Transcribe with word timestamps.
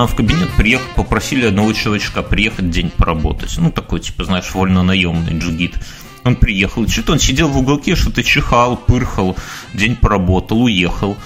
нам 0.00 0.08
в 0.08 0.14
кабинет 0.14 0.48
приехал, 0.56 0.86
попросили 0.96 1.44
одного 1.44 1.74
человечка 1.74 2.22
приехать 2.22 2.70
день 2.70 2.88
поработать. 2.88 3.58
Ну, 3.58 3.70
такой, 3.70 4.00
типа, 4.00 4.24
знаешь, 4.24 4.50
вольно-наемный 4.54 5.38
джигит. 5.38 5.74
Он 6.24 6.36
приехал, 6.36 6.88
что-то 6.88 7.12
он 7.12 7.18
сидел 7.18 7.48
в 7.48 7.58
уголке, 7.58 7.94
что-то 7.94 8.22
чихал, 8.22 8.78
пырхал, 8.78 9.36
день 9.74 9.96
поработал, 9.96 10.62
уехал. 10.62 11.18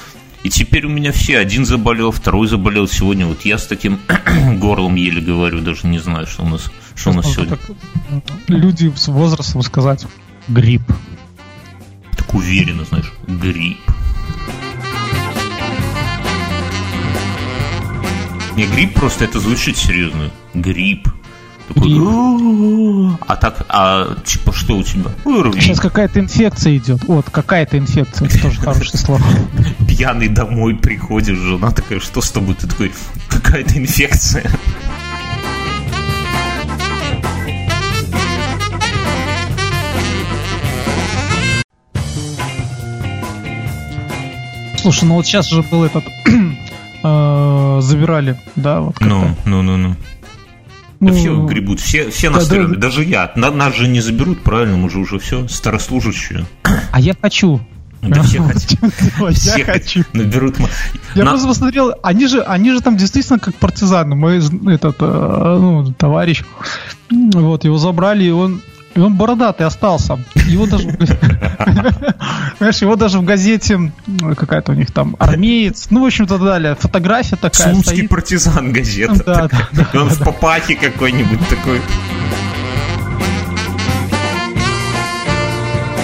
И 0.42 0.50
теперь 0.50 0.86
у 0.86 0.88
меня 0.88 1.12
все, 1.12 1.38
один 1.38 1.64
заболел, 1.64 2.10
второй 2.10 2.48
заболел 2.48 2.88
сегодня. 2.88 3.26
Вот 3.26 3.44
я 3.44 3.58
с 3.58 3.66
таким 3.68 4.00
горлом 4.58 4.96
еле 4.96 5.20
говорю, 5.20 5.60
даже 5.60 5.86
не 5.86 6.00
знаю, 6.00 6.26
что 6.26 6.42
у 6.42 6.48
нас, 6.48 6.68
что 6.96 7.10
у 7.10 7.14
нас 7.14 7.32
сегодня. 7.32 7.56
люди 8.48 8.92
с 8.96 9.06
возрастом 9.06 9.62
сказать 9.62 10.04
грипп. 10.48 10.82
Так 12.16 12.34
уверенно, 12.34 12.84
знаешь, 12.84 13.12
грипп. 13.28 13.93
Не 18.56 18.66
грипп 18.66 18.94
просто 18.94 19.24
это 19.24 19.40
звучит 19.40 19.76
серьезно. 19.76 20.30
Грипп. 20.54 21.08
Такой, 21.66 21.92
а 23.26 23.36
так, 23.36 23.64
а 23.70 24.16
типа 24.24 24.52
что 24.52 24.76
у 24.76 24.82
тебя? 24.82 25.10
ОРВИ. 25.24 25.60
Сейчас 25.60 25.80
какая-то 25.80 26.20
инфекция 26.20 26.76
идет. 26.76 27.02
Вот, 27.04 27.30
какая-то 27.30 27.78
инфекция, 27.78 28.28
это 28.28 28.42
тоже 28.42 28.60
хорошее 28.60 28.98
слово. 28.98 29.22
Пьяный 29.88 30.28
домой 30.28 30.74
приходишь, 30.74 31.38
жена 31.38 31.70
такая, 31.70 32.00
что 32.00 32.20
с 32.20 32.30
тобой? 32.30 32.54
Ты 32.54 32.66
такой, 32.66 32.92
какая-то 33.28 33.78
инфекция. 33.78 34.44
Слушай, 44.76 45.04
ну 45.04 45.14
вот 45.14 45.26
сейчас 45.26 45.48
же 45.48 45.62
был 45.62 45.82
этот 45.84 46.04
э, 47.04 47.78
забирали, 47.82 48.40
да, 48.56 48.80
вот. 48.80 49.00
Ну, 49.00 49.36
ну, 49.44 49.62
ну, 49.62 49.76
ну. 49.76 49.96
Да 51.00 51.12
ну, 51.12 51.14
все 51.18 51.46
гребут, 51.46 51.80
все, 51.80 52.10
все 52.10 52.30
настроены, 52.30 52.76
да, 52.76 52.80
даже 52.80 53.04
я. 53.04 53.30
На, 53.36 53.50
нас 53.50 53.76
же 53.76 53.88
не 53.88 54.00
заберут, 54.00 54.42
правильно, 54.42 54.76
мы 54.76 54.88
же 54.88 54.98
уже 54.98 55.18
все, 55.18 55.46
старослужащие. 55.48 56.46
А 56.92 57.00
я 57.00 57.14
хочу. 57.20 57.60
Да 58.00 58.22
все 58.22 58.42
хотят. 58.42 59.58
Я 59.58 59.64
хочу. 59.64 60.04
Наберут. 60.12 60.56
Я 61.14 61.24
просто 61.24 61.48
посмотрел, 61.48 61.94
они 62.02 62.26
же, 62.26 62.42
они 62.42 62.70
же 62.72 62.80
там 62.80 62.96
действительно 62.96 63.38
как 63.38 63.54
партизаны. 63.54 64.14
Мой 64.14 64.38
этот, 64.38 64.96
э, 65.00 65.56
ну, 65.60 65.92
товарищ, 65.92 66.42
вот, 67.10 67.64
его 67.64 67.78
забрали, 67.78 68.24
и 68.24 68.30
он 68.30 68.60
и 68.94 69.00
он 69.00 69.14
бородатый 69.14 69.66
остался. 69.66 70.18
Его 70.46 70.66
даже, 70.66 70.88
знаешь, 72.58 72.78
его 72.80 72.96
даже 72.96 73.18
в 73.18 73.24
газете 73.24 73.92
какая-то 74.36 74.72
у 74.72 74.74
них 74.74 74.92
там 74.92 75.16
армеец, 75.18 75.88
ну, 75.90 76.02
в 76.02 76.06
общем-то, 76.06 76.38
далее, 76.38 76.76
фотография 76.76 77.36
такая. 77.36 77.72
Слуцкий 77.72 78.08
партизан 78.08 78.72
газета. 78.72 79.22
Да, 79.24 79.48
да, 79.48 79.68
да, 79.72 80.00
он 80.00 80.08
в 80.08 80.18
папахе 80.18 80.76
какой-нибудь 80.76 81.48
такой. 81.48 81.80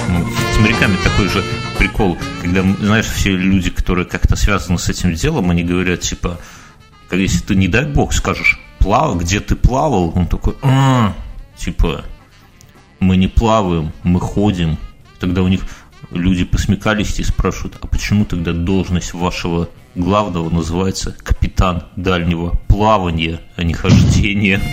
Ну, 0.09 0.27
с 0.55 0.59
моряками 0.59 0.97
такой 1.05 1.29
же 1.29 1.45
прикол, 1.79 2.19
когда, 2.43 2.63
знаешь, 2.81 3.07
все 3.07 3.31
люди, 3.31 3.71
которые 3.71 4.07
как-то 4.07 4.37
связаны 4.37 4.79
с 4.79 4.89
этим 4.89 5.15
делом, 5.15 5.51
они 5.51 5.63
говорят, 5.63 6.01
типа, 6.01 6.39
если 7.13 7.39
ты, 7.39 7.55
не 7.55 7.69
дай 7.69 7.87
бог, 7.87 8.13
скажешь, 8.13 8.61
плавал, 8.79 9.17
где 9.17 9.41
ты 9.41 9.55
плавал, 9.55 10.13
он 10.15 10.27
такой, 10.27 10.57
а, 10.63 11.15
типа, 11.57 12.05
мы 13.01 13.17
не 13.17 13.27
плаваем, 13.29 13.93
мы 14.03 14.21
ходим. 14.21 14.79
Тогда 15.19 15.43
у 15.43 15.49
них 15.49 15.63
люди 16.11 16.45
посмекались 16.45 17.19
и 17.19 17.25
спрашивают, 17.25 17.77
а 17.81 17.87
почему 17.87 18.25
тогда 18.25 18.53
должность 18.53 19.15
вашего 19.15 19.69
главного 19.95 20.49
называется 20.51 21.17
капитан 21.23 21.85
дальнего 21.97 22.51
плавания, 22.69 23.41
а 23.57 23.65
не 23.65 23.75
хождения? 23.75 24.61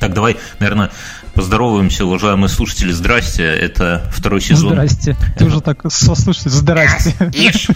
Так, 0.00 0.14
давай, 0.14 0.38
наверное, 0.60 0.90
поздороваемся, 1.34 2.06
уважаемые 2.06 2.48
слушатели. 2.48 2.90
Здрасте, 2.90 3.44
это 3.44 4.10
второй 4.10 4.40
сезон. 4.40 4.70
Здрасте. 4.70 5.14
Ты 5.36 5.44
уже 5.44 5.60
так 5.60 5.82
сослушатель. 5.92 6.50
Здрасте. 6.50 7.14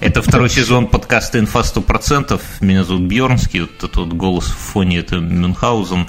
Это 0.00 0.20
второй 0.20 0.50
сезон 0.50 0.86
подкаста 0.86 1.38
«Инфа 1.38 1.60
100%». 1.60 2.38
Меня 2.60 2.84
зовут 2.84 3.04
Бьернский, 3.04 3.60
вот 3.60 3.70
этот 3.78 3.96
вот 3.96 4.12
голос 4.12 4.44
в 4.44 4.58
фоне– 4.58 4.98
это 4.98 5.16
Мюнхгаузен. 5.16 6.06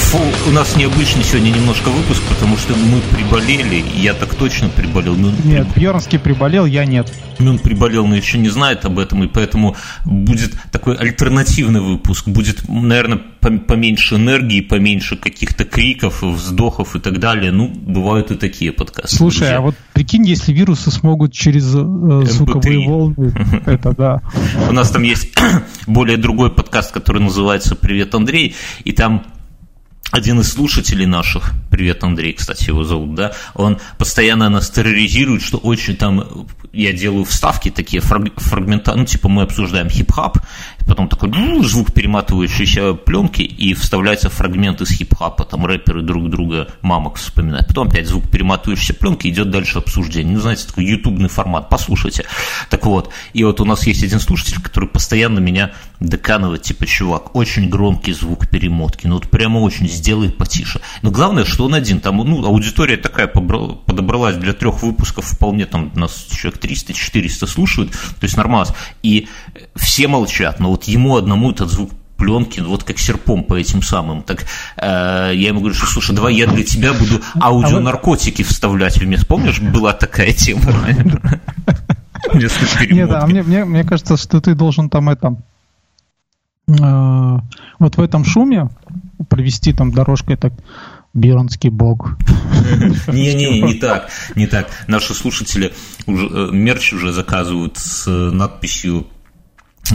Фу, 0.00 0.18
у 0.48 0.50
нас 0.52 0.76
необычный 0.76 1.22
сегодня 1.22 1.50
немножко 1.50 1.88
выпуск, 1.88 2.20
потому 2.28 2.56
что 2.56 2.74
мы 2.74 3.00
приболели. 3.14 3.84
Я 3.94 4.14
так 4.14 4.34
точно 4.34 4.68
приболел. 4.68 5.14
Мюн 5.14 5.34
нет, 5.44 5.68
приб... 5.68 5.84
Бьернский 5.84 6.18
приболел, 6.18 6.66
я 6.66 6.84
нет. 6.84 7.12
Мюн 7.38 7.58
приболел, 7.58 8.06
но 8.06 8.16
еще 8.16 8.38
не 8.38 8.48
знает 8.48 8.84
об 8.84 8.98
этом, 8.98 9.22
и 9.22 9.28
поэтому 9.28 9.76
будет 10.04 10.52
такой 10.72 10.96
альтернативный 10.96 11.80
выпуск. 11.80 12.26
Будет, 12.26 12.68
наверное, 12.68 13.20
поменьше 13.40 14.16
энергии, 14.16 14.60
поменьше 14.60 15.16
каких-то 15.16 15.64
криков, 15.64 16.22
вздохов 16.22 16.96
и 16.96 16.98
так 16.98 17.20
далее. 17.20 17.52
Ну, 17.52 17.68
бывают 17.68 18.30
и 18.32 18.34
такие 18.34 18.72
подкасты. 18.72 19.16
Слушай, 19.16 19.38
друзья. 19.38 19.58
а 19.58 19.60
вот 19.60 19.74
прикинь, 19.92 20.26
если 20.26 20.52
вирусы 20.52 20.90
смогут 20.90 21.32
через 21.32 21.72
э, 21.74 22.24
звуковые 22.26 22.88
волны, 22.88 23.32
это 23.66 23.94
да. 23.94 24.22
У 24.68 24.72
нас 24.72 24.90
там 24.90 25.02
есть 25.02 25.38
более 25.86 26.16
другой 26.16 26.50
подкаст, 26.50 26.90
который 26.90 27.22
называется 27.22 27.76
«Привет, 27.76 28.14
Андрей», 28.14 28.56
и 28.84 28.92
там 28.92 29.24
один 30.10 30.40
из 30.40 30.52
слушателей 30.52 31.06
наших, 31.06 31.52
привет, 31.70 32.02
Андрей, 32.02 32.32
кстати, 32.32 32.68
его 32.68 32.84
зовут, 32.84 33.14
да, 33.14 33.32
он 33.54 33.78
постоянно 33.98 34.48
нас 34.48 34.70
терроризирует, 34.70 35.42
что 35.42 35.58
очень 35.58 35.96
там, 35.96 36.48
я 36.72 36.92
делаю 36.92 37.24
вставки 37.24 37.70
такие 37.70 38.02
фрагмента, 38.02 38.94
ну, 38.94 39.04
типа 39.04 39.28
мы 39.28 39.42
обсуждаем 39.42 39.88
хип-хап, 39.88 40.38
потом 40.86 41.08
такой 41.08 41.30
звук 41.64 41.92
перематывающейся 41.92 42.94
пленки, 42.94 43.42
и 43.42 43.74
вставляется 43.74 44.30
фрагмент 44.30 44.80
из 44.80 44.90
хип-хапа, 44.90 45.44
там 45.44 45.66
рэперы 45.66 46.02
друг 46.02 46.30
друга 46.30 46.68
мамок 46.82 47.16
вспоминают, 47.16 47.68
потом 47.68 47.88
опять 47.88 48.06
звук 48.06 48.30
перематывающейся 48.30 48.94
пленки, 48.94 49.28
идет 49.28 49.50
дальше 49.50 49.78
обсуждение, 49.78 50.34
ну, 50.34 50.40
знаете, 50.40 50.66
такой 50.66 50.84
ютубный 50.84 51.28
формат, 51.28 51.68
послушайте. 51.68 52.24
Так 52.68 52.86
вот, 52.86 53.10
и 53.32 53.44
вот 53.44 53.60
у 53.60 53.64
нас 53.64 53.86
есть 53.86 54.02
один 54.02 54.20
слушатель, 54.20 54.60
который 54.60 54.88
постоянно 54.88 55.38
меня 55.38 55.72
доканывает, 56.00 56.62
типа, 56.62 56.86
чувак, 56.86 57.34
очень 57.36 57.68
громкий 57.68 58.12
звук 58.12 58.48
перемотки, 58.48 59.06
ну, 59.06 59.14
вот 59.14 59.30
прямо 59.30 59.58
очень 59.58 59.88
сделай 59.88 60.30
потише. 60.30 60.80
Но 61.02 61.10
главное, 61.10 61.44
что 61.44 61.66
он 61.66 61.74
один. 61.74 62.00
Там, 62.00 62.16
ну, 62.16 62.44
аудитория 62.44 62.96
такая 62.96 63.26
подобралась 63.26 64.36
для 64.36 64.52
трех 64.52 64.82
выпусков 64.82 65.26
вполне, 65.26 65.66
там 65.66 65.92
нас 65.94 66.26
человек 66.30 66.62
300-400 66.62 67.46
слушают, 67.46 67.92
то 67.92 68.24
есть 68.24 68.36
нормально. 68.36 68.74
И 69.02 69.28
все 69.76 70.08
молчат, 70.08 70.60
но 70.60 70.69
вот 70.70 70.84
ему 70.84 71.16
одному 71.16 71.50
этот 71.50 71.70
звук 71.70 71.90
пленки, 72.16 72.60
вот 72.60 72.84
как 72.84 72.98
серпом 72.98 73.44
по 73.44 73.54
этим 73.54 73.82
самым. 73.82 74.22
Так 74.22 74.44
э, 74.76 75.32
я 75.34 75.48
ему 75.48 75.60
говорю, 75.60 75.74
что 75.74 75.86
слушай, 75.86 76.14
давай 76.14 76.34
я 76.34 76.46
для 76.46 76.64
тебя 76.64 76.92
буду 76.92 77.20
аудионаркотики 77.40 78.42
вставлять 78.42 78.98
вместо. 78.98 79.26
Помнишь, 79.26 79.60
была 79.60 79.94
такая 79.94 80.32
тема? 80.32 80.62
Нет, 82.90 83.10
а 83.10 83.26
мне, 83.26 83.42
мне, 83.42 83.64
мне 83.64 83.84
кажется, 83.84 84.16
что 84.16 84.40
ты 84.40 84.54
должен 84.54 84.90
там 84.90 85.08
это 85.08 85.36
э, 86.68 87.38
вот 87.78 87.96
в 87.96 88.00
этом 88.00 88.24
шуме 88.24 88.68
провести 89.28 89.72
там 89.72 89.90
дорожкой 89.90 90.36
так 90.36 90.52
Бирнский 91.12 91.70
бог. 91.70 92.16
Не-не, 93.08 93.60
не 93.62 93.74
так, 93.80 94.10
не 94.36 94.46
так. 94.46 94.68
Наши 94.86 95.14
слушатели 95.14 95.72
э, 96.06 96.10
мерч 96.52 96.92
уже 96.92 97.12
заказывают 97.12 97.76
с 97.78 98.06
надписью 98.08 99.06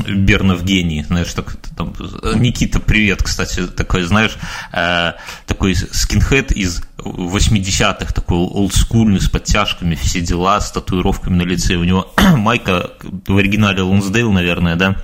Бернов 0.07 0.63
гений, 0.63 1.03
знаешь, 1.03 1.33
так, 1.33 1.57
там, 1.75 1.93
Никита, 2.35 2.79
привет, 2.79 3.23
кстати, 3.23 3.67
такой, 3.67 4.03
знаешь, 4.03 4.37
э, 4.71 5.13
такой 5.45 5.75
скинхед 5.75 6.51
из 6.51 6.81
80-х, 6.97 8.13
такой 8.13 8.37
олдскульный, 8.37 9.21
с 9.21 9.29
подтяжками, 9.29 9.95
все 9.95 10.21
дела, 10.21 10.59
с 10.59 10.71
татуировками 10.71 11.35
на 11.35 11.43
лице. 11.43 11.75
У 11.75 11.83
него 11.83 12.13
майка 12.37 12.91
в 13.27 13.37
оригинале 13.37 13.81
Лонсдейл, 13.81 14.31
наверное, 14.31 14.75
да, 14.75 14.97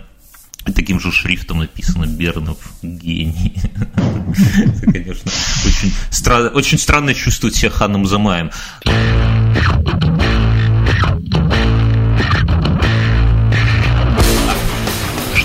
таким 0.76 1.00
же 1.00 1.12
шрифтом 1.12 1.60
написано 1.60 2.06
Бернов 2.06 2.58
гений. 2.82 3.54
Это, 3.96 4.92
конечно, 4.92 5.32
очень, 5.66 5.94
стра... 6.10 6.50
очень 6.54 6.78
странно 6.78 7.14
чувствовать 7.14 7.56
себя 7.56 7.72
Ханом 7.72 8.06
Замаем. 8.06 8.52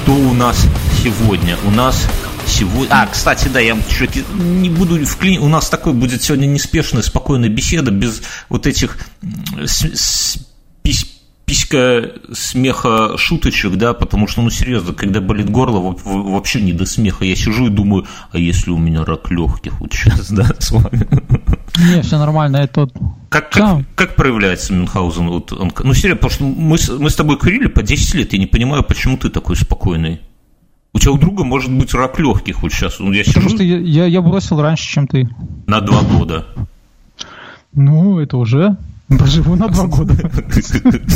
Что 0.07 0.15
у 0.15 0.35
нас 0.35 0.65
сегодня? 1.03 1.59
У 1.67 1.71
нас 1.73 2.07
сегодня... 2.47 2.87
А, 2.93 3.09
кстати, 3.09 3.49
да, 3.49 3.59
я 3.59 3.77
чуть 3.89 4.25
не 4.35 4.71
буду 4.71 5.05
вклин... 5.05 5.43
У 5.43 5.49
нас 5.49 5.69
такой 5.69 5.95
будет 5.95 6.23
сегодня 6.23 6.47
неспешная, 6.47 7.03
спокойная 7.03 7.49
беседа, 7.49 7.91
без 7.91 8.23
вот 8.49 8.69
этих. 8.69 8.99
Писька 11.47 12.11
смеха 12.33 13.17
шуточек, 13.17 13.77
да, 13.77 13.95
потому 13.95 14.27
что, 14.27 14.43
ну, 14.43 14.51
серьезно, 14.51 14.93
когда 14.93 15.21
болит 15.21 15.49
горло, 15.49 15.97
вообще 16.05 16.61
не 16.61 16.73
до 16.73 16.85
смеха. 16.85 17.25
Я 17.25 17.37
сижу 17.37 17.69
и 17.69 17.71
думаю, 17.71 18.05
а 18.33 18.39
если 18.39 18.71
у 18.71 18.79
меня 18.79 19.05
рак 19.05 19.31
легких 19.31 19.81
вот 19.81 19.93
сейчас, 19.93 20.31
да, 20.31 20.45
с 20.59 20.73
вами? 20.73 21.07
Не, 21.79 22.03
все 22.03 22.19
нормально, 22.19 22.59
это... 22.59 22.89
Как, 23.29 23.51
как, 23.51 23.85
как 23.95 24.17
проявляется 24.17 24.73
Мюнхгаузен? 24.75 25.29
Вот 25.29 25.53
он, 25.53 25.73
ну, 25.85 25.95
серьезно, 25.95 26.29
потому 26.29 26.31
что 26.33 26.45
мы, 26.45 26.99
мы 26.99 27.11
с 27.11 27.15
тобой 27.15 27.39
курили 27.39 27.69
по 27.69 27.83
10 27.83 28.15
лет, 28.15 28.33
я 28.33 28.39
не 28.39 28.47
понимаю, 28.47 28.83
почему 28.83 29.17
ты 29.17 29.31
такой 29.31 29.57
спокойный. 29.57 30.21
У 30.93 30.99
тебя 30.99 31.13
у 31.13 31.19
друга 31.19 31.45
может 31.45 31.71
быть 31.71 31.93
рак 31.95 32.19
легких 32.19 32.63
вот 32.63 32.73
сейчас. 32.73 32.99
Я 32.99 33.25
Потому 33.25 33.49
сижу... 33.49 33.49
что 33.51 33.63
я, 33.63 33.79
я, 33.79 34.07
я 34.07 34.23
бросил 34.23 34.61
раньше, 34.61 34.91
чем 34.91 35.07
ты. 35.07 35.29
На 35.67 35.81
два 35.81 36.03
года. 36.03 36.47
Ну, 37.75 38.19
это 38.19 38.39
уже 38.39 38.79
Проживу 39.09 39.55
на 39.55 39.69
два 39.69 39.87
года. 39.87 40.15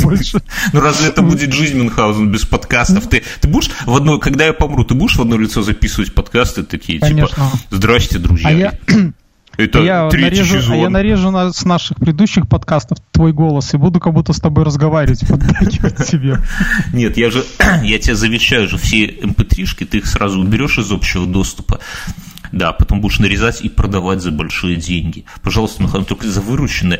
Больше. 0.03 0.41
Ну 0.71 0.79
разве 0.79 1.09
это 1.09 1.21
будет 1.21 1.53
жизнь 1.53 1.77
Мюнхгаузен 1.77 2.31
без 2.31 2.45
подкастов? 2.45 3.07
Ты, 3.07 3.21
ты 3.41 3.47
будешь 3.49 3.69
в 3.85 3.93
одно, 3.93 4.17
когда 4.17 4.45
я 4.45 4.53
помру, 4.53 4.85
ты 4.85 4.93
будешь 4.93 5.17
в 5.17 5.21
одно 5.21 5.37
лицо 5.37 5.61
записывать 5.61 6.13
подкасты 6.13 6.63
такие, 6.63 6.99
типа, 6.99 7.07
Конечно. 7.07 7.35
типа, 7.35 7.51
здрасте, 7.69 8.19
друзья. 8.19 8.49
А 8.49 8.51
я... 8.51 8.73
Это 9.57 9.79
я 9.79 10.05
нарежу, 10.05 10.61
сезон. 10.61 10.73
А 10.73 10.77
я 10.77 10.89
нарежу 10.89 11.31
на, 11.31 11.51
с 11.51 11.65
наших 11.65 11.97
предыдущих 11.97 12.47
подкастов 12.47 12.99
твой 13.11 13.33
голос 13.33 13.73
и 13.73 13.77
буду 13.77 13.99
как 13.99 14.13
будто 14.13 14.31
с 14.31 14.39
тобой 14.39 14.63
разговаривать, 14.63 15.27
поддакивать 15.27 16.07
тебе. 16.09 16.39
Нет, 16.93 17.17
я 17.17 17.29
же, 17.29 17.43
я 17.83 17.99
тебе 17.99 18.15
завещаю 18.15 18.69
же 18.69 18.77
все 18.77 19.07
mp3-шки, 19.07 19.83
эм 19.83 19.87
ты 19.87 19.97
их 19.97 20.07
сразу 20.07 20.39
уберешь 20.39 20.77
из 20.77 20.91
общего 20.93 21.27
доступа. 21.27 21.79
Да, 22.53 22.71
потом 22.73 23.01
будешь 23.01 23.19
нарезать 23.19 23.61
и 23.61 23.69
продавать 23.69 24.21
за 24.21 24.31
большие 24.31 24.75
деньги. 24.75 25.25
Пожалуйста, 25.41 25.83
Михаил, 25.83 26.03
только 26.05 26.27
за 26.27 26.41
вырученное 26.41 26.99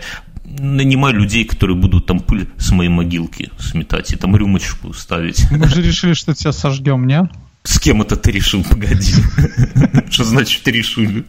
нанимай 0.62 1.14
людей, 1.14 1.44
которые 1.46 1.78
будут 1.78 2.06
там 2.06 2.20
пыль 2.20 2.50
с 2.58 2.72
моей 2.72 2.90
могилки 2.90 3.50
сметать 3.60 4.12
и 4.12 4.16
там 4.16 4.36
рюмочку 4.36 4.94
ставить. 4.94 5.50
Мы 5.52 5.68
же 5.68 5.82
решили, 5.82 6.14
что 6.14 6.34
тебя 6.34 6.52
сожгем, 6.52 7.08
не? 7.08 7.30
С 7.64 7.80
кем 7.80 8.02
это 8.02 8.16
ты 8.16 8.32
решил? 8.32 8.64
Погоди. 8.64 9.14
Что 10.10 10.24
значит 10.24 10.68
решили? 10.68 11.26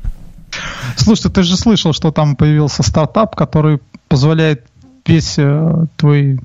Слушай, 0.97 1.31
ты 1.31 1.43
же 1.43 1.57
слышал, 1.57 1.93
что 1.93 2.11
там 2.11 2.37
появился 2.37 2.83
стартап, 2.83 3.37
который 3.37 3.81
позволяет 4.09 4.67
весь 5.07 5.39
э, 5.39 5.87
твой 5.97 6.41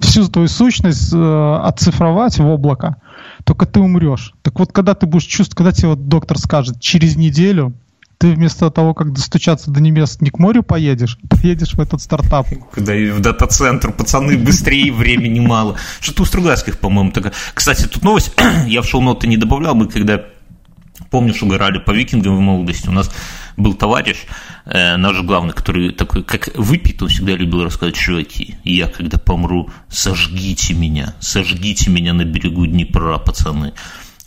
всю 0.00 0.26
твою 0.28 0.48
сущность 0.48 1.12
э, 1.14 1.60
оцифровать 1.62 2.38
в 2.38 2.46
облако, 2.46 2.96
только 3.44 3.66
ты 3.66 3.80
умрешь. 3.80 4.34
Так 4.42 4.58
вот, 4.58 4.72
когда 4.72 4.94
ты 4.94 5.06
будешь 5.06 5.24
чувствовать, 5.24 5.54
когда 5.54 5.72
тебе 5.72 5.88
вот 5.88 6.08
доктор 6.08 6.38
скажет, 6.38 6.80
через 6.80 7.16
неделю 7.16 7.72
ты 8.22 8.34
вместо 8.34 8.70
того, 8.70 8.94
как 8.94 9.12
достучаться 9.12 9.72
до 9.72 9.80
небес, 9.80 10.20
не 10.20 10.30
к 10.30 10.38
морю 10.38 10.62
поедешь, 10.62 11.18
поедешь 11.28 11.74
в 11.74 11.80
этот 11.80 12.00
стартап. 12.00 12.46
Куда 12.72 12.92
в 12.92 13.18
дата-центр, 13.18 13.90
пацаны, 13.90 14.38
быстрее, 14.38 14.92
времени 14.92 15.40
мало. 15.40 15.74
Что-то 15.98 16.22
у 16.22 16.24
Стругацких, 16.24 16.78
по-моему, 16.78 17.10
такая. 17.10 17.32
Кстати, 17.52 17.88
тут 17.88 18.04
новость, 18.04 18.32
я 18.68 18.82
в 18.82 18.86
шоу-ноты 18.86 19.26
не 19.26 19.36
добавлял, 19.36 19.74
мы 19.74 19.88
когда, 19.88 20.22
помнишь, 21.10 21.42
угорали 21.42 21.80
по 21.80 21.90
викингам 21.90 22.36
в 22.36 22.40
молодости, 22.40 22.86
у 22.86 22.92
нас 22.92 23.10
был 23.56 23.74
товарищ, 23.74 24.18
э, 24.66 24.96
наш 24.96 25.20
главный, 25.22 25.52
который 25.52 25.90
такой, 25.90 26.22
как 26.22 26.50
выпит, 26.54 27.02
он 27.02 27.08
всегда 27.08 27.32
любил 27.32 27.64
рассказывать, 27.64 27.96
чуваки, 27.96 28.54
я 28.62 28.86
когда 28.86 29.18
помру, 29.18 29.68
сожгите 29.88 30.74
меня, 30.74 31.16
сожгите 31.18 31.90
меня 31.90 32.12
на 32.12 32.24
берегу 32.24 32.66
Днепра, 32.66 33.18
пацаны. 33.18 33.72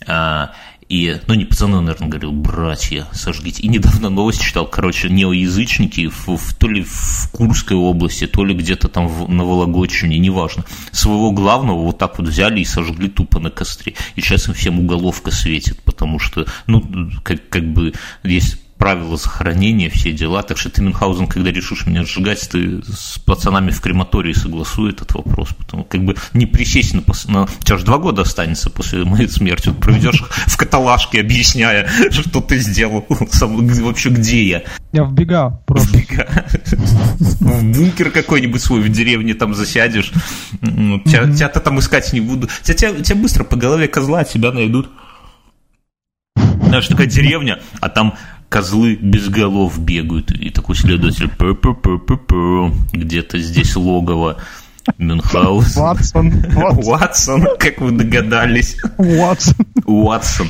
А, 0.06 0.50
и, 0.88 1.20
ну, 1.26 1.34
не 1.34 1.44
пацаны, 1.44 1.80
наверное, 1.80 2.08
говорил, 2.08 2.32
братья, 2.32 3.06
сожгите. 3.12 3.62
И 3.62 3.68
недавно 3.68 4.08
новость 4.08 4.40
читал, 4.40 4.68
короче, 4.68 5.08
неоязычники, 5.08 6.08
в, 6.08 6.28
в, 6.28 6.54
то 6.54 6.68
ли 6.68 6.84
в 6.84 7.28
Курской 7.32 7.76
области, 7.76 8.26
то 8.26 8.44
ли 8.44 8.54
где-то 8.54 8.88
там 8.88 9.08
в, 9.08 9.28
на 9.28 9.44
Вологодчине, 9.44 10.18
неважно. 10.18 10.64
Своего 10.92 11.32
главного 11.32 11.82
вот 11.82 11.98
так 11.98 12.18
вот 12.18 12.28
взяли 12.28 12.60
и 12.60 12.64
сожгли 12.64 13.08
тупо 13.08 13.40
на 13.40 13.50
костре. 13.50 13.94
И 14.14 14.20
сейчас 14.20 14.46
им 14.46 14.54
всем 14.54 14.78
уголовка 14.78 15.32
светит, 15.32 15.80
потому 15.82 16.20
что, 16.20 16.46
ну, 16.66 17.10
как, 17.24 17.48
как 17.48 17.72
бы 17.72 17.92
есть 18.22 18.58
правила 18.78 19.16
захоронения, 19.16 19.90
все 19.90 20.12
дела. 20.12 20.42
Так 20.42 20.58
что 20.58 20.70
ты, 20.70 20.82
Мюнхгаузен, 20.82 21.26
когда 21.26 21.50
решишь 21.50 21.86
меня 21.86 22.04
сжигать, 22.04 22.48
ты 22.48 22.82
с 22.82 23.18
пацанами 23.18 23.70
в 23.70 23.80
крематории 23.80 24.32
согласуй 24.32 24.90
этот 24.90 25.12
вопрос. 25.14 25.48
Потому 25.58 25.84
как 25.84 26.04
бы 26.04 26.14
не 26.34 26.46
присесть 26.46 26.94
на... 26.94 27.02
на... 27.28 27.44
У 27.44 27.64
тебя 27.64 27.78
же 27.78 27.84
два 27.84 27.98
года 27.98 28.22
останется 28.22 28.70
после 28.70 29.04
моей 29.04 29.28
смерти. 29.28 29.68
Вот 29.68 29.78
проведешь 29.78 30.22
в 30.46 30.56
каталажке, 30.56 31.20
объясняя, 31.20 31.88
что 32.10 32.40
ты 32.40 32.58
сделал. 32.58 33.06
Сам, 33.30 33.66
вообще 33.66 34.10
где 34.10 34.44
я? 34.44 34.62
Я 34.92 35.04
в 35.04 35.12
бега 35.12 35.60
просто. 35.66 35.88
В 35.88 35.92
бега. 35.94 36.44
В 37.40 37.64
бункер 37.64 38.10
какой-нибудь 38.10 38.62
свой 38.62 38.80
в 38.80 38.88
деревне 38.90 39.34
там 39.34 39.54
засядешь. 39.54 40.12
Тебя-то 40.60 41.60
там 41.60 41.78
искать 41.78 42.12
не 42.12 42.20
буду. 42.20 42.48
Тебя 42.62 43.16
быстро 43.16 43.44
по 43.44 43.56
голове 43.56 43.88
козла 43.88 44.24
тебя 44.24 44.52
найдут. 44.52 44.90
Знаешь, 46.66 46.88
такая 46.88 47.06
деревня, 47.06 47.60
а 47.80 47.88
там 47.88 48.14
козлы 48.48 48.96
без 48.96 49.28
голов 49.28 49.78
бегают. 49.78 50.30
И 50.30 50.50
такой 50.50 50.76
следователь, 50.76 51.30
где-то 52.92 53.38
здесь 53.38 53.76
логово. 53.76 54.38
Мюнхгаузен. 54.98 55.82
Ватсон. 55.82 56.44
Ватсон, 56.54 57.46
как 57.58 57.80
вы 57.80 57.90
догадались. 57.90 58.76
Ватсон. 58.96 59.66
Ватсон. 59.84 60.48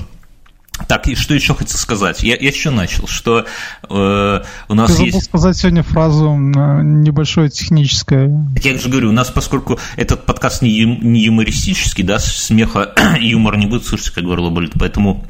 Так, 0.88 1.08
и 1.08 1.14
что 1.14 1.34
еще 1.34 1.54
хотел 1.54 1.78
сказать? 1.78 2.22
Я, 2.22 2.36
я 2.36 2.48
еще 2.48 2.70
начал, 2.70 3.06
что 3.06 3.46
э, 3.88 4.40
у 4.68 4.74
нас 4.74 4.94
Ты 4.94 5.04
есть... 5.04 5.24
сказать 5.24 5.56
сегодня 5.56 5.82
фразу 5.82 6.28
э, 6.28 6.82
небольшое 6.82 7.48
техническое. 7.48 8.30
Я 8.62 8.78
же 8.78 8.90
говорю, 8.90 9.08
у 9.08 9.12
нас, 9.12 9.30
поскольку 9.30 9.78
этот 9.96 10.26
подкаст 10.26 10.60
не, 10.60 10.70
ю, 10.70 10.88
не 11.02 11.24
юмористический, 11.24 12.04
да, 12.04 12.18
смеха 12.18 12.92
юмор 13.20 13.56
не 13.56 13.66
будет 13.66 13.86
слышать, 13.86 14.10
как 14.10 14.24
горло 14.24 14.50
болит, 14.50 14.72
поэтому 14.78 15.24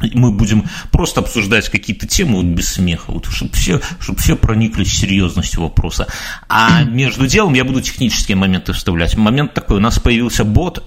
мы 0.00 0.30
будем 0.30 0.66
просто 0.90 1.20
обсуждать 1.20 1.68
какие-то 1.68 2.06
темы 2.06 2.36
вот 2.36 2.46
без 2.46 2.68
смеха, 2.68 3.12
вот, 3.12 3.26
чтобы, 3.26 3.52
все, 3.52 3.80
чтобы 4.00 4.18
все 4.20 4.36
прониклись 4.36 4.88
в 4.88 4.96
серьезность 4.96 5.56
вопроса. 5.56 6.06
А 6.48 6.84
между 6.84 7.26
делом 7.26 7.54
я 7.54 7.64
буду 7.64 7.80
технические 7.80 8.36
моменты 8.36 8.72
вставлять. 8.72 9.16
Момент 9.16 9.54
такой, 9.54 9.78
у 9.78 9.80
нас 9.80 9.98
появился 9.98 10.44
бот, 10.44 10.84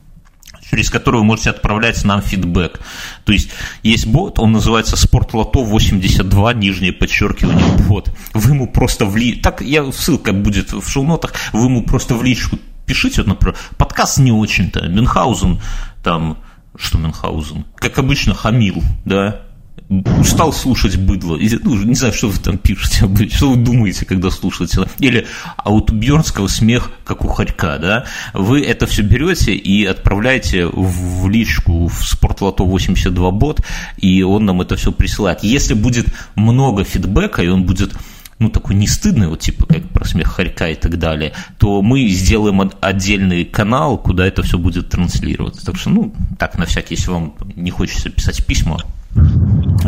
через 0.70 0.90
который 0.90 1.16
вы 1.16 1.24
можете 1.24 1.50
отправлять 1.50 2.04
нам 2.04 2.22
фидбэк. 2.22 2.80
То 3.24 3.32
есть 3.32 3.50
есть 3.82 4.06
бот, 4.06 4.38
он 4.38 4.52
называется 4.52 4.96
Спортлото 4.96 5.60
82, 5.60 6.54
нижнее 6.54 6.92
подчеркивание 6.92 7.66
бот. 7.88 8.10
Вы 8.32 8.50
ему 8.52 8.68
просто 8.68 9.06
в 9.06 9.16
ли... 9.16 9.34
Так, 9.34 9.60
я, 9.60 9.90
ссылка 9.90 10.32
будет 10.32 10.72
в 10.72 10.88
шоу-нотах, 10.88 11.34
вы 11.52 11.64
ему 11.64 11.82
просто 11.82 12.14
в 12.14 12.22
личку 12.22 12.58
пишите, 12.86 13.22
вот, 13.22 13.26
например, 13.26 13.56
подкаст 13.76 14.18
не 14.18 14.30
очень-то, 14.30 14.86
Мюнхгаузен, 14.86 15.60
там, 16.02 16.38
что 16.76 16.98
Мюнхгаузен, 16.98 17.64
как 17.76 17.98
обычно, 17.98 18.34
хамил, 18.34 18.82
да, 19.04 19.42
устал 19.88 20.52
слушать 20.52 20.96
быдло. 20.96 21.38
Ну, 21.62 21.74
не 21.84 21.94
знаю, 21.94 22.12
что 22.12 22.28
вы 22.28 22.38
там 22.38 22.58
пишете, 22.58 23.08
что 23.28 23.50
вы 23.50 23.56
думаете, 23.56 24.04
когда 24.04 24.30
слушаете. 24.30 24.86
Или 24.98 25.26
а 25.56 25.70
у 25.70 25.80
Бьернского 25.80 26.48
смех, 26.48 26.90
как 27.04 27.24
у 27.24 27.28
Харька, 27.28 27.78
да. 27.78 28.04
Вы 28.34 28.62
это 28.62 28.86
все 28.86 29.02
берете 29.02 29.54
и 29.54 29.84
отправляете 29.84 30.66
в 30.66 31.28
личку 31.28 31.88
в 31.88 32.04
Спортлото 32.04 32.64
82 32.64 33.30
бот, 33.30 33.60
и 33.96 34.22
он 34.22 34.44
нам 34.44 34.60
это 34.60 34.76
все 34.76 34.92
присылает. 34.92 35.42
Если 35.42 35.74
будет 35.74 36.06
много 36.34 36.84
фидбэка, 36.84 37.42
и 37.42 37.48
он 37.48 37.64
будет 37.64 37.94
ну, 38.38 38.50
такой 38.50 38.74
не 38.74 38.86
стыдный, 38.86 39.28
вот 39.28 39.40
типа 39.40 39.66
как 39.66 39.88
про 39.88 40.04
смех 40.04 40.28
Харька 40.28 40.68
и 40.68 40.74
так 40.74 40.98
далее, 40.98 41.32
то 41.58 41.80
мы 41.82 42.06
сделаем 42.08 42.70
отдельный 42.80 43.44
канал, 43.44 43.96
куда 43.98 44.26
это 44.26 44.42
все 44.42 44.58
будет 44.58 44.90
транслироваться. 44.90 45.64
Так 45.64 45.76
что, 45.76 45.90
ну, 45.90 46.14
так, 46.38 46.58
на 46.58 46.66
всякий, 46.66 46.94
если 46.94 47.10
вам 47.10 47.34
не 47.54 47.70
хочется 47.70 48.10
писать 48.10 48.44
письма 48.44 48.78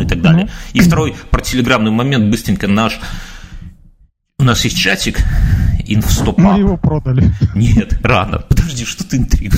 и 0.01 0.05
так 0.05 0.21
далее. 0.21 0.49
И 0.73 0.79
второй 0.79 1.15
про 1.29 1.41
телеграмный 1.41 1.91
момент, 1.91 2.31
быстренько 2.31 2.67
наш 2.67 2.99
у 4.39 4.43
нас 4.43 4.63
есть 4.63 4.77
чатик, 4.77 5.19
инфстопап. 5.85 6.37
Мы 6.37 6.59
его 6.59 6.77
продали. 6.77 7.31
Нет, 7.55 7.99
рано. 8.01 8.39
Подожди, 8.39 8.85
что 8.85 9.03
ты 9.03 9.17
интриг? 9.17 9.53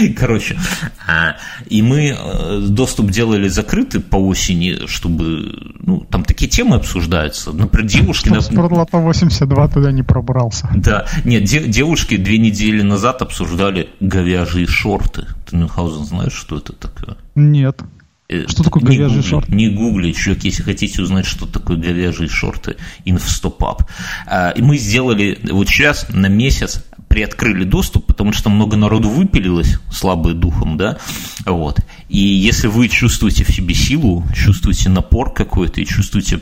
Короче, 0.16 0.58
а, 1.06 1.36
и 1.66 1.82
мы 1.82 2.16
э, 2.16 2.60
доступ 2.68 3.10
делали 3.10 3.48
закрытый 3.48 4.00
по 4.00 4.16
осени, 4.16 4.86
чтобы, 4.86 5.74
ну, 5.80 6.00
там 6.10 6.24
такие 6.24 6.50
темы 6.50 6.76
обсуждаются. 6.76 7.52
Например, 7.52 7.88
девушки... 7.88 8.28
Чтобы 8.28 8.40
Спортлото 8.42 8.98
82 8.98 9.68
туда 9.68 9.92
не 9.92 10.02
пробрался. 10.02 10.68
Да, 10.74 11.06
нет, 11.24 11.44
девушки 11.44 12.16
две 12.16 12.38
недели 12.38 12.82
назад 12.82 13.22
обсуждали 13.22 13.90
говяжьи 14.00 14.66
шорты. 14.66 15.26
Ты, 15.48 15.56
Мюнхгаузен, 15.56 16.04
знаешь, 16.04 16.32
что 16.32 16.58
это 16.58 16.72
такое? 16.72 17.16
Нет. 17.34 17.82
Э, 18.30 18.46
что 18.46 18.62
такое 18.62 18.82
не 18.84 18.96
говяжий 18.96 19.22
шорт? 19.22 19.48
Не 19.48 19.68
гугли, 19.68 20.12
чувак, 20.12 20.44
если 20.44 20.62
хотите 20.62 21.02
узнать, 21.02 21.26
что 21.26 21.46
такое 21.46 21.76
говяжьи 21.76 22.28
шорты, 22.28 22.76
инфстопап. 23.04 23.82
А, 24.26 24.50
и 24.50 24.62
мы 24.62 24.78
сделали 24.78 25.38
вот 25.50 25.68
сейчас 25.68 26.06
на 26.10 26.28
месяц 26.28 26.84
приоткрыли 27.10 27.64
доступ, 27.64 28.06
потому 28.06 28.32
что 28.32 28.50
много 28.50 28.76
народу 28.76 29.08
выпилилось, 29.08 29.80
слабые 29.90 30.36
духом, 30.36 30.76
да, 30.76 30.96
вот. 31.44 31.80
И 32.08 32.20
если 32.20 32.68
вы 32.68 32.88
чувствуете 32.88 33.42
в 33.42 33.52
себе 33.52 33.74
силу, 33.74 34.24
чувствуете 34.32 34.90
напор 34.90 35.34
какой-то 35.34 35.80
и 35.80 35.86
чувствуете 35.86 36.40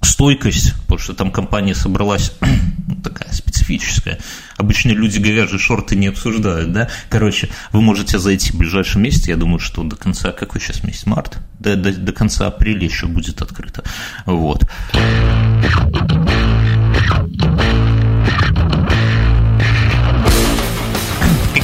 стойкость, 0.00 0.74
потому 0.82 0.98
что 0.98 1.12
там 1.12 1.30
компания 1.30 1.74
собралась 1.74 2.32
ну, 2.40 2.96
такая 2.96 3.30
специфическая. 3.32 4.18
Обычно 4.56 4.92
люди 4.92 5.18
говяжьи 5.18 5.58
шорты 5.58 5.94
не 5.94 6.06
обсуждают, 6.06 6.72
да? 6.72 6.88
Короче, 7.10 7.50
вы 7.72 7.82
можете 7.82 8.18
зайти 8.18 8.52
в 8.52 8.56
ближайшем 8.56 9.02
месте, 9.02 9.30
я 9.30 9.36
думаю, 9.36 9.58
что 9.58 9.82
до 9.84 9.96
конца, 9.96 10.32
какой 10.32 10.60
сейчас 10.60 10.82
месяц, 10.84 11.04
март? 11.04 11.38
До, 11.58 11.76
до, 11.76 11.92
до 11.92 12.12
конца 12.12 12.46
апреля 12.46 12.84
еще 12.84 13.06
будет 13.06 13.42
открыто. 13.42 13.84
Вот. 14.24 14.66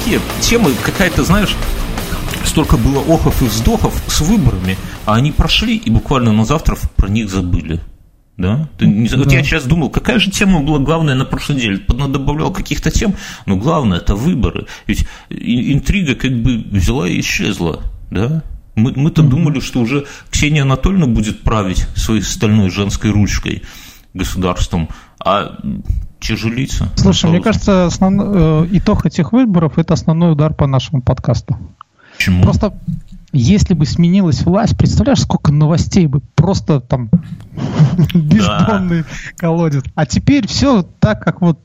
Какие 0.08 0.22
темы, 0.40 0.70
какая-то, 0.86 1.22
знаешь, 1.22 1.54
столько 2.42 2.78
было 2.78 3.00
охов 3.00 3.42
и 3.42 3.44
вздохов 3.44 3.92
с 4.06 4.22
выборами, 4.22 4.78
а 5.04 5.16
они 5.16 5.32
прошли 5.32 5.76
и 5.76 5.90
буквально 5.90 6.32
на 6.32 6.46
завтра 6.46 6.78
про 6.96 7.10
них 7.10 7.28
забыли. 7.28 7.78
Да? 8.38 8.70
Ты 8.78 8.86
не, 8.86 9.06
да. 9.06 9.18
Вот 9.18 9.30
я 9.30 9.42
сейчас 9.42 9.64
думал, 9.64 9.90
какая 9.90 10.18
же 10.18 10.30
тема 10.30 10.62
была 10.62 10.78
главная 10.78 11.14
на 11.14 11.26
прошлой 11.26 11.56
неделе? 11.56 11.84
Добавлял 11.86 12.50
каких-то 12.54 12.90
тем, 12.90 13.16
но 13.44 13.56
главное 13.56 13.98
это 13.98 14.14
выборы. 14.14 14.66
Ведь 14.86 15.06
интрига 15.28 16.14
как 16.14 16.32
бы 16.40 16.64
взяла 16.70 17.06
и 17.06 17.20
исчезла. 17.20 17.82
Да? 18.10 18.42
Мы, 18.76 18.94
мы-то 18.96 19.20
mm-hmm. 19.20 19.28
думали, 19.28 19.60
что 19.60 19.80
уже 19.80 20.06
Ксения 20.30 20.62
Анатольевна 20.62 21.06
будет 21.06 21.42
править 21.42 21.86
своей 21.96 22.22
стальной 22.22 22.70
женской 22.70 23.10
ручкой 23.10 23.62
государством, 24.14 24.88
а 25.22 25.58
тяжелится. 26.20 26.88
Слушай, 26.96 27.30
мне 27.30 27.40
кажется, 27.40 27.87
основной, 27.87 28.64
э, 28.64 28.68
итог 28.72 29.06
этих 29.06 29.32
выборов 29.32 29.78
это 29.78 29.94
основной 29.94 30.32
удар 30.32 30.52
по 30.54 30.66
нашему 30.66 31.02
подкасту. 31.02 31.56
Почему? 32.16 32.42
Просто 32.42 32.78
если 33.32 33.75
бы 33.75 33.87
сменилась 33.87 34.42
власть, 34.42 34.76
представляешь, 34.76 35.20
сколько 35.20 35.52
новостей 35.52 36.06
бы 36.06 36.20
просто 36.34 36.80
там 36.80 37.10
бездонный 38.14 39.04
колодец. 39.37 39.84
А 39.94 40.06
теперь 40.06 40.46
все 40.46 40.82
так, 40.82 41.22
как 41.22 41.40
вот 41.40 41.60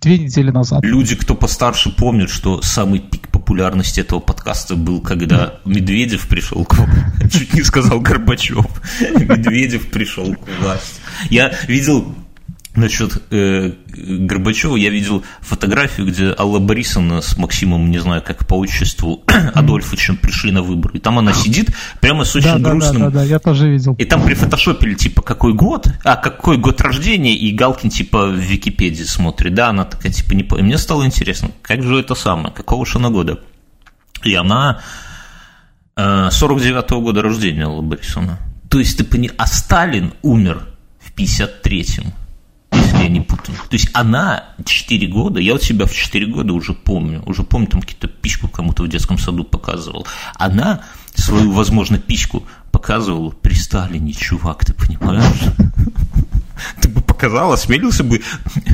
две 0.00 0.18
недели 0.18 0.50
назад. 0.50 0.84
Люди, 0.84 1.16
кто 1.16 1.34
постарше, 1.34 1.90
помнят, 1.90 2.30
что 2.30 2.60
самый 2.62 3.00
пик 3.00 3.28
популярности 3.28 4.00
этого 4.00 4.20
подкаста 4.20 4.76
был, 4.76 5.00
когда 5.00 5.54
Медведев 5.64 6.28
пришел 6.28 6.64
к 6.64 6.76
Чуть 7.32 7.54
не 7.54 7.62
сказал 7.62 8.00
Горбачев. 8.00 8.66
Медведев 9.00 9.90
пришел 9.90 10.34
к 10.34 10.62
власти. 10.62 11.00
Я 11.30 11.52
видел 11.68 12.14
Насчет 12.76 13.22
э, 13.30 13.70
Горбачева 13.86 14.74
я 14.74 14.90
видел 14.90 15.22
фотографию, 15.40 16.08
где 16.08 16.34
Алла 16.36 16.58
Борисовна 16.58 17.20
с 17.20 17.38
Максимом, 17.38 17.88
не 17.88 18.00
знаю, 18.00 18.20
как 18.20 18.48
по 18.48 18.54
отчеству, 18.54 19.22
Адольфовичем 19.54 20.16
пришли 20.16 20.50
на 20.50 20.62
выборы. 20.62 20.98
И 20.98 21.00
там 21.00 21.20
она 21.20 21.32
сидит 21.32 21.70
прямо 22.00 22.24
с 22.24 22.34
очень 22.34 22.58
да, 22.58 22.70
грустным... 22.70 23.02
Да, 23.02 23.10
да, 23.10 23.20
да, 23.20 23.22
я 23.22 23.38
тоже 23.38 23.70
видел. 23.70 23.94
И 23.94 24.04
там 24.04 24.24
прифотошопили, 24.24 24.94
типа, 24.94 25.22
какой 25.22 25.54
год, 25.54 25.86
а 26.02 26.16
какой 26.16 26.56
год 26.56 26.80
рождения, 26.80 27.36
и 27.36 27.52
Галкин, 27.52 27.90
типа, 27.90 28.26
в 28.26 28.34
Википедии 28.34 29.04
смотрит. 29.04 29.54
Да, 29.54 29.68
она 29.68 29.84
такая, 29.84 30.10
типа, 30.10 30.32
не... 30.32 30.42
И 30.42 30.62
мне 30.62 30.76
стало 30.76 31.06
интересно, 31.06 31.50
как 31.62 31.84
же 31.84 32.00
это 32.00 32.16
самое, 32.16 32.52
какого 32.52 32.84
же 32.84 32.98
она 32.98 33.10
года? 33.10 33.38
И 34.24 34.34
она 34.34 34.80
э, 35.94 36.28
49-го 36.28 37.00
года 37.00 37.22
рождения, 37.22 37.66
Алла 37.66 37.82
Борисовна. 37.82 38.40
То 38.68 38.80
есть, 38.80 38.98
ты 38.98 39.04
понимаешь, 39.04 39.34
а 39.38 39.46
Сталин 39.46 40.12
умер 40.22 40.66
в 40.98 41.16
53-м 41.16 42.12
если 42.94 43.04
я 43.04 43.08
не 43.08 43.20
путаю. 43.20 43.56
То 43.68 43.76
есть 43.76 43.90
она 43.92 44.44
4 44.64 45.06
года, 45.08 45.40
я 45.40 45.52
вот 45.52 45.62
себя 45.62 45.86
в 45.86 45.94
4 45.94 46.26
года 46.26 46.52
уже 46.52 46.72
помню, 46.72 47.22
уже 47.26 47.42
помню, 47.42 47.66
там 47.66 47.80
какие-то 47.80 48.08
пичку 48.08 48.48
кому-то 48.48 48.82
в 48.82 48.88
детском 48.88 49.18
саду 49.18 49.44
показывал. 49.44 50.06
Она 50.36 50.82
свою, 51.14 51.52
возможно, 51.52 51.98
пичку 51.98 52.44
показывала 52.70 53.30
при 53.30 53.54
Сталине, 53.54 54.12
чувак, 54.12 54.64
ты 54.64 54.74
понимаешь? 54.74 55.42
Ты 56.80 56.88
бы 56.88 57.00
показал, 57.00 57.52
осмелился 57.52 58.04
бы, 58.04 58.22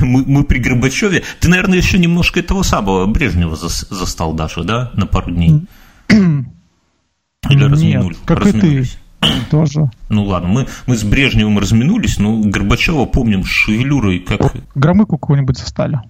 мы, 0.01 0.25
мы 0.25 0.45
при 0.45 0.59
Горбачеве. 0.59 1.23
Ты, 1.41 1.49
наверное, 1.49 1.79
еще 1.79 1.99
немножко 1.99 2.41
этого 2.41 2.63
самого 2.63 3.07
Брежнева 3.07 3.57
застал 3.57 4.35
даже, 4.35 4.65
да, 4.65 4.91
на 4.95 5.07
пару 5.07 5.31
дней? 5.31 5.65
Или 6.09 7.65
разминулись? 7.65 8.19
Нет, 8.19 8.27
как 8.27 8.47
и 8.47 8.53
ты. 8.53 8.89
Тоже. 9.51 9.91
Ну 10.09 10.25
ладно, 10.25 10.49
мы, 10.49 10.67
мы 10.87 10.97
с 10.97 11.05
Брежневым 11.05 11.59
разминулись, 11.59 12.19
но 12.19 12.41
Горбачева 12.41 13.07
помним 13.07 13.45
с 13.45 13.49
шевелюрой 13.49 14.21
как... 14.21 14.55
Громыку 14.75 15.19
кого-нибудь 15.19 15.59
застали. 15.59 16.01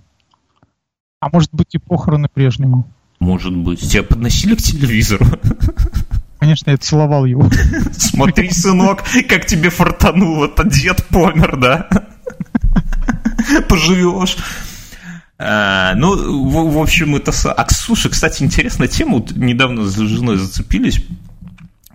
А 1.21 1.29
может 1.31 1.51
быть 1.53 1.75
и 1.75 1.79
похороны 1.79 2.29
Брежнева. 2.35 2.85
Может 3.19 3.55
быть. 3.55 3.81
Тебя 3.81 4.03
подносили 4.03 4.55
к 4.55 4.63
телевизору? 4.63 5.27
Конечно, 6.39 6.71
я 6.71 6.79
целовал 6.79 7.27
его. 7.27 7.51
Смотри, 7.93 8.51
сынок, 8.51 9.05
как 9.29 9.45
тебе 9.45 9.69
фартануло-то, 9.69 10.65
дед 10.65 11.05
помер, 11.09 11.59
да? 11.59 11.89
Поживешь. 13.69 14.39
А, 15.39 15.95
ну, 15.97 16.49
в, 16.49 16.75
в 16.75 16.79
общем, 16.79 17.17
это... 17.17 17.33
А, 17.53 17.67
слушай, 17.69 18.11
кстати, 18.11 18.43
интересная 18.43 18.89
тема. 18.89 19.19
Вот 19.19 19.33
недавно 19.37 19.85
с 19.85 19.97
женой 19.97 20.39
зацепились 20.39 21.05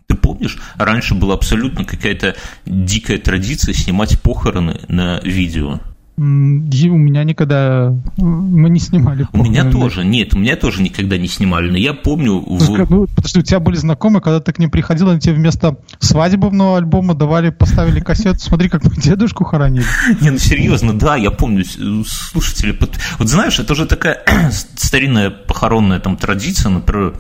ты 0.07 0.15
помнишь, 0.15 0.57
раньше 0.77 1.15
была 1.15 1.33
абсолютно 1.33 1.83
какая-то 1.83 2.35
дикая 2.65 3.17
традиция 3.17 3.73
снимать 3.73 4.19
похороны 4.21 4.79
на 4.87 5.19
видео. 5.21 5.79
У 6.17 6.21
меня 6.21 7.25
никогда 7.25 7.93
мы 8.15 8.69
не 8.69 8.79
снимали. 8.79 9.23
Похороны. 9.23 9.49
У 9.49 9.51
меня 9.51 9.69
тоже, 9.69 10.05
нет, 10.05 10.33
у 10.33 10.39
меня 10.39 10.55
тоже 10.55 10.81
никогда 10.81 11.17
не 11.17 11.27
снимали, 11.27 11.69
но 11.69 11.77
я 11.77 11.93
помню. 11.93 12.39
В... 12.39 12.69
Ну, 12.89 13.07
потому 13.07 13.27
что 13.27 13.39
у 13.39 13.43
тебя 13.43 13.59
были 13.59 13.75
знакомые, 13.75 14.21
когда 14.21 14.39
ты 14.39 14.53
к 14.53 14.59
ним 14.59 14.71
приходил, 14.71 15.09
они 15.09 15.19
тебе 15.19 15.33
вместо 15.33 15.77
свадебного 15.99 16.77
альбома 16.77 17.15
давали, 17.15 17.49
поставили 17.49 17.99
кассету, 17.99 18.39
смотри, 18.39 18.69
как 18.69 18.85
мы 18.85 18.95
дедушку 18.95 19.43
хоронили. 19.43 19.83
Не, 20.21 20.29
ну 20.29 20.37
серьезно, 20.37 20.97
да, 20.97 21.17
я 21.17 21.31
помню, 21.31 21.65
слушатели, 22.05 22.77
вот 23.19 23.27
знаешь, 23.27 23.59
это 23.59 23.73
уже 23.73 23.85
такая 23.85 24.23
старинная 24.51 25.31
похоронная 25.31 25.99
там 25.99 26.15
традиция, 26.15 26.69
например, 26.69 27.15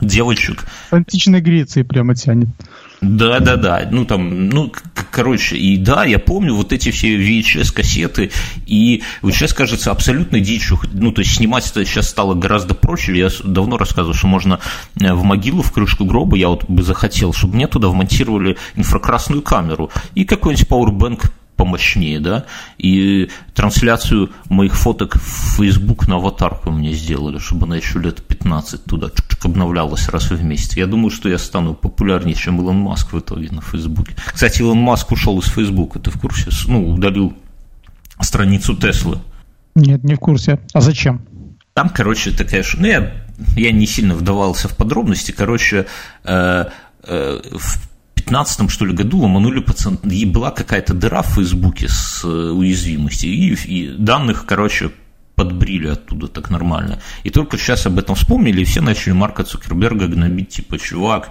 девочек. 0.00 0.64
Античной 0.90 1.40
Греции 1.40 1.82
прямо 1.82 2.14
тянет. 2.14 2.48
Да, 3.00 3.38
да, 3.40 3.56
да. 3.56 3.88
Ну, 3.90 4.04
там, 4.06 4.48
ну, 4.48 4.72
короче, 5.10 5.56
и 5.56 5.76
да, 5.76 6.04
я 6.04 6.18
помню 6.18 6.54
вот 6.54 6.72
эти 6.72 6.90
все 6.90 7.16
VHS-кассеты, 7.16 8.30
и 8.66 9.02
вот 9.20 9.34
сейчас 9.34 9.52
кажется 9.52 9.90
абсолютно 9.90 10.40
дичью. 10.40 10.78
Ну, 10.92 11.12
то 11.12 11.20
есть 11.20 11.34
снимать 11.34 11.70
это 11.70 11.84
сейчас 11.84 12.08
стало 12.08 12.34
гораздо 12.34 12.74
проще. 12.74 13.16
Я 13.16 13.28
давно 13.44 13.76
рассказывал, 13.76 14.14
что 14.14 14.26
можно 14.26 14.58
э, 15.00 15.12
в 15.12 15.22
могилу, 15.22 15.62
в 15.62 15.72
крышку 15.72 16.04
гроба, 16.04 16.36
я 16.36 16.48
вот 16.48 16.64
бы 16.68 16.82
захотел, 16.82 17.32
чтобы 17.32 17.56
мне 17.56 17.66
туда 17.66 17.88
вмонтировали 17.88 18.56
инфракрасную 18.74 19.42
камеру 19.42 19.90
и 20.14 20.24
какой-нибудь 20.24 20.68
пауэрбэнк 20.68 21.30
помощнее, 21.56 22.20
да, 22.20 22.44
и 22.78 23.30
трансляцию 23.54 24.30
моих 24.48 24.74
фоток 24.74 25.16
в 25.16 25.56
Facebook 25.56 26.08
на 26.08 26.16
аватарку 26.16 26.70
мне 26.70 26.92
сделали, 26.92 27.38
чтобы 27.38 27.66
она 27.66 27.76
еще 27.76 27.98
лет 27.98 28.26
15 28.26 28.84
туда 28.84 29.10
обновлялась 29.44 30.08
раз 30.08 30.30
в 30.30 30.42
месяц. 30.42 30.76
Я 30.76 30.86
думаю, 30.86 31.10
что 31.10 31.28
я 31.28 31.38
стану 31.38 31.74
популярнее, 31.74 32.34
чем 32.34 32.60
Илон 32.60 32.78
Маск 32.78 33.12
в 33.12 33.18
итоге 33.18 33.50
на 33.50 33.60
Фейсбуке. 33.60 34.16
Кстати, 34.32 34.60
Илон 34.60 34.78
Маск 34.78 35.12
ушел 35.12 35.38
из 35.38 35.46
Фейсбука, 35.46 35.98
ты 35.98 36.10
в 36.10 36.18
курсе? 36.18 36.50
Ну, 36.66 36.94
удалил 36.94 37.34
страницу 38.20 38.76
Теслы. 38.76 39.18
Нет, 39.74 40.04
не 40.04 40.14
в 40.14 40.18
курсе. 40.18 40.60
А 40.72 40.80
зачем? 40.80 41.22
Там, 41.74 41.88
короче, 41.88 42.30
такая... 42.30 42.64
Ну, 42.78 42.86
я, 42.86 43.12
я 43.56 43.72
не 43.72 43.86
сильно 43.86 44.14
вдавался 44.14 44.68
в 44.68 44.76
подробности. 44.76 45.32
Короче, 45.32 45.86
э, 46.24 46.64
э, 47.02 47.40
в 47.52 47.93
15 48.24 48.70
что 48.70 48.84
ли, 48.86 48.94
году 48.94 49.18
ломанули 49.18 49.60
пацан, 49.60 49.96
и 50.04 50.24
была 50.24 50.50
какая-то 50.50 50.94
дыра 50.94 51.22
в 51.22 51.34
Фейсбуке 51.34 51.88
с 51.88 52.24
э, 52.24 52.28
уязвимостью, 52.28 53.30
и, 53.30 53.54
и 53.54 53.88
данных, 53.96 54.46
короче, 54.46 54.90
подбрили 55.34 55.88
оттуда 55.88 56.28
так 56.28 56.50
нормально. 56.50 57.00
И 57.24 57.30
только 57.30 57.58
сейчас 57.58 57.86
об 57.86 57.98
этом 57.98 58.14
вспомнили, 58.14 58.62
и 58.62 58.64
все 58.64 58.80
начали 58.80 59.12
Марка 59.12 59.44
Цукерберга 59.44 60.06
гнобить, 60.06 60.50
типа, 60.50 60.78
чувак, 60.78 61.30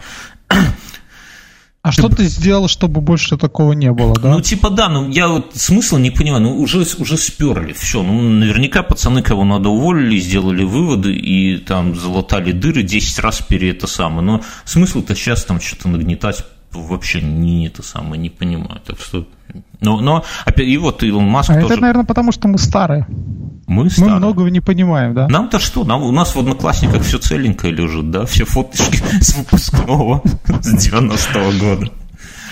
а 1.83 1.91
что 1.91 2.07
ты 2.07 2.27
сделал, 2.27 2.69
чтобы 2.69 3.01
больше 3.01 3.35
такого 3.35 3.73
не 3.73 3.91
было, 3.91 4.13
да? 4.15 4.31
Ну, 4.31 4.39
типа, 4.39 4.69
да, 4.69 4.87
ну 4.87 5.09
я 5.09 5.27
вот 5.27 5.51
смысла 5.53 5.97
не 5.97 6.11
понимаю, 6.11 6.43
ну 6.43 6.57
уже, 6.61 6.85
уже 6.97 7.17
сперли, 7.17 7.73
все. 7.73 8.01
Ну, 8.01 8.21
наверняка 8.21 8.83
пацаны, 8.83 9.21
кого 9.21 9.43
надо 9.43 9.67
уволили, 9.67 10.17
сделали 10.17 10.63
выводы 10.63 11.13
и 11.13 11.57
там 11.57 11.93
залатали 11.93 12.53
дыры 12.53 12.83
10 12.83 13.19
раз 13.19 13.41
перед 13.41 13.75
это 13.75 13.87
самое. 13.87 14.21
Но 14.21 14.41
смысл-то 14.63 15.13
сейчас 15.13 15.43
там 15.43 15.59
что-то 15.59 15.89
нагнетать 15.89 16.45
вообще 16.73 17.21
не 17.21 17.67
это 17.67 17.83
самое, 17.83 18.21
не 18.21 18.29
понимаю. 18.29 18.81
Так 18.85 18.99
что, 18.99 19.27
но, 19.79 19.99
но 20.01 20.23
опять, 20.45 20.67
и 20.67 20.77
вот 20.77 21.03
Илон 21.03 21.25
Маск 21.25 21.49
а 21.49 21.55
тоже... 21.55 21.73
Это, 21.73 21.81
наверное, 21.81 22.05
потому 22.05 22.31
что 22.31 22.47
мы 22.47 22.57
старые. 22.57 23.07
Мы, 23.67 23.89
старые. 23.89 24.13
мы 24.13 24.17
многого 24.19 24.49
не 24.49 24.59
понимаем, 24.59 25.13
да? 25.13 25.27
Нам-то 25.27 25.59
что? 25.59 25.83
Нам, 25.83 26.03
у 26.03 26.11
нас 26.11 26.35
в 26.35 26.39
Одноклассниках 26.39 27.03
все 27.03 27.17
целенькое 27.17 27.73
лежит, 27.73 28.11
да? 28.11 28.25
Все 28.25 28.45
фоточки 28.45 28.97
с 29.21 29.35
выпускного 29.35 30.21
с 30.61 30.87
90-го 30.87 31.65
года. 31.65 31.91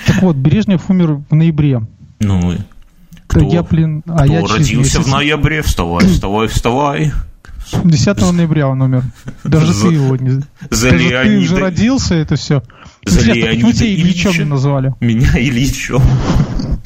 Так 0.05 0.21
вот, 0.21 0.35
Брежнев 0.35 0.89
умер 0.89 1.21
в 1.29 1.35
ноябре. 1.35 1.81
Ну, 2.19 2.55
кто, 3.27 3.39
я, 3.45 3.63
блин, 3.63 4.03
а 4.07 4.23
кто 4.23 4.33
я 4.33 4.45
родился 4.45 5.01
в 5.01 5.07
ноябре? 5.07 5.61
Вставай, 5.61 6.05
вставай, 6.05 6.47
вставай. 6.47 7.13
10 7.83 8.33
ноября 8.33 8.67
он 8.67 8.81
умер. 8.81 9.03
Даже 9.43 9.73
ты 9.73 9.93
его 9.93 10.15
не... 10.17 10.41
За 10.69 10.89
ты, 10.89 11.09
ты 11.09 11.41
же 11.41 11.57
родился, 11.57 12.15
это 12.15 12.35
все. 12.35 12.63
За 13.05 13.21
Леонида 13.21 13.85
Ильичом 13.85 14.33
не 14.33 14.45
назвали? 14.45 14.93
Меня 14.99 15.31
Ильичом. 15.35 16.01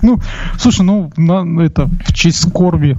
Ну, 0.01 0.19
слушай, 0.57 0.81
ну, 0.81 1.11
на, 1.17 1.61
это 1.61 1.89
в 2.05 2.13
честь 2.13 2.41
скорби 2.41 2.95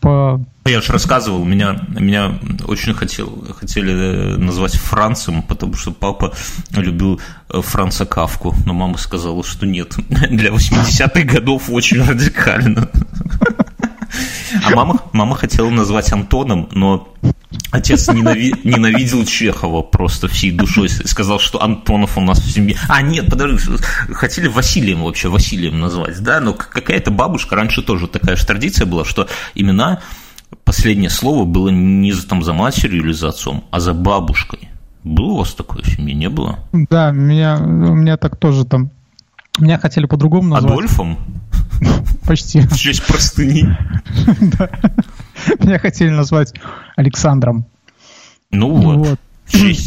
по... 0.00 0.40
Я 0.64 0.80
же 0.80 0.92
рассказывал, 0.92 1.44
меня, 1.44 1.76
меня 1.88 2.38
очень 2.66 2.94
хотел, 2.94 3.44
хотели 3.58 3.92
э, 3.92 4.36
назвать 4.36 4.74
Францем, 4.76 5.42
потому 5.42 5.74
что 5.74 5.90
папа 5.90 6.32
любил 6.70 7.20
э, 7.48 7.60
Франца 7.60 8.06
Кавку, 8.06 8.54
но 8.64 8.72
мама 8.72 8.96
сказала, 8.98 9.42
что 9.42 9.66
нет. 9.66 9.96
Для 10.08 10.50
80-х 10.50 11.22
годов 11.24 11.68
очень 11.70 12.02
радикально. 12.02 12.88
А 14.64 14.70
мама, 14.76 15.00
мама 15.12 15.34
хотела 15.34 15.70
назвать 15.70 16.12
Антоном, 16.12 16.68
но 16.72 17.08
Отец 17.70 18.08
ненави... 18.08 18.54
ненавидел 18.64 19.24
Чехова 19.24 19.82
просто 19.82 20.28
всей 20.28 20.50
душой. 20.50 20.88
Сказал, 20.88 21.38
что 21.38 21.62
Антонов 21.62 22.18
у 22.18 22.20
нас 22.20 22.40
в 22.40 22.50
семье. 22.50 22.76
А, 22.88 23.02
нет, 23.02 23.28
подожди, 23.28 23.58
хотели 24.12 24.48
Василием 24.48 25.02
вообще, 25.02 25.28
Василием 25.28 25.80
назвать, 25.80 26.20
да? 26.22 26.40
Но 26.40 26.52
какая-то 26.52 27.10
бабушка, 27.10 27.56
раньше 27.56 27.82
тоже 27.82 28.08
такая 28.08 28.36
же 28.36 28.46
традиция 28.46 28.86
была, 28.86 29.04
что 29.04 29.28
имена, 29.54 30.00
последнее 30.64 31.10
слово 31.10 31.44
было 31.44 31.70
не 31.70 32.12
за, 32.12 32.26
там, 32.26 32.42
за 32.42 32.52
матерью 32.52 33.02
или 33.04 33.12
за 33.12 33.28
отцом, 33.28 33.64
а 33.70 33.80
за 33.80 33.94
бабушкой. 33.94 34.68
Было 35.04 35.32
у 35.32 35.36
вас 35.38 35.54
такое 35.54 35.82
в 35.82 35.86
семье, 35.86 36.14
не 36.14 36.28
было? 36.28 36.60
Да, 36.72 37.10
меня, 37.10 37.58
у 37.58 37.94
меня 37.94 38.16
так 38.16 38.36
тоже 38.36 38.64
там 38.64 38.90
меня 39.58 39.78
хотели 39.78 40.06
по-другому 40.06 40.48
назвать. 40.48 40.72
Адольфом? 40.72 41.18
Почти. 42.26 42.60
В 42.60 42.76
честь 42.76 43.06
простыни? 43.06 43.76
Да. 44.58 44.70
Меня 45.60 45.78
хотели 45.78 46.10
назвать 46.10 46.54
Александром. 46.96 47.64
Ну 48.50 48.74
вот. 48.74 49.18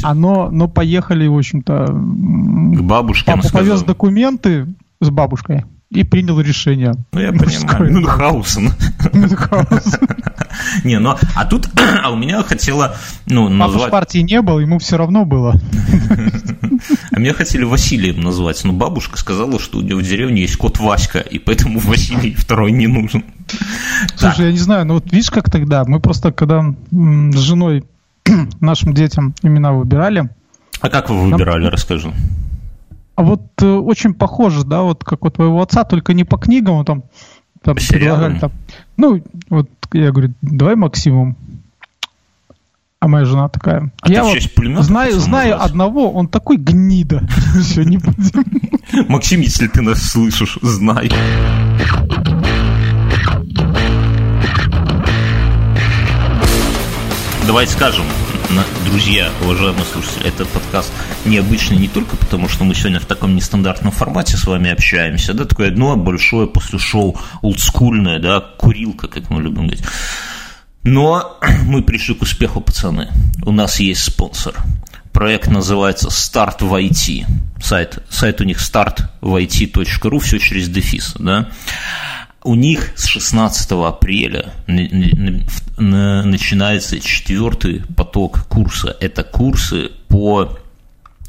Оно, 0.03 0.49
но 0.51 0.67
поехали, 0.67 1.27
в 1.27 1.37
общем-то... 1.37 1.87
К 1.87 2.81
бабушке 2.81 3.31
Папа 3.31 3.49
повез 3.51 3.83
документы 3.83 4.67
с 5.01 5.09
бабушкой 5.09 5.65
и 5.89 6.03
принял 6.03 6.39
решение. 6.39 6.93
Ну, 7.13 7.19
я 7.19 7.31
понимаю. 7.33 7.91
Мюнхгаузен. 7.93 8.71
Мюнхгаузен. 9.13 10.07
Не, 10.83 10.99
ну, 10.99 11.15
а 11.35 11.45
тут, 11.45 11.69
а 12.03 12.11
у 12.11 12.15
меня 12.15 12.43
хотела, 12.43 12.95
ну, 13.25 13.49
назвать... 13.49 13.83
Папа 13.83 13.87
в 13.87 13.91
партии 13.91 14.19
не 14.19 14.41
был, 14.41 14.59
ему 14.59 14.79
все 14.79 14.97
равно 14.97 15.25
было. 15.25 15.59
А 17.11 17.19
меня 17.19 17.33
хотели 17.33 17.63
Василием 17.63 18.21
назвать, 18.21 18.63
но 18.63 18.73
бабушка 18.73 19.17
сказала, 19.17 19.59
что 19.59 19.79
у 19.79 19.81
нее 19.81 19.95
в 19.95 20.03
деревне 20.03 20.41
есть 20.41 20.57
кот 20.57 20.79
Васька, 20.79 21.19
и 21.19 21.39
поэтому 21.39 21.79
Василий 21.79 22.33
второй 22.33 22.71
не 22.71 22.87
нужен. 22.87 23.23
Слушай, 24.15 24.47
я 24.47 24.51
не 24.51 24.57
знаю, 24.57 24.85
ну 24.85 24.95
вот 24.95 25.11
видишь, 25.11 25.31
как 25.31 25.49
тогда, 25.49 25.83
мы 25.85 25.99
просто, 25.99 26.31
когда 26.31 26.63
с 26.91 27.37
женой 27.39 27.85
нашим 28.59 28.93
детям 28.93 29.33
имена 29.41 29.73
выбирали... 29.73 30.29
А 30.81 30.89
как 30.89 31.09
вы 31.09 31.29
выбирали, 31.29 31.63
нам... 31.63 31.71
расскажи. 31.71 32.13
А 33.15 33.23
вот 33.23 33.41
э, 33.61 33.65
очень 33.65 34.13
похоже, 34.13 34.65
да, 34.65 34.81
вот 34.81 35.03
как 35.03 35.23
у 35.23 35.29
твоего 35.29 35.61
отца, 35.61 35.85
только 35.85 36.13
не 36.13 36.25
по 36.25 36.37
книгам, 36.37 36.83
там, 36.83 37.03
там 37.61 37.75
предлагали 37.75 38.39
там. 38.39 38.51
Ну, 38.97 39.23
вот 39.49 39.69
я 39.93 40.11
говорю, 40.11 40.33
давай 40.41 40.75
Максимум. 40.75 41.37
А 42.99 43.07
моя 43.07 43.25
жена 43.25 43.49
такая. 43.49 43.91
А 44.01 44.09
я 44.09 44.23
вот 44.23 44.37
знаю, 44.83 45.19
знаю 45.19 45.61
одного, 45.61 46.11
он 46.11 46.27
такой 46.27 46.57
гнида. 46.57 47.27
Все, 47.61 47.83
не 47.83 47.97
будем. 47.97 48.43
Максим, 49.09 49.41
если 49.41 49.67
ты 49.67 49.81
нас 49.81 50.01
слышишь, 50.01 50.57
знай. 50.61 51.09
Давай 57.47 57.67
скажем, 57.67 58.05
друзья, 58.85 59.29
уважаемые 59.43 59.85
слушатели, 59.85 60.27
этот 60.27 60.49
подкаст 60.49 60.91
необычный 61.25 61.77
не 61.77 61.87
только 61.87 62.17
потому, 62.17 62.49
что 62.49 62.63
мы 62.63 62.73
сегодня 62.73 62.99
в 62.99 63.05
таком 63.05 63.35
нестандартном 63.35 63.91
формате 63.91 64.35
с 64.35 64.45
вами 64.45 64.71
общаемся, 64.71 65.35
да, 65.35 65.45
такое 65.45 65.67
одно 65.67 65.95
большое 65.95 66.47
после 66.47 66.79
шоу 66.79 67.15
олдскульное, 67.43 68.17
да, 68.17 68.39
курилка, 68.39 69.07
как 69.07 69.29
мы 69.29 69.43
любим 69.43 69.67
говорить. 69.67 69.83
Но 70.81 71.37
мы 71.65 71.83
пришли 71.83 72.15
к 72.15 72.23
успеху, 72.23 72.61
пацаны. 72.61 73.09
У 73.43 73.51
нас 73.51 73.79
есть 73.79 74.03
спонсор. 74.03 74.55
Проект 75.13 75.47
называется 75.47 76.09
«Старт 76.09 76.63
в 76.63 76.73
IT». 76.73 77.25
Сайт, 77.61 77.99
сайт 78.09 78.41
у 78.41 78.43
них 78.43 78.57
startvit.ru, 78.57 80.19
все 80.19 80.39
через 80.39 80.67
дефис, 80.67 81.13
да 81.19 81.51
у 82.45 82.55
них 82.55 82.91
с 82.95 83.07
16 83.07 83.71
апреля 83.71 84.53
начинается 85.77 86.99
четвертый 86.99 87.81
поток 87.97 88.45
курса. 88.47 88.95
Это 89.01 89.23
курсы 89.23 89.89
по 90.07 90.57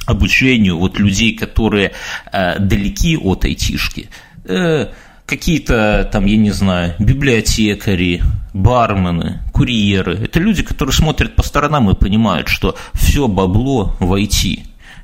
обучению 0.05 0.79
вот 0.79 0.99
людей, 0.99 1.35
которые 1.35 1.93
э, 2.31 2.59
далеки 2.61 3.17
от 3.17 3.45
айтишки. 3.45 4.09
Э, 4.45 4.89
какие-то 5.25 6.09
там, 6.13 6.27
я 6.27 6.37
не 6.37 6.53
знаю, 6.53 6.95
библиотекари, 6.99 8.23
бармены, 8.53 9.41
курьеры. 9.53 10.19
Это 10.23 10.39
люди, 10.39 10.63
которые 10.63 10.95
смотрят 10.95 11.35
по 11.35 11.43
сторонам 11.43 11.91
и 11.91 11.95
понимают, 11.97 12.49
что 12.49 12.77
все 12.93 13.27
бабло 13.27 13.97
в 14.01 14.13
IT. 14.13 14.61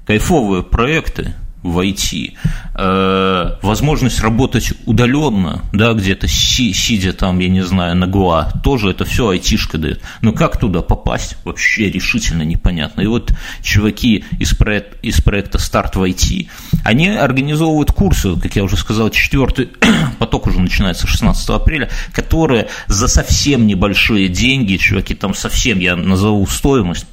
Кайфовые 0.07 0.63
проекты, 0.63 1.35
войти, 1.63 2.37
э, 2.75 3.57
возможность 3.63 4.21
работать 4.21 4.73
удаленно, 4.87 5.63
да, 5.73 5.93
где-то 5.93 6.27
си, 6.27 6.73
сидя 6.73 7.13
там, 7.13 7.39
я 7.39 7.49
не 7.49 7.63
знаю, 7.63 7.97
на 7.97 8.07
ГУА, 8.07 8.53
тоже 8.65 8.91
это 8.91 9.05
все 9.05 9.29
айтишка 9.29 9.79
дает. 9.79 10.01
Но 10.21 10.33
как 10.33 10.59
туда 10.59 10.83
попасть, 10.83 11.37
вообще 11.45 11.91
решительно 11.91 12.43
непонятно. 12.43 13.03
И 13.03 13.07
вот 13.07 13.33
чуваки 13.63 14.25
из, 14.39 14.55
проект, 14.55 15.03
из 15.05 15.21
проекта 15.21 15.59
«Старт 15.59 15.97
в 15.97 16.03
IT», 16.03 16.49
они 16.85 17.09
организовывают 17.09 17.93
курсы, 17.93 18.35
как 18.37 18.57
я 18.57 18.65
уже 18.65 18.77
сказал, 18.77 19.11
четвертый 19.11 19.69
поток 20.19 20.49
уже 20.49 20.61
начинается 20.61 21.07
16 21.07 21.49
апреля, 21.51 21.89
которые 22.13 22.69
за 22.89 23.07
совсем 23.07 23.67
небольшие 23.67 24.29
деньги, 24.29 24.77
чуваки, 24.77 25.15
там 25.15 25.35
совсем, 25.35 25.79
я 25.79 25.95
назову 25.95 26.47
стоимость, 26.47 27.07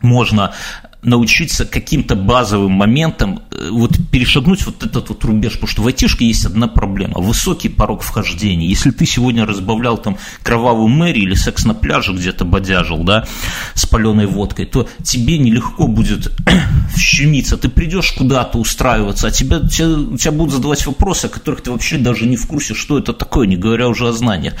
можно 0.00 0.52
научиться 1.04 1.64
каким-то 1.64 2.16
базовым 2.16 2.72
моментам 2.72 3.42
э, 3.50 3.68
вот 3.70 3.92
перешагнуть 4.10 4.64
вот 4.66 4.82
этот 4.82 5.08
вот 5.08 5.24
рубеж, 5.24 5.54
потому 5.54 5.68
что 5.68 5.82
в 5.82 5.86
айтишке 5.86 6.26
есть 6.26 6.44
одна 6.46 6.66
проблема– 6.66 7.14
высокий 7.20 7.68
порог 7.68 8.02
вхождения. 8.02 8.68
Если 8.68 8.90
ты 8.90 9.06
сегодня 9.06 9.46
разбавлял 9.46 9.98
там 9.98 10.16
кровавую 10.42 10.88
Мэри 10.88 11.20
или 11.20 11.34
секс 11.34 11.64
на 11.64 11.74
пляже 11.74 12.12
где-то 12.12 12.44
бодяжил, 12.44 13.04
да, 13.04 13.26
с 13.74 13.86
паленой 13.86 14.26
водкой, 14.26 14.66
то 14.66 14.88
тебе 15.02 15.38
нелегко 15.38 15.86
будет 15.86 16.32
вщемиться. 16.94 17.56
Ты 17.56 17.68
придешь 17.68 18.12
куда-то 18.12 18.58
устраиваться, 18.58 19.28
а 19.28 19.30
тебя, 19.30 19.60
тебя, 19.60 20.16
тебя 20.16 20.32
будут 20.32 20.54
задавать 20.54 20.86
вопросы, 20.86 21.26
о 21.26 21.28
которых 21.28 21.62
ты 21.62 21.70
вообще 21.70 21.98
даже 21.98 22.26
не 22.26 22.36
в 22.36 22.46
курсе, 22.46 22.74
что 22.74 22.98
это 22.98 23.12
такое, 23.12 23.46
не 23.46 23.56
говоря 23.56 23.88
уже 23.88 24.08
о 24.08 24.12
знаниях 24.12 24.54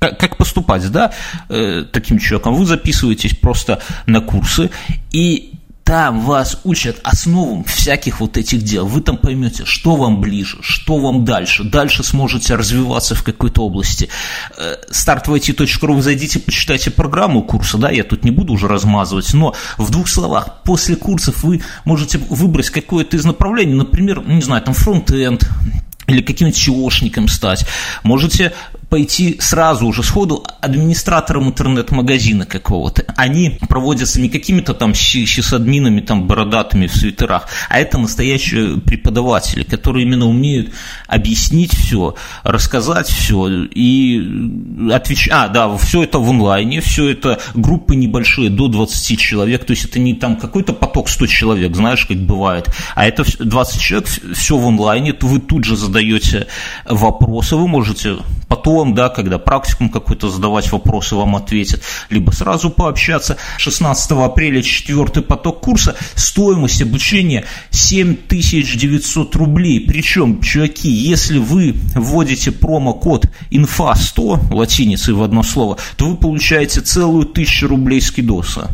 как 0.00 0.38
поступать, 0.38 0.90
да, 0.90 1.12
э, 1.50 1.84
таким 1.92 2.18
человеком. 2.18 2.54
Вы 2.54 2.64
записываетесь 2.64 3.36
просто 3.36 3.82
на 4.06 4.22
курсы, 4.22 4.70
и 5.12 5.59
там 5.90 6.20
вас 6.20 6.60
учат 6.62 7.00
основам 7.02 7.64
всяких 7.64 8.20
вот 8.20 8.36
этих 8.36 8.62
дел. 8.62 8.86
Вы 8.86 9.00
там 9.00 9.16
поймете, 9.16 9.64
что 9.64 9.96
вам 9.96 10.20
ближе, 10.20 10.58
что 10.60 10.98
вам 10.98 11.24
дальше. 11.24 11.64
Дальше 11.64 12.04
сможете 12.04 12.54
развиваться 12.54 13.16
в 13.16 13.24
какой-то 13.24 13.62
области. 13.62 14.08
Startvit.ru 14.56 15.92
вы 15.92 16.00
зайдите, 16.00 16.38
почитайте 16.38 16.92
программу 16.92 17.42
курса, 17.42 17.76
да, 17.76 17.90
я 17.90 18.04
тут 18.04 18.24
не 18.24 18.30
буду 18.30 18.52
уже 18.52 18.68
размазывать, 18.68 19.34
но 19.34 19.56
в 19.78 19.90
двух 19.90 20.06
словах, 20.06 20.62
после 20.62 20.94
курсов 20.94 21.42
вы 21.42 21.60
можете 21.84 22.18
выбрать 22.18 22.70
какое-то 22.70 23.16
из 23.16 23.24
направлений, 23.24 23.74
например, 23.74 24.22
не 24.24 24.42
знаю, 24.42 24.62
там 24.62 24.74
фронт-энд, 24.74 25.50
или 26.06 26.22
каким-нибудь 26.22 26.56
чего 26.56 26.88
стать. 27.28 27.66
Можете 28.04 28.52
пойти 28.90 29.38
сразу 29.40 29.86
уже 29.86 30.02
сходу 30.02 30.44
администратором 30.60 31.48
интернет-магазина 31.48 32.44
какого-то. 32.44 33.04
Они 33.16 33.58
проводятся 33.68 34.20
не 34.20 34.28
какими-то 34.28 34.74
там 34.74 34.94
сисадминами, 34.94 36.00
там 36.00 36.26
бородатыми 36.26 36.88
в 36.88 36.94
свитерах, 36.94 37.48
а 37.68 37.78
это 37.78 37.98
настоящие 37.98 38.78
преподаватели, 38.78 39.62
которые 39.62 40.04
именно 40.04 40.26
умеют 40.26 40.72
объяснить 41.06 41.72
все, 41.72 42.16
рассказать 42.42 43.08
все 43.08 43.64
и 43.64 44.90
отвечать. 44.92 45.32
А, 45.32 45.48
да, 45.48 45.76
все 45.76 46.02
это 46.02 46.18
в 46.18 46.28
онлайне, 46.28 46.80
все 46.80 47.10
это 47.10 47.38
группы 47.54 47.94
небольшие, 47.94 48.50
до 48.50 48.66
20 48.66 49.18
человек, 49.18 49.64
то 49.64 49.70
есть 49.70 49.84
это 49.84 50.00
не 50.00 50.14
там 50.14 50.36
какой-то 50.36 50.72
поток 50.72 51.08
100 51.08 51.26
человек, 51.28 51.76
знаешь, 51.76 52.06
как 52.06 52.18
бывает, 52.18 52.66
а 52.96 53.06
это 53.06 53.24
20 53.38 53.80
человек, 53.80 54.08
все 54.34 54.58
в 54.58 54.66
онлайне, 54.66 55.14
вы 55.20 55.38
тут 55.38 55.64
же 55.64 55.76
задаете 55.76 56.48
вопросы, 56.84 57.54
вы 57.54 57.68
можете 57.68 58.16
потом 58.50 58.94
да, 58.94 59.08
когда 59.08 59.38
практикум 59.38 59.88
какой-то 59.90 60.28
задавать 60.28 60.70
вопросы 60.72 61.14
вам 61.14 61.36
ответят, 61.36 61.82
либо 62.10 62.32
сразу 62.32 62.68
пообщаться. 62.68 63.36
16 63.58 64.10
апреля 64.10 64.60
четвертый 64.60 65.22
поток 65.22 65.60
курса, 65.60 65.94
стоимость 66.16 66.82
обучения 66.82 67.44
7900 67.70 69.36
рублей. 69.36 69.80
Причем, 69.86 70.42
чуваки, 70.42 70.90
если 70.90 71.38
вы 71.38 71.76
вводите 71.94 72.50
промокод 72.50 73.26
инфа100, 73.52 74.52
латиницей 74.52 75.14
в 75.14 75.22
одно 75.22 75.44
слово, 75.44 75.78
то 75.96 76.08
вы 76.08 76.16
получаете 76.16 76.80
целую 76.80 77.26
тысячу 77.26 77.68
рублей 77.68 78.00
скидоса. 78.00 78.68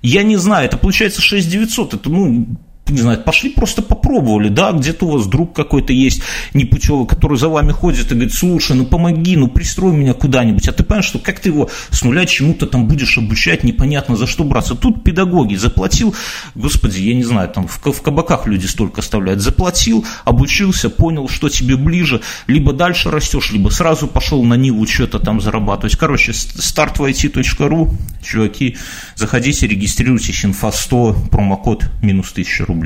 Я 0.00 0.22
не 0.22 0.38
знаю, 0.38 0.64
это 0.64 0.78
получается 0.78 1.20
6900, 1.20 1.94
это, 1.94 2.08
ну, 2.08 2.46
не 2.90 3.00
знаю, 3.00 3.22
пошли 3.22 3.50
просто 3.50 3.82
попробовали, 3.82 4.48
да, 4.48 4.72
где-то 4.72 5.06
у 5.06 5.10
вас 5.10 5.26
друг 5.26 5.54
какой-то 5.54 5.92
есть 5.92 6.22
непутевый, 6.54 7.06
который 7.06 7.38
за 7.38 7.48
вами 7.48 7.72
ходит 7.72 8.10
и 8.10 8.14
говорит, 8.14 8.34
слушай, 8.34 8.76
ну 8.76 8.84
помоги, 8.84 9.36
ну 9.36 9.48
пристрой 9.48 9.92
меня 9.92 10.14
куда-нибудь, 10.14 10.68
а 10.68 10.72
ты 10.72 10.82
понимаешь, 10.82 11.06
что 11.06 11.18
как 11.18 11.40
ты 11.40 11.50
его 11.50 11.70
с 11.90 12.02
нуля 12.02 12.26
чему-то 12.26 12.66
там 12.66 12.86
будешь 12.86 13.18
обучать, 13.18 13.64
непонятно 13.64 14.16
за 14.16 14.26
что 14.26 14.44
браться. 14.44 14.74
Тут 14.74 15.04
педагоги 15.04 15.54
заплатил, 15.54 16.14
господи, 16.54 17.00
я 17.00 17.14
не 17.14 17.24
знаю, 17.24 17.48
там 17.48 17.66
в, 17.66 17.80
в 17.80 18.02
кабаках 18.02 18.46
люди 18.46 18.66
столько 18.66 19.00
оставляют, 19.00 19.40
заплатил, 19.40 20.04
обучился, 20.24 20.90
понял, 20.90 21.28
что 21.28 21.48
тебе 21.48 21.76
ближе, 21.76 22.20
либо 22.46 22.72
дальше 22.72 23.10
растешь, 23.10 23.52
либо 23.52 23.68
сразу 23.68 24.06
пошел 24.06 24.42
на 24.44 24.54
Ниву 24.54 24.86
что-то 24.86 25.18
там 25.18 25.40
зарабатывать. 25.40 25.96
Короче, 25.96 26.32
старт 26.32 26.98
в 26.98 27.04
it.ru, 27.04 27.90
чуваки, 28.22 28.76
заходите, 29.14 29.66
регистрируйтесь, 29.66 30.44
инфа 30.44 30.72
100, 30.72 31.16
промокод 31.30 31.84
минус 32.02 32.32
1000 32.32 32.64
рублей. 32.66 32.79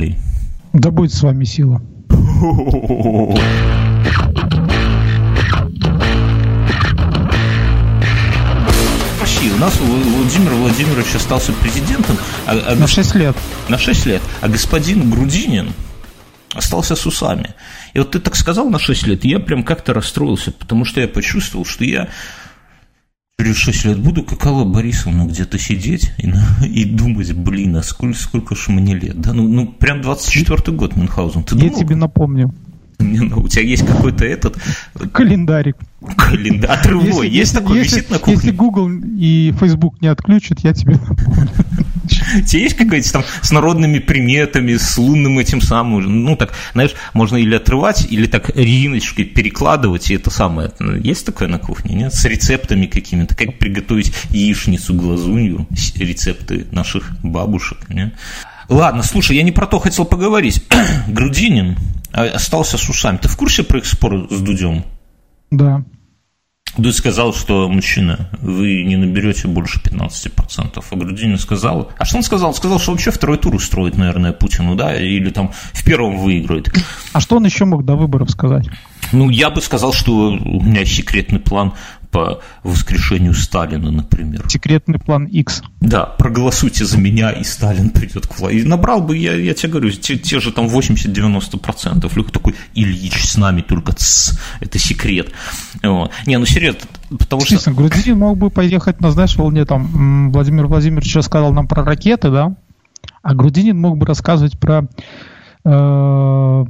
Да 0.73 0.91
будет 0.91 1.13
с 1.13 1.23
вами 1.23 1.45
сила. 1.45 1.81
Почти. 9.21 9.53
У 9.53 9.59
нас 9.59 9.79
Владимир 9.79 10.53
Владимирович 10.55 11.15
остался 11.15 11.53
президентом. 11.53 12.17
А, 12.47 12.59
а, 12.67 12.75
на 12.75 12.87
6 12.87 13.15
лет. 13.15 13.37
На 13.69 13.79
6 13.79 14.07
лет. 14.07 14.23
А 14.41 14.49
господин 14.49 15.11
Грудинин 15.11 15.73
остался 16.55 16.97
с 16.97 17.07
усами. 17.07 17.55
И 17.93 17.99
вот 17.99 18.11
ты 18.11 18.19
так 18.19 18.35
сказал 18.35 18.69
на 18.69 18.79
6 18.79 19.07
лет, 19.07 19.25
и 19.25 19.29
я 19.29 19.39
прям 19.39 19.63
как-то 19.63 19.95
расстроился, 19.95 20.51
потому 20.51 20.85
что 20.85 21.01
я 21.01 21.09
почувствовал, 21.09 21.65
что 21.65 21.85
я 21.85 22.09
через 23.39 23.57
6 23.57 23.85
лет 23.85 23.99
буду 23.99 24.23
как 24.23 24.45
Алла 24.47 24.65
Борисовна 24.65 25.27
где-то 25.27 25.59
сидеть 25.59 26.13
и, 26.19 26.33
и 26.67 26.85
думать, 26.85 27.33
блин, 27.33 27.77
а 27.77 27.83
сколько, 27.83 28.17
сколько 28.17 28.55
ж 28.55 28.69
мне 28.69 28.95
лет? 28.95 29.21
Да, 29.21 29.33
ну, 29.33 29.49
ну 29.49 29.67
прям 29.67 30.01
24-й 30.01 30.73
год 30.73 30.97
Мюнхгаузен. 30.97 31.45
Ты 31.45 31.57
я 31.57 31.63
думал? 31.63 31.79
тебе 31.79 31.97
напомню. 31.97 32.55
Ну, 33.01 33.41
у 33.41 33.49
тебя 33.49 33.63
есть 33.63 33.85
какой-то 33.85 34.25
этот... 34.25 34.57
Календарик. 35.13 35.77
Календарь. 36.17 36.71
Отрывной. 36.71 37.27
Если, 37.27 37.37
есть 37.37 37.55
такой, 37.55 37.79
если, 37.79 37.97
висит 37.97 38.11
на 38.11 38.19
кухне? 38.19 38.35
Если 38.35 38.51
Google 38.53 38.91
и 39.19 39.53
Facebook 39.59 40.01
не 40.01 40.09
отключат, 40.09 40.61
я 40.61 40.73
тебе 40.73 40.99
тебя 42.47 42.63
есть 42.63 42.77
какая-то 42.77 43.13
там 43.13 43.25
с 43.43 43.51
народными 43.51 43.99
приметами, 43.99 44.77
с 44.77 44.99
лунным 44.99 45.39
этим 45.39 45.61
самым? 45.61 46.25
Ну, 46.25 46.37
так, 46.37 46.53
знаешь, 46.73 46.95
можно 47.13 47.37
или 47.37 47.55
отрывать, 47.55 48.07
или 48.11 48.27
так 48.27 48.51
резиночкой 48.57 49.25
перекладывать, 49.25 50.11
и 50.11 50.15
это 50.15 50.31
самое. 50.31 50.73
Есть 51.03 51.27
такое 51.27 51.49
на 51.49 51.59
кухне, 51.59 51.95
нет? 51.95 52.15
С 52.15 52.25
рецептами 52.25 52.87
какими-то. 52.87 53.35
Как 53.35 53.59
приготовить 53.59 54.13
яичницу 54.31 54.95
глазунью, 54.95 55.67
рецепты 55.97 56.67
наших 56.71 57.17
бабушек, 57.23 57.79
нет? 57.89 58.15
Ладно, 58.69 59.03
слушай, 59.03 59.37
я 59.37 59.43
не 59.43 59.53
про 59.53 59.67
то 59.67 59.79
хотел 59.79 60.05
поговорить. 60.05 60.65
Грудинин 61.09 61.77
остался 62.13 62.79
с 62.79 62.89
усами. 62.89 63.19
Ты 63.19 63.29
в 63.29 63.37
курсе 63.37 63.63
про 63.63 63.79
их 63.79 63.87
спор 63.87 64.29
с 64.31 64.41
Дудем? 64.41 64.85
Да. 65.51 65.85
Дудь 66.77 66.97
сказал, 66.97 67.33
что 67.33 67.69
мужчина, 67.69 68.29
вы 68.41 68.83
не 68.83 68.97
наберете 68.97 69.47
больше 69.47 69.79
15%. 69.79 70.85
А 70.91 70.97
Грудинин 70.97 71.39
сказал... 71.39 71.93
А 71.99 72.05
что 72.05 72.17
он 72.17 72.25
сказал? 72.25 72.49
Он 72.49 72.55
сказал, 72.55 72.81
что 72.81 72.91
вообще 72.91 73.13
второй 73.13 73.39
тур 73.39 73.55
устроит, 73.55 73.97
наверное, 73.97 74.33
Путину, 74.33 74.75
да? 74.75 74.97
Или 75.01 75.31
там 75.31 75.53
в 75.73 75.85
первом 75.85 76.19
выиграет. 76.19 76.69
А 77.13 77.21
что 77.21 77.37
он 77.37 77.45
еще 77.45 77.65
мог 77.65 77.85
до 77.85 77.95
выборов 77.95 78.31
сказать? 78.31 78.67
Ну, 79.13 79.31
я 79.31 79.51
бы 79.51 79.61
сказал, 79.61 79.93
что 79.93 80.31
у 80.33 80.63
меня 80.63 80.85
секретный 80.85 81.39
план 81.39 81.75
по 82.15 82.39
воскрешению 82.63 83.35
Сталина, 83.35 83.91
например. 83.91 84.45
Секретный 84.49 85.01
план 85.01 85.25
X. 85.25 85.65
Да, 85.81 86.05
проголосуйте 86.05 86.85
за 86.85 86.97
меня, 86.97 87.33
и 87.33 87.43
Сталин 87.43 87.91
придет 87.91 88.29
к 88.29 88.39
власти. 88.39 88.59
И 88.59 88.63
набрал 88.63 89.03
бы, 89.03 89.19
я, 89.19 89.35
я 89.35 89.53
тебе 89.53 89.73
говорю, 89.73 89.91
те, 89.91 90.17
те 90.17 90.39
же 90.39 90.53
там 90.53 90.67
80-90%. 90.67 92.09
Люк 92.15 92.31
такой, 92.31 92.55
Ильич 92.73 93.25
с 93.25 93.37
нами, 93.37 93.63
только 93.63 93.95
тс, 93.95 94.39
это 94.61 94.79
секрет. 94.79 95.33
Вот. 95.83 96.13
Не, 96.25 96.39
ну 96.39 96.47
серьезно, 96.47 96.83
потому 97.19 97.43
что... 97.43 97.57
Честно, 97.57 97.73
Грузин 97.73 98.17
мог 98.17 98.39
бы 98.39 98.49
поехать 98.49 99.01
на, 99.01 99.11
знаешь, 99.11 99.35
волне 99.35 99.65
там, 99.65 100.31
Владимир 100.31 100.69
Владимирович 100.69 101.17
рассказал 101.17 101.53
нам 101.53 101.67
про 101.67 101.85
ракеты, 101.85 102.31
да? 102.31 102.55
А 103.23 103.35
Грудинин 103.35 103.81
мог 103.81 103.99
бы 103.99 104.07
рассказывать 104.07 104.57
про 104.57 104.87
э, 105.65 106.65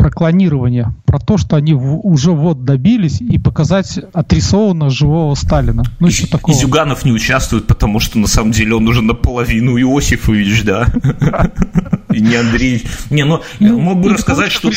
про 0.00 0.10
клонирование, 0.10 0.94
про 1.04 1.18
то, 1.18 1.36
что 1.36 1.56
они 1.56 1.74
в, 1.74 2.00
уже 2.06 2.32
вот 2.32 2.64
добились, 2.64 3.20
и 3.20 3.38
показать 3.38 4.00
отрисованно 4.14 4.88
живого 4.88 5.34
Сталина. 5.34 5.82
Ну, 5.98 6.06
еще 6.06 6.26
такого. 6.26 6.56
И 6.56 6.58
Зюганов 6.58 7.04
не 7.04 7.12
участвует, 7.12 7.66
потому 7.66 8.00
что 8.00 8.18
на 8.18 8.26
самом 8.26 8.52
деле 8.52 8.74
он 8.74 8.88
уже 8.88 9.02
наполовину 9.02 9.76
Иосифович, 9.76 10.64
да. 10.64 10.86
И 12.12 12.20
не 12.20 12.34
Андрей. 12.34 12.82
Не, 13.10 13.24
ну, 13.24 13.42
ну 13.60 13.78
мог 13.78 14.00
бы 14.00 14.14
рассказать, 14.14 14.50
что... 14.50 14.70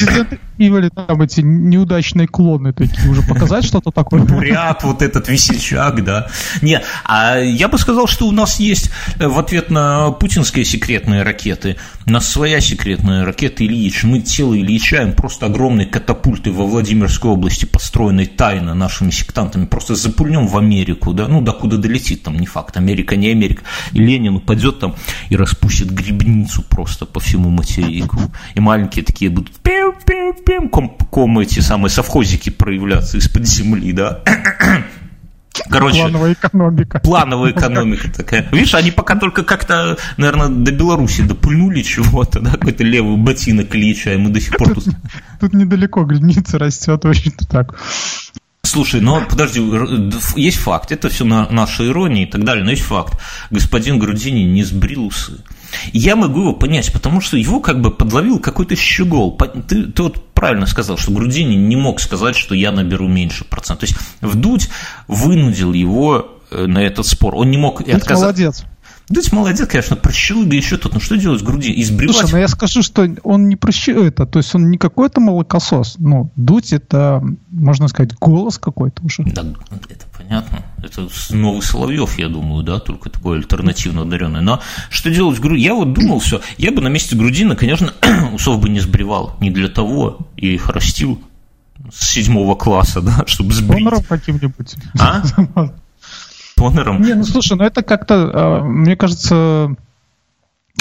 Ивали 0.57 0.89
там 0.89 1.21
эти 1.21 1.41
неудачные 1.41 2.27
клоны 2.27 2.73
такие, 2.73 3.09
уже 3.09 3.21
показать 3.23 3.63
что-то 3.63 3.91
такое. 3.91 4.21
Бурят, 4.23 4.83
вот 4.83 5.01
этот 5.01 5.29
весельчак, 5.29 6.03
да. 6.03 6.27
Не, 6.61 6.81
а 7.05 7.37
я 7.37 7.69
бы 7.69 7.77
сказал, 7.77 8.07
что 8.07 8.27
у 8.27 8.31
нас 8.31 8.59
есть 8.59 8.91
э, 9.19 9.27
в 9.27 9.39
ответ 9.39 9.71
на 9.71 10.11
путинские 10.11 10.65
секретные 10.65 11.23
ракеты, 11.23 11.77
у 12.05 12.11
нас 12.11 12.27
своя 12.27 12.59
секретная 12.59 13.25
ракета 13.25 13.65
Ильич. 13.65 14.03
Мы 14.03 14.19
тело 14.19 14.57
Ильича 14.57 15.13
просто 15.15 15.45
огромные 15.45 15.87
катапульты 15.87 16.51
во 16.51 16.65
Владимирской 16.65 17.31
области, 17.31 17.65
построенной 17.65 18.25
тайно 18.25 18.73
нашими 18.73 19.09
сектантами, 19.09 19.65
просто 19.65 19.95
запульнем 19.95 20.47
в 20.47 20.57
Америку, 20.57 21.13
да, 21.13 21.27
ну, 21.27 21.41
докуда 21.41 21.77
долетит, 21.77 22.23
там, 22.23 22.37
не 22.37 22.45
факт, 22.45 22.77
Америка, 22.77 23.15
не 23.15 23.29
Америка, 23.29 23.63
и 23.93 23.99
Ленин 23.99 24.35
упадет 24.35 24.79
там 24.79 24.95
и 25.29 25.35
распустит 25.35 25.91
грибницу 25.91 26.61
просто 26.63 27.05
по 27.05 27.19
всему 27.19 27.49
материку, 27.49 28.19
и 28.55 28.59
маленькие 28.59 29.05
такие 29.05 29.31
будут 29.31 29.55
пим-пим-пим, 29.57 30.69
ком, 30.69 30.97
ком 31.09 31.39
эти 31.39 31.59
самые 31.59 31.89
совхозики 31.89 32.49
проявляться 32.49 33.17
из-под 33.17 33.47
земли, 33.47 33.93
да, 33.93 34.21
Короче, 35.69 36.01
плановая 36.01 36.33
экономика. 36.33 36.99
Плановая 36.99 37.51
экономика 37.51 38.11
такая. 38.11 38.47
Видишь, 38.51 38.73
они 38.73 38.91
пока 38.91 39.15
только 39.15 39.43
как-то, 39.43 39.97
наверное, 40.17 40.49
до 40.49 40.71
Беларуси 40.71 41.21
допульнули 41.21 41.81
чего-то, 41.83 42.39
да, 42.39 42.51
какой-то 42.51 42.83
левый 42.83 43.17
ботинок 43.17 43.75
Ильича, 43.75 44.13
и 44.13 44.17
мы 44.17 44.29
до 44.29 44.41
сих 44.41 44.57
пор 44.57 44.73
тут... 44.73 44.85
Тут 45.39 45.53
недалеко 45.53 46.05
граница 46.05 46.57
растет, 46.57 47.05
очень-то 47.05 47.47
так. 47.47 47.75
Слушай, 48.63 49.01
но 49.01 49.21
подожди, 49.21 49.61
есть 50.35 50.57
факт, 50.57 50.91
это 50.91 51.09
все 51.09 51.25
на 51.25 51.47
наша 51.49 51.85
ирония 51.87 52.23
и 52.23 52.29
так 52.29 52.43
далее, 52.43 52.63
но 52.63 52.71
есть 52.71 52.83
факт. 52.83 53.19
Господин 53.51 53.99
Грудини 53.99 54.43
не 54.43 54.63
сбрил 54.63 55.05
усы. 55.05 55.43
Я 55.91 56.15
могу 56.15 56.41
его 56.41 56.53
понять, 56.53 56.91
потому 56.91 57.21
что 57.21 57.37
его 57.37 57.59
как 57.59 57.81
бы 57.81 57.91
подловил 57.91 58.39
какой-то 58.39 58.75
щегол. 58.75 59.37
Ты, 59.67 59.85
ты 59.85 60.03
вот 60.03 60.33
правильно 60.33 60.65
сказал, 60.65 60.97
что 60.97 61.11
Грудини 61.11 61.55
не 61.55 61.75
мог 61.75 61.99
сказать, 61.99 62.35
что 62.35 62.55
я 62.55 62.71
наберу 62.71 63.07
меньше 63.07 63.45
процент. 63.45 63.79
То 63.79 63.85
есть 63.85 63.97
Вдудь 64.21 64.69
вынудил 65.07 65.73
его 65.73 66.39
э, 66.51 66.65
на 66.65 66.79
этот 66.79 67.05
спор. 67.05 67.35
Он 67.35 67.49
не 67.49 67.57
мог 67.57 67.81
и 67.81 67.91
отказаться. 67.91 68.25
молодец. 68.25 68.63
Дудь 69.09 69.31
молодец, 69.33 69.67
конечно, 69.67 69.95
прощил 69.95 70.45
бы 70.45 70.55
еще 70.55 70.77
тут. 70.77 70.93
Ну 70.93 70.99
что 70.99 71.17
делать 71.17 71.41
с 71.41 71.43
груди? 71.43 71.73
Избривать? 71.81 72.15
Слушай, 72.15 72.31
ну 72.31 72.37
я 72.37 72.47
скажу, 72.47 72.81
что 72.81 73.07
он 73.23 73.49
не 73.49 73.55
прощил 73.55 74.03
это. 74.03 74.25
То 74.25 74.39
есть 74.39 74.55
он 74.55 74.69
не 74.71 74.77
какой-то 74.77 75.19
молокосос. 75.19 75.95
Ну, 75.99 76.31
Дудь 76.35 76.71
это, 76.71 77.21
можно 77.51 77.87
сказать, 77.89 78.15
голос 78.15 78.57
какой-то 78.57 79.03
уже. 79.03 79.23
Да, 79.23 79.45
это 79.89 80.05
понятно. 80.17 80.63
Это 80.81 81.07
новый 81.31 81.61
Соловьев, 81.61 82.17
я 82.17 82.29
думаю, 82.29 82.63
да, 82.63 82.79
только 82.79 83.09
такой 83.09 83.37
альтернативно 83.37 84.03
одаренный. 84.03 84.41
Но 84.41 84.61
что 84.89 85.09
делать 85.09 85.37
с 85.37 85.39
груди? 85.41 85.63
Я 85.63 85.73
вот 85.73 85.93
думал 85.93 86.19
все. 86.19 86.41
Я 86.57 86.71
бы 86.71 86.81
на 86.81 86.87
месте 86.87 87.15
Грудина, 87.15 87.55
конечно, 87.55 87.93
усов 88.33 88.61
бы 88.61 88.69
не 88.69 88.79
сбривал. 88.79 89.35
Не 89.41 89.51
для 89.51 89.67
того 89.67 90.19
и 90.37 90.53
их 90.53 90.69
растил 90.69 91.21
с 91.93 92.07
седьмого 92.09 92.55
класса, 92.55 93.01
да, 93.01 93.23
чтобы 93.27 93.53
сбрить. 93.53 93.83
Донором 93.83 94.03
каким-нибудь. 94.03 94.75
А? 94.99 95.23
Тонером. 96.55 97.01
Не, 97.01 97.13
ну 97.13 97.23
слушай, 97.23 97.57
ну 97.57 97.63
это 97.63 97.83
как-то, 97.83 98.31
а, 98.33 98.63
мне 98.63 98.95
кажется, 98.95 99.75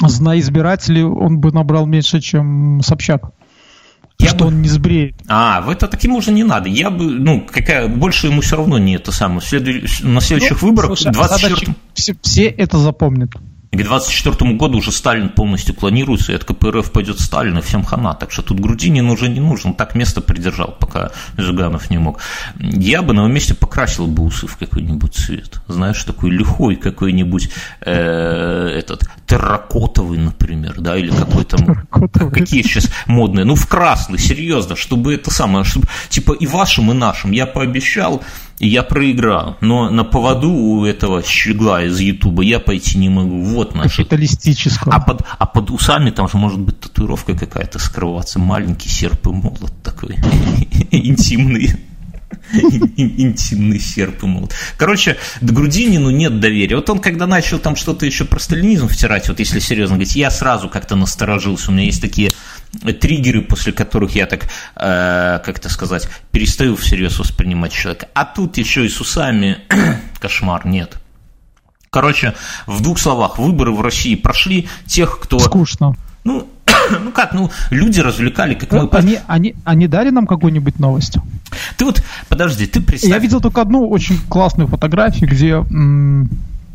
зная 0.00 0.38
избирателей, 0.40 1.02
он 1.02 1.38
бы 1.38 1.52
набрал 1.52 1.86
меньше, 1.86 2.20
чем 2.20 2.80
Собчак. 2.82 3.32
Я 4.18 4.28
что 4.28 4.38
бы... 4.38 4.46
он 4.46 4.62
не 4.62 4.68
сбреет. 4.68 5.14
А, 5.28 5.60
в 5.62 5.70
это 5.70 5.88
таким 5.88 6.14
уже 6.14 6.32
не 6.32 6.44
надо. 6.44 6.68
Я 6.68 6.90
бы, 6.90 7.04
ну, 7.04 7.46
какая, 7.50 7.88
больше 7.88 8.28
ему 8.28 8.40
все 8.40 8.56
равно 8.56 8.78
не 8.78 8.94
это 8.94 9.10
самое. 9.10 9.40
Следу... 9.40 9.72
На 10.02 10.20
следующих 10.20 10.62
ну, 10.62 10.68
выборах, 10.68 10.98
слушай, 10.98 11.12
24 11.12 11.74
все, 11.94 12.14
все 12.22 12.44
это 12.46 12.78
запомнят. 12.78 13.30
И 13.72 13.78
к 13.78 13.84
24 13.84 14.52
году 14.52 14.78
уже 14.78 14.92
Сталин 14.92 15.30
полностью 15.30 15.74
клонируется, 15.74 16.32
и 16.32 16.34
от 16.34 16.44
КПРФ 16.44 16.92
пойдет 16.92 17.18
Сталин, 17.18 17.56
и 17.56 17.62
всем 17.62 17.84
хана. 17.84 18.12
Так 18.12 18.30
что 18.30 18.42
тут 18.42 18.60
Грудинин 18.60 19.08
уже 19.08 19.30
не 19.30 19.40
нужен. 19.40 19.72
Так 19.72 19.94
место 19.94 20.20
придержал, 20.20 20.76
пока 20.78 21.10
Зюганов 21.38 21.88
не 21.88 21.96
мог. 21.96 22.20
Я 22.60 23.00
бы 23.00 23.14
на 23.14 23.20
его 23.20 23.28
месте 23.28 23.54
покрасил 23.54 24.08
бы 24.08 24.24
усы 24.24 24.46
в 24.46 24.58
какой-нибудь 24.58 25.14
цвет. 25.14 25.62
Знаешь, 25.68 26.04
такой 26.04 26.30
лихой 26.30 26.76
какой-нибудь 26.76 27.48
э, 27.80 28.74
этот 28.78 29.08
терракотовый, 29.32 30.18
например, 30.18 30.74
да, 30.78 30.96
или 30.96 31.10
какой 31.10 31.44
то 31.44 31.56
Какие 32.30 32.62
сейчас 32.62 32.90
модные? 33.06 33.46
Ну, 33.46 33.54
в 33.54 33.66
красный, 33.66 34.18
серьезно, 34.18 34.76
чтобы 34.76 35.14
это 35.14 35.30
самое, 35.30 35.64
чтобы, 35.64 35.88
типа 36.10 36.32
и 36.32 36.46
вашим, 36.46 36.90
и 36.90 36.94
нашим. 36.94 37.30
Я 37.30 37.46
пообещал, 37.46 38.22
и 38.58 38.68
я 38.68 38.82
проиграл. 38.82 39.56
Но 39.62 39.88
на 39.88 40.04
поводу 40.04 40.50
у 40.50 40.84
этого 40.84 41.22
щегла 41.22 41.82
из 41.82 41.98
Ютуба 41.98 42.42
я 42.42 42.60
пойти 42.60 42.98
не 42.98 43.08
могу. 43.08 43.42
Вот 43.42 43.74
наш. 43.74 43.96
Капиталистического. 43.96 44.92
А 44.94 45.00
под, 45.00 45.22
а 45.38 45.46
под 45.46 45.70
усами 45.70 46.10
там 46.10 46.28
же 46.28 46.36
может 46.36 46.60
быть 46.60 46.78
татуировка 46.78 47.34
какая-то 47.34 47.78
скрываться, 47.78 48.38
маленький 48.38 48.90
серп 48.90 49.28
и 49.28 49.30
молот 49.30 49.72
такой, 49.82 50.16
интимный. 50.90 51.74
Интимный 52.96 53.80
серп 53.80 54.22
молот. 54.22 54.54
Короче, 54.76 55.16
Грудинину 55.40 56.10
нет 56.10 56.40
доверия. 56.40 56.76
Вот 56.76 56.88
он, 56.90 56.98
когда 56.98 57.26
начал 57.26 57.58
там 57.58 57.76
что-то 57.76 58.06
еще 58.06 58.24
про 58.24 58.38
сталинизм 58.38 58.88
втирать, 58.88 59.28
вот 59.28 59.38
если 59.38 59.58
серьезно 59.58 59.96
говорить, 59.96 60.16
я 60.16 60.30
сразу 60.30 60.68
как-то 60.68 60.96
насторожился. 60.96 61.70
У 61.70 61.74
меня 61.74 61.84
есть 61.84 62.00
такие 62.00 62.30
триггеры, 63.00 63.42
после 63.42 63.72
которых 63.72 64.14
я 64.14 64.26
так, 64.26 64.44
э, 64.76 65.40
как 65.44 65.58
это 65.58 65.68
сказать, 65.68 66.08
перестаю 66.30 66.76
всерьез 66.76 67.18
воспринимать 67.18 67.72
человека. 67.72 68.08
А 68.14 68.24
тут 68.24 68.58
еще 68.58 68.84
и 68.84 68.88
с 68.88 69.00
усами 69.00 69.58
кошмар, 70.20 70.66
нет. 70.66 70.98
Короче, 71.90 72.34
в 72.66 72.80
двух 72.82 72.98
словах, 72.98 73.38
выборы 73.38 73.72
в 73.72 73.82
России 73.82 74.14
прошли. 74.14 74.68
Тех, 74.86 75.20
кто... 75.20 75.38
Скучно. 75.38 75.94
Ну, 76.24 76.48
ну 77.04 77.12
как, 77.12 77.32
ну, 77.32 77.50
люди 77.70 78.00
развлекали, 78.00 78.54
как 78.54 78.72
мы... 78.72 78.88
Они, 78.92 79.18
они, 79.26 79.54
они 79.64 79.88
дали 79.88 80.10
нам 80.10 80.26
какую-нибудь 80.26 80.78
новость? 80.78 81.16
Ты 81.76 81.84
вот, 81.84 82.02
подожди, 82.28 82.66
ты 82.66 82.80
представь... 82.80 83.10
Я 83.10 83.18
видел 83.18 83.40
только 83.40 83.60
одну 83.60 83.88
очень 83.88 84.18
классную 84.28 84.68
фотографию, 84.68 85.28
где 85.28 85.62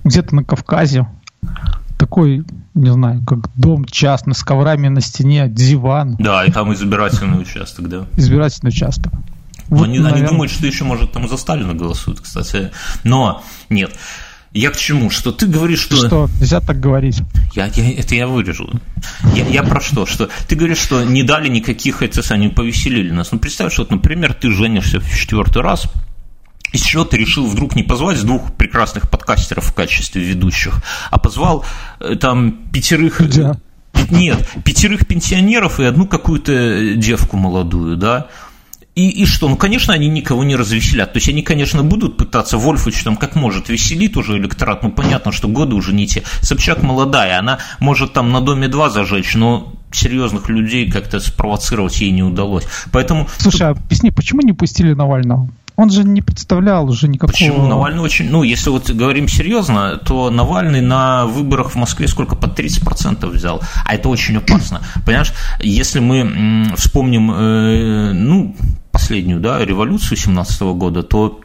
где-то 0.04 0.36
на 0.36 0.44
Кавказе 0.44 1.08
такой, 1.98 2.46
не 2.76 2.92
знаю, 2.92 3.24
как 3.26 3.50
дом 3.56 3.86
частный 3.86 4.36
с 4.36 4.44
коврами 4.44 4.88
на 4.88 5.02
стене, 5.02 5.48
диван. 5.50 6.16
Да, 6.20 6.46
и 6.46 6.52
там 6.52 6.74
избирательный 6.74 7.42
участок, 7.42 7.90
да. 7.90 8.06
Избирательный 8.16 8.70
участок. 8.70 9.14
Вот, 9.68 9.86
они, 9.86 10.00
наверное... 10.00 10.22
они 10.22 10.30
думают, 10.30 10.52
что 10.52 10.66
еще, 10.66 10.84
может, 10.84 11.12
там 11.12 11.28
за 11.28 11.38
Сталина 11.38 11.74
голосуют, 11.74 12.22
кстати. 12.22 12.72
Но 13.04 13.44
нет. 13.70 13.92
Я 14.54 14.72
к 14.72 14.78
чему? 14.78 15.10
Что 15.10 15.32
ты 15.32 15.46
говоришь, 15.46 15.82
что... 15.82 15.96
Что, 16.08 16.30
нельзя 16.40 16.62
так 16.62 16.80
говорить. 16.80 17.22
Я, 17.54 17.68
я, 17.68 17.92
это 18.00 18.16
я 18.16 18.28
вырежу. 18.28 18.70
Я, 19.36 19.48
я 19.48 19.64
про 19.64 19.82
что? 19.82 20.06
Что 20.06 20.30
ты 20.48 20.56
говоришь, 20.56 20.80
что 20.80 21.04
не 21.04 21.24
дали 21.24 21.48
никаких 21.50 22.02
этих, 22.02 22.32
они 22.32 22.48
повеселили 22.48 23.12
нас. 23.12 23.32
Ну, 23.32 23.40
представь, 23.40 23.74
что, 23.74 23.84
вот, 23.84 23.92
например, 23.92 24.34
ты 24.34 24.52
женишься 24.52 25.00
в 25.00 25.16
четвертый 25.16 25.62
раз, 25.62 25.88
из 26.72 26.82
чего 26.82 27.06
ты 27.06 27.18
решил 27.18 27.46
вдруг 27.46 27.76
не 27.76 27.84
позвать 27.84 28.22
двух 28.22 28.54
прекрасных 28.54 29.10
подкастеров 29.10 29.66
в 29.66 29.74
качестве 29.74 30.24
ведущих, 30.24 30.82
а 31.12 31.18
позвал 31.18 31.66
э, 32.00 32.16
там 32.16 32.52
пятерых... 32.72 33.22
Да. 33.36 33.58
Нет, 34.12 34.48
пятерых 34.64 35.08
пенсионеров 35.08 35.80
и 35.80 35.84
одну 35.84 36.06
какую-то 36.06 36.96
девку 36.96 37.36
молодую, 37.36 37.98
да? 37.98 38.28
И, 38.98 39.10
и 39.10 39.26
что? 39.28 39.48
Ну, 39.48 39.58
конечно, 39.58 39.94
они 39.94 40.08
никого 40.08 40.44
не 40.44 40.56
развеселят. 40.56 41.14
То 41.14 41.18
есть 41.18 41.30
они, 41.30 41.44
конечно, 41.44 41.84
будут 41.84 42.18
пытаться, 42.18 42.58
Вольфович 42.58 43.04
там 43.04 43.16
как 43.16 43.36
может 43.36 43.70
веселит 43.70 44.18
уже 44.18 44.40
электорат, 44.40 44.82
ну, 44.82 44.92
понятно, 44.92 45.32
что 45.32 45.48
годы 45.48 45.76
уже 45.76 45.94
не 45.94 46.08
те. 46.08 46.24
Собчак 46.42 46.82
молодая, 46.82 47.38
она 47.38 47.60
может 47.80 48.14
там 48.14 48.32
на 48.32 48.42
Доме 48.42 48.68
2 48.68 48.90
зажечь, 48.90 49.36
но 49.36 49.72
серьезных 49.92 50.50
людей 50.50 50.90
как-то 50.90 51.20
спровоцировать 51.20 52.02
ей 52.02 52.10
не 52.10 52.24
удалось. 52.24 52.64
Поэтому... 52.92 53.28
Слушай, 53.38 53.68
а 53.68 53.70
объясни, 53.72 54.10
почему 54.10 54.42
не 54.42 54.54
пустили 54.54 54.94
Навального? 54.94 55.48
Он 55.76 55.92
же 55.92 56.04
не 56.04 56.24
представлял 56.24 56.90
уже 56.90 57.08
никакого... 57.08 57.32
Почему? 57.32 57.68
Навальный 57.68 58.02
очень... 58.02 58.32
Ну, 58.32 58.42
если 58.42 58.72
вот 58.72 58.90
говорим 58.90 59.28
серьезно, 59.28 59.98
то 59.98 60.32
Навальный 60.32 60.82
на 60.82 61.28
выборах 61.28 61.70
в 61.70 61.76
Москве 61.76 62.08
сколько? 62.08 62.36
Под 62.36 62.60
30% 62.60 63.28
взял. 63.28 63.62
А 63.86 63.94
это 63.94 64.10
очень 64.10 64.38
опасно. 64.38 64.82
Понимаешь, 65.06 65.34
если 65.60 66.00
мы 66.00 66.74
вспомним, 66.78 67.32
э, 67.32 68.12
ну, 68.14 68.56
последнюю, 68.98 69.40
да, 69.40 69.64
революцию 69.64 70.18
17 70.18 70.60
года, 70.74 71.04
то 71.04 71.40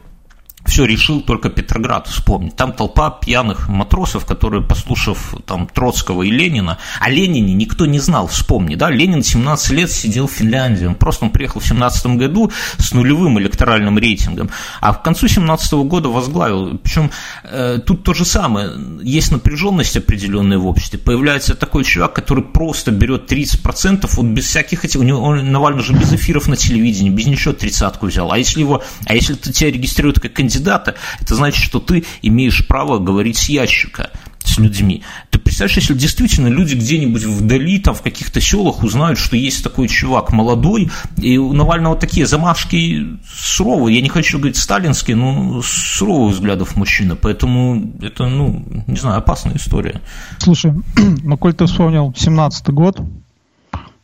все 0.65 0.85
решил 0.85 1.21
только 1.21 1.49
Петроград 1.49 2.07
вспомнить. 2.07 2.55
Там 2.55 2.73
толпа 2.73 3.11
пьяных 3.11 3.67
матросов, 3.67 4.25
которые, 4.25 4.63
послушав 4.63 5.35
там 5.45 5.67
Троцкого 5.67 6.23
и 6.23 6.31
Ленина, 6.31 6.77
о 6.99 7.09
Ленине 7.09 7.53
никто 7.53 7.85
не 7.85 7.99
знал, 7.99 8.27
вспомни, 8.27 8.75
да, 8.75 8.89
Ленин 8.89 9.23
17 9.23 9.71
лет 9.71 9.91
сидел 9.91 10.27
в 10.27 10.31
Финляндии, 10.31 10.85
он 10.85 10.95
просто 10.95 11.25
он 11.25 11.31
приехал 11.31 11.59
в 11.59 11.67
17 11.67 12.05
году 12.17 12.51
с 12.77 12.93
нулевым 12.93 13.39
электоральным 13.39 13.99
рейтингом, 13.99 14.49
а 14.81 14.93
к 14.93 15.03
концу 15.03 15.27
17 15.27 15.73
года 15.73 16.09
возглавил, 16.09 16.77
причем 16.77 17.11
э, 17.43 17.79
тут 17.85 18.03
то 18.03 18.13
же 18.13 18.25
самое, 18.25 18.71
есть 19.03 19.31
напряженность 19.31 19.97
определенная 19.97 20.57
в 20.57 20.67
обществе, 20.67 20.97
появляется 20.97 21.55
такой 21.55 21.83
чувак, 21.83 22.13
который 22.13 22.43
просто 22.43 22.91
берет 22.91 23.31
30%, 23.31 24.09
вот 24.11 24.25
без 24.25 24.45
всяких 24.45 24.85
этих, 24.85 24.99
у 24.99 25.03
него 25.03 25.21
он, 25.21 25.51
Навальный 25.51 25.83
же 25.83 25.93
без 25.93 26.11
эфиров 26.11 26.47
на 26.47 26.55
телевидении, 26.55 27.09
без 27.09 27.27
ничего 27.27 27.53
тридцатку 27.53 28.07
взял, 28.07 28.31
а 28.31 28.37
если 28.37 28.61
его, 28.61 28.81
а 29.05 29.13
если 29.13 29.35
тебя 29.35 29.69
регистрируют 29.69 30.19
как 30.19 30.33
кандидат 30.33 30.52
кандидата, 30.53 30.95
это 31.19 31.35
значит, 31.35 31.63
что 31.63 31.79
ты 31.79 32.05
имеешь 32.21 32.67
право 32.67 32.99
говорить 32.99 33.37
с 33.37 33.49
ящика 33.49 34.11
с 34.43 34.57
людьми. 34.57 35.03
Ты 35.29 35.39
представляешь, 35.39 35.77
если 35.77 35.93
действительно 35.93 36.47
люди 36.49 36.75
где-нибудь 36.75 37.23
вдали, 37.23 37.79
там 37.79 37.95
в 37.95 38.01
каких-то 38.01 38.41
селах 38.41 38.83
узнают, 38.83 39.17
что 39.17 39.37
есть 39.37 39.63
такой 39.63 39.87
чувак 39.87 40.33
молодой, 40.33 40.91
и 41.17 41.37
у 41.37 41.53
Навального 41.53 41.95
такие 41.95 42.25
замашки 42.25 43.19
суровые, 43.33 43.95
я 43.95 44.01
не 44.01 44.09
хочу 44.09 44.37
говорить 44.37 44.57
сталинские, 44.57 45.15
но 45.15 45.61
суровых 45.63 46.35
взглядов 46.35 46.75
мужчина, 46.75 47.15
поэтому 47.15 47.93
это, 48.01 48.27
ну, 48.27 48.83
не 48.85 48.97
знаю, 48.97 49.19
опасная 49.19 49.55
история. 49.55 50.01
Слушай, 50.39 50.73
ну, 51.23 51.37
коль 51.37 51.53
ты 51.53 51.65
вспомнил 51.65 52.11
17-й 52.11 52.73
год, 52.73 52.99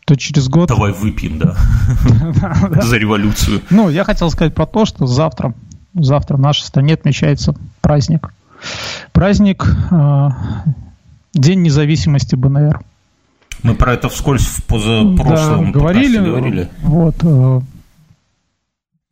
то 0.05 0.15
через 0.15 0.47
год... 0.47 0.69
Давай 0.69 0.93
выпьем, 0.93 1.37
да, 1.39 1.55
за 2.81 2.97
революцию. 2.97 3.61
Ну, 3.69 3.89
я 3.89 4.05
хотел 4.05 4.31
сказать 4.31 4.55
про 4.55 4.65
то, 4.65 4.85
что 4.85 5.05
завтра 5.05 5.53
завтра 5.93 6.37
в 6.37 6.39
нашей 6.39 6.63
стране 6.63 6.93
отмечается 6.93 7.55
праздник. 7.81 8.33
Праздник 9.11 9.65
э, 9.91 10.29
День 11.33 11.61
независимости 11.61 12.35
БНР. 12.35 12.81
Мы 13.63 13.75
про 13.75 13.93
это 13.93 14.09
вскользь 14.09 14.45
в 14.45 14.63
позапрошлом 14.63 15.71
да, 15.71 15.79
говорили, 15.79 16.17
говорили. 16.17 16.69
Вот, 16.81 17.15
э, 17.23 17.61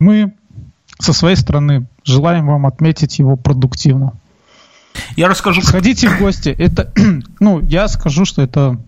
мы 0.00 0.32
со 0.98 1.12
своей 1.12 1.36
стороны 1.36 1.86
желаем 2.04 2.46
вам 2.46 2.66
отметить 2.66 3.18
его 3.18 3.36
продуктивно. 3.36 4.14
Я 5.16 5.28
расскажу. 5.28 5.62
Сходите 5.62 6.08
в 6.08 6.18
гости. 6.18 6.48
Это, 6.48 6.92
ну, 7.40 7.60
я 7.60 7.88
скажу, 7.88 8.24
что 8.24 8.42
это 8.42 8.80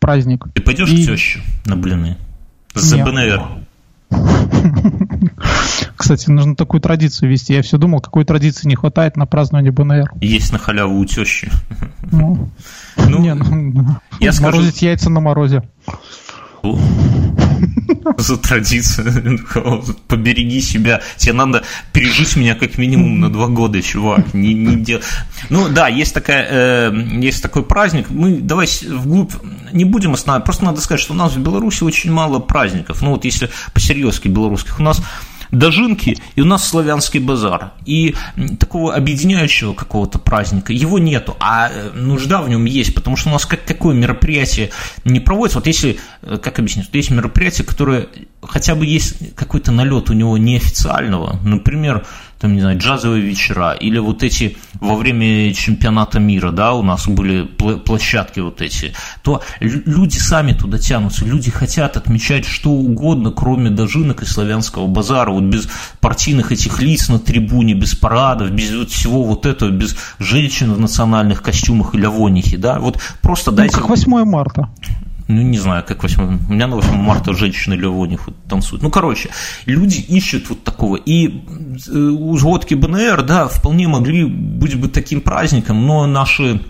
праздник. 0.00 0.46
Ты 0.54 0.62
пойдешь 0.62 0.90
И... 0.90 1.04
к 1.04 1.06
теще 1.06 1.40
на 1.66 1.76
блины? 1.76 2.16
За 2.74 2.96
Нет. 2.96 3.06
БНР. 3.06 3.61
Кстати, 5.96 6.30
нужно 6.30 6.56
такую 6.56 6.80
традицию 6.80 7.30
вести. 7.30 7.54
Я 7.54 7.62
все 7.62 7.78
думал, 7.78 8.00
какой 8.00 8.24
традиции 8.24 8.68
не 8.68 8.74
хватает 8.74 9.16
на 9.16 9.26
празднование 9.26 9.72
БНР. 9.72 10.12
Есть 10.20 10.52
на 10.52 10.58
халяву 10.58 10.98
у 10.98 11.04
тещи. 11.04 11.50
Ну, 12.10 12.50
ну 12.96 13.18
не, 13.20 13.34
ну, 13.34 13.96
я 14.20 14.32
морозить 14.40 14.76
скажу... 14.76 14.86
яйца 14.86 15.10
на 15.10 15.20
морозе. 15.20 15.62
За 18.18 18.36
традицию. 18.36 19.40
Побереги 20.08 20.60
себя. 20.60 21.00
Тебе 21.16 21.32
надо 21.34 21.62
пережить 21.92 22.36
меня 22.36 22.54
как 22.54 22.78
минимум 22.78 23.20
на 23.20 23.30
два 23.30 23.48
года, 23.48 23.82
чувак. 23.82 24.34
Не, 24.34 24.54
не 24.54 24.76
дел... 24.76 25.00
Ну 25.50 25.68
да, 25.68 25.88
есть, 25.88 26.14
такая, 26.14 26.46
э, 26.50 26.92
есть 27.20 27.42
такой 27.42 27.64
праздник. 27.64 28.10
Мы 28.10 28.40
давай 28.40 28.68
вглубь 28.88 29.32
не 29.72 29.84
будем 29.84 30.12
останавливаться. 30.14 30.46
Просто 30.46 30.64
надо 30.64 30.80
сказать, 30.80 31.00
что 31.00 31.12
у 31.14 31.16
нас 31.16 31.32
в 31.32 31.40
Беларуси 31.40 31.84
очень 31.84 32.12
мало 32.12 32.38
праздников. 32.38 33.02
Ну 33.02 33.10
вот 33.10 33.24
если 33.24 33.50
по-серьезки 33.74 34.28
белорусских. 34.28 34.78
У 34.78 34.82
нас 34.82 35.02
дожинки, 35.52 36.16
и 36.34 36.40
у 36.40 36.44
нас 36.44 36.66
славянский 36.66 37.20
базар. 37.20 37.72
И 37.84 38.16
такого 38.58 38.94
объединяющего 38.94 39.74
какого-то 39.74 40.18
праздника, 40.18 40.72
его 40.72 40.98
нету, 40.98 41.36
а 41.38 41.68
э, 41.70 41.90
нужда 41.94 42.42
в 42.42 42.48
нем 42.48 42.64
есть, 42.64 42.94
потому 42.94 43.16
что 43.16 43.28
у 43.28 43.32
нас 43.32 43.46
как 43.46 43.64
какое 43.64 43.94
мероприятие 43.94 44.70
не 45.04 45.20
проводится. 45.20 45.58
Вот 45.58 45.66
если, 45.66 45.98
э, 46.22 46.38
как 46.38 46.58
объяснить, 46.58 46.88
есть 46.92 47.10
мероприятие, 47.10 47.66
которое 47.66 48.08
хотя 48.42 48.74
бы 48.74 48.86
есть 48.86 49.34
какой-то 49.36 49.70
налет 49.70 50.10
у 50.10 50.14
него 50.14 50.36
неофициального, 50.38 51.38
например, 51.44 52.04
там, 52.42 52.54
не 52.54 52.60
знаю, 52.60 52.76
джазовые 52.76 53.22
вечера, 53.22 53.72
или 53.72 53.98
вот 53.98 54.24
эти 54.24 54.56
во 54.74 54.96
время 54.96 55.54
чемпионата 55.54 56.18
мира, 56.18 56.50
да, 56.50 56.74
у 56.74 56.82
нас 56.82 57.06
были 57.06 57.44
площадки 57.44 58.40
вот 58.40 58.60
эти, 58.60 58.94
то 59.22 59.42
люди 59.60 60.18
сами 60.18 60.52
туда 60.52 60.78
тянутся, 60.78 61.24
люди 61.24 61.52
хотят 61.52 61.96
отмечать 61.96 62.44
что 62.44 62.70
угодно, 62.70 63.30
кроме 63.30 63.70
дожинок 63.70 64.22
и 64.22 64.26
славянского 64.26 64.88
базара, 64.88 65.30
вот 65.30 65.44
без 65.44 65.68
партийных 66.00 66.50
этих 66.50 66.82
лиц 66.82 67.08
на 67.08 67.20
трибуне, 67.20 67.74
без 67.74 67.94
парадов, 67.94 68.50
без 68.50 68.74
вот 68.74 68.90
всего 68.90 69.22
вот 69.22 69.46
этого, 69.46 69.70
без 69.70 69.96
женщин 70.18 70.72
в 70.72 70.80
национальных 70.80 71.42
костюмах 71.42 71.94
или 71.94 72.06
авонихи, 72.06 72.56
да, 72.56 72.80
вот 72.80 72.98
просто 73.22 73.52
дайте... 73.52 73.76
Ну, 73.76 73.82
как 73.82 73.90
8 73.90 74.24
марта 74.24 74.68
ну, 75.32 75.42
не 75.42 75.58
знаю, 75.58 75.84
как 75.86 76.02
8... 76.02 76.38
У 76.48 76.52
меня 76.52 76.66
на 76.66 76.76
8 76.76 76.94
марта 76.94 77.32
женщины 77.32 77.74
Левоних 77.74 78.26
вот 78.26 78.36
танцуют. 78.48 78.82
Ну, 78.82 78.90
короче, 78.90 79.30
люди 79.66 79.98
ищут 79.98 80.48
вот 80.48 80.64
такого. 80.64 80.96
И 80.96 81.28
э, 81.88 81.98
узгодки 81.98 82.74
БНР, 82.74 83.22
да, 83.22 83.48
вполне 83.48 83.88
могли 83.88 84.24
быть 84.24 84.78
бы 84.78 84.88
таким 84.88 85.20
праздником, 85.20 85.86
но 85.86 86.06
наши 86.06 86.60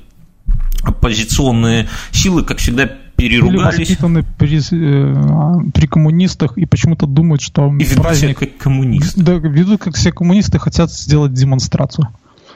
оппозиционные 0.82 1.88
силы, 2.10 2.44
как 2.44 2.58
всегда, 2.58 2.90
переругались. 3.16 3.88
Воспитаны 3.88 4.24
при, 4.38 4.58
э, 4.58 5.70
при 5.72 5.86
коммунистах 5.86 6.58
и 6.58 6.66
почему-то 6.66 7.06
думают, 7.06 7.42
что 7.42 7.68
и 7.68 7.84
ведут 7.84 8.02
праздник... 8.02 8.38
себя 8.38 8.48
как 8.48 8.58
коммунисты. 8.58 9.22
Да, 9.22 9.34
ведут 9.34 9.80
как 9.80 9.94
все 9.94 10.12
коммунисты, 10.12 10.58
хотят 10.58 10.90
сделать 10.90 11.32
демонстрацию. 11.32 12.08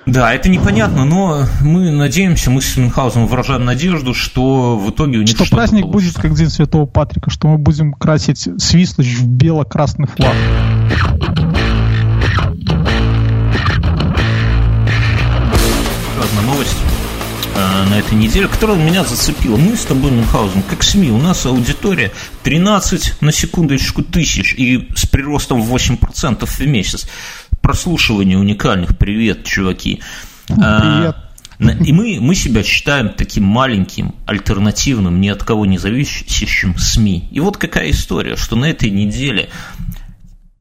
Да, 0.06 0.32
это 0.32 0.48
непонятно, 0.48 1.04
но 1.04 1.46
мы 1.62 1.90
надеемся, 1.90 2.50
мы 2.50 2.62
с 2.62 2.76
Мюнхгаузеном 2.76 3.26
выражаем 3.26 3.64
надежду, 3.64 4.14
что 4.14 4.78
в 4.78 4.90
итоге 4.90 5.18
у 5.18 5.22
них 5.22 5.30
Что 5.30 5.44
праздник 5.50 5.82
получится. 5.82 6.14
будет 6.14 6.22
как 6.22 6.38
День 6.38 6.48
Святого 6.48 6.86
Патрика, 6.86 7.28
что 7.28 7.48
мы 7.48 7.58
будем 7.58 7.92
красить 7.92 8.48
свислочь 8.58 9.18
в 9.18 9.26
бело-красный 9.26 10.06
флаг. 10.06 10.34
На 17.86 17.98
этой 17.98 18.14
неделе, 18.14 18.48
которая 18.48 18.76
меня 18.76 19.04
зацепила. 19.04 19.56
Мы 19.56 19.76
с 19.76 19.84
тобой, 19.84 20.10
Мюнхгаузен, 20.10 20.62
как 20.62 20.82
СМИ, 20.82 21.10
у 21.10 21.18
нас 21.18 21.46
аудитория 21.46 22.12
13, 22.42 23.22
на 23.22 23.32
секундочку, 23.32 24.02
тысяч 24.02 24.54
и 24.54 24.88
с 24.94 25.06
приростом 25.06 25.62
в 25.62 25.74
8% 25.74 26.46
в 26.46 26.60
месяц 26.66 27.08
прослушивания 27.60 28.38
уникальных. 28.38 28.96
Привет, 28.98 29.44
чуваки. 29.44 30.00
Привет. 30.46 31.16
И 31.58 31.92
мы, 31.92 32.18
мы 32.20 32.34
себя 32.34 32.62
считаем 32.62 33.10
таким 33.16 33.44
маленьким, 33.44 34.14
альтернативным, 34.26 35.20
ни 35.20 35.28
от 35.28 35.42
кого 35.42 35.64
не 35.64 35.78
зависящим 35.78 36.76
СМИ. 36.76 37.28
И 37.32 37.40
вот 37.40 37.56
какая 37.56 37.90
история, 37.90 38.36
что 38.36 38.56
на 38.56 38.66
этой 38.66 38.90
неделе 38.90 39.48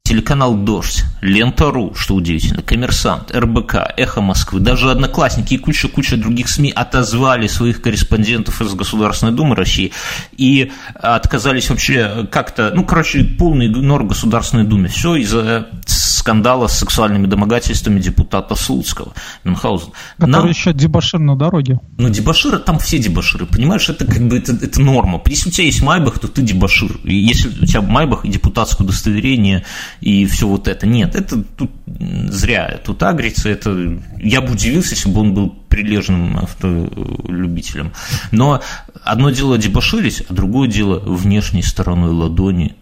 телеканал 0.05 0.53
«Дождь», 0.53 1.03
Лента.ру, 1.21 1.95
что 1.95 2.13
удивительно, 2.13 2.61
Коммерсант, 2.61 3.35
РБК, 3.35 3.75
Эхо 3.97 4.21
Москвы, 4.21 4.59
даже 4.59 4.91
Одноклассники 4.91 5.55
и 5.55 5.57
куча-куча 5.57 6.15
других 6.15 6.47
СМИ 6.47 6.71
отозвали 6.71 7.47
своих 7.47 7.81
корреспондентов 7.81 8.61
из 8.61 8.73
Государственной 8.75 9.33
Думы 9.33 9.55
России 9.55 9.91
и 10.37 10.71
отказались 10.93 11.71
вообще 11.71 12.27
как-то, 12.31 12.71
ну, 12.75 12.85
короче, 12.85 13.23
полный 13.23 13.65
игнор 13.65 14.03
Государственной 14.03 14.63
Думе. 14.63 14.89
Все 14.89 15.15
из-за 15.15 15.67
скандала 15.87 16.67
с 16.67 16.79
сексуальными 16.79 17.27
домогательствами 17.27 17.99
депутата 17.99 18.55
Слуцкого, 18.55 19.13
Мюнхгаузен. 19.43 19.89
Который 20.17 20.31
Нам... 20.31 20.49
еще 20.49 20.73
дебашир 20.73 21.19
на 21.19 21.35
дороге. 21.35 21.79
Ну, 21.97 22.09
дебаширы, 22.09 22.57
там 22.57 22.79
все 22.79 22.97
дебаширы, 22.97 23.45
понимаешь, 23.45 23.89
это 23.89 24.05
как 24.05 24.21
бы, 24.27 24.37
это, 24.37 24.53
это 24.53 24.81
норма. 24.81 25.21
Если 25.25 25.49
у 25.49 25.51
тебя 25.51 25.65
есть 25.65 25.81
Майбах, 25.83 26.19
то 26.19 26.27
ты 26.27 26.41
дебашир. 26.41 26.99
Если 27.03 27.49
у 27.49 27.65
тебя 27.65 27.81
Майбах 27.81 28.25
и 28.25 28.29
депутатское 28.29 28.87
удостоверение 28.87 29.65
и 30.05 30.27
все 30.27 30.47
вот 30.47 30.67
это. 30.67 30.85
Нет, 30.85 31.15
это 31.15 31.43
тут 31.43 31.71
зря 31.87 32.79
тут 32.85 33.01
агрится. 33.01 33.49
Это, 33.49 33.99
я 34.19 34.41
бы 34.41 34.53
удивился, 34.53 34.91
если 34.91 35.09
бы 35.09 35.21
он 35.21 35.33
был 35.33 35.49
прилежным 35.49 36.37
автолюбителем. 36.37 37.91
Но 38.31 38.61
одно 39.03 39.31
дело 39.31 39.57
дебоширить, 39.57 40.23
а 40.29 40.33
другое 40.33 40.69
дело 40.69 40.99
внешней 40.99 41.63
стороной 41.63 42.11
ладони 42.11 42.75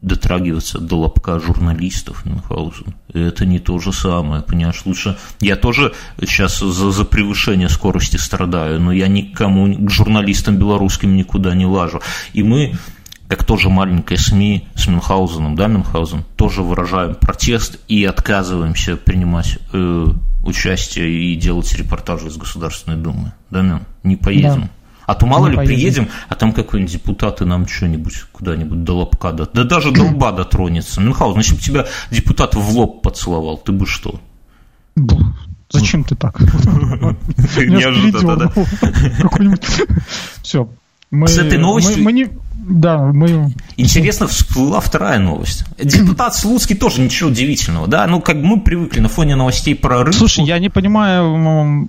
дотрагиваться 0.00 0.78
до 0.78 0.96
лобка 0.96 1.38
журналистов 1.38 2.24
Мюнхгаузен. 2.24 2.94
Это 3.12 3.44
не 3.44 3.58
то 3.58 3.78
же 3.78 3.92
самое, 3.92 4.40
понимаешь? 4.40 4.80
Лучше... 4.86 5.18
Я 5.40 5.56
тоже 5.56 5.92
сейчас 6.18 6.60
за, 6.60 6.90
за 6.90 7.04
превышение 7.04 7.68
скорости 7.68 8.16
страдаю, 8.16 8.80
но 8.80 8.90
я 8.90 9.08
никому, 9.08 9.70
к 9.74 9.90
журналистам 9.90 10.56
белорусским 10.56 11.14
никуда 11.14 11.54
не 11.54 11.66
лажу. 11.66 12.00
И 12.32 12.42
мы 12.42 12.72
как 13.30 13.44
тоже 13.44 13.70
маленькая 13.70 14.18
СМИ 14.18 14.66
с 14.74 14.88
Мюнхгаузеном, 14.88 15.54
да, 15.54 15.68
Мюнхгаузен, 15.68 16.24
тоже 16.34 16.62
выражаем 16.62 17.14
протест 17.14 17.78
и 17.86 18.04
отказываемся 18.04 18.96
принимать 18.96 19.56
э, 19.72 20.06
участие 20.42 21.08
и 21.08 21.36
делать 21.36 21.72
репортажи 21.74 22.26
из 22.26 22.36
Государственной 22.36 22.96
Думы. 22.96 23.32
Да, 23.48 23.62
Мюн? 23.62 23.82
Не 24.02 24.16
поедем. 24.16 24.62
Да. 24.62 24.70
А 25.06 25.14
то 25.14 25.26
мало 25.26 25.44
не 25.46 25.52
ли 25.52 25.56
поедем. 25.58 25.74
приедем, 25.76 26.08
а 26.28 26.34
там 26.34 26.52
какой-нибудь 26.52 26.92
депутат 26.92 27.40
и 27.40 27.44
нам 27.44 27.68
что-нибудь 27.68 28.14
куда-нибудь 28.32 28.82
до 28.82 28.94
лобка, 28.94 29.30
да, 29.30 29.46
да 29.52 29.62
даже 29.62 29.92
до 29.92 30.02
лба 30.02 30.32
дотронется. 30.32 31.00
Мюнхгаузен, 31.00 31.38
если 31.38 31.54
бы 31.54 31.60
тебя 31.60 31.86
депутат 32.10 32.56
в 32.56 32.76
лоб 32.76 33.00
поцеловал, 33.00 33.58
ты 33.58 33.70
бы 33.70 33.86
что? 33.86 34.20
Зачем 35.70 36.02
ты 36.02 36.16
так? 36.16 36.40
Неожиданно, 37.56 38.36
да? 38.36 38.52
Все. 40.42 40.68
С 41.12 41.38
этой 41.38 41.58
новостью... 41.58 42.02
Мы 42.02 42.12
не 42.12 42.28
да, 42.70 42.98
мы... 42.98 43.52
Интересно 43.76 44.26
всплыла 44.26 44.80
вторая 44.80 45.18
новость. 45.18 45.64
Депутат 45.78 46.34
Слуцкий 46.34 46.76
тоже 46.76 47.00
ничего 47.00 47.30
удивительного, 47.30 47.88
да? 47.88 48.06
Ну, 48.06 48.20
как 48.20 48.36
мы 48.36 48.60
привыкли 48.60 49.00
на 49.00 49.08
фоне 49.08 49.34
новостей 49.34 49.74
про 49.74 50.04
рыбу. 50.04 50.16
Слушай, 50.16 50.44
я 50.44 50.58
не 50.58 50.68
понимаю, 50.68 51.88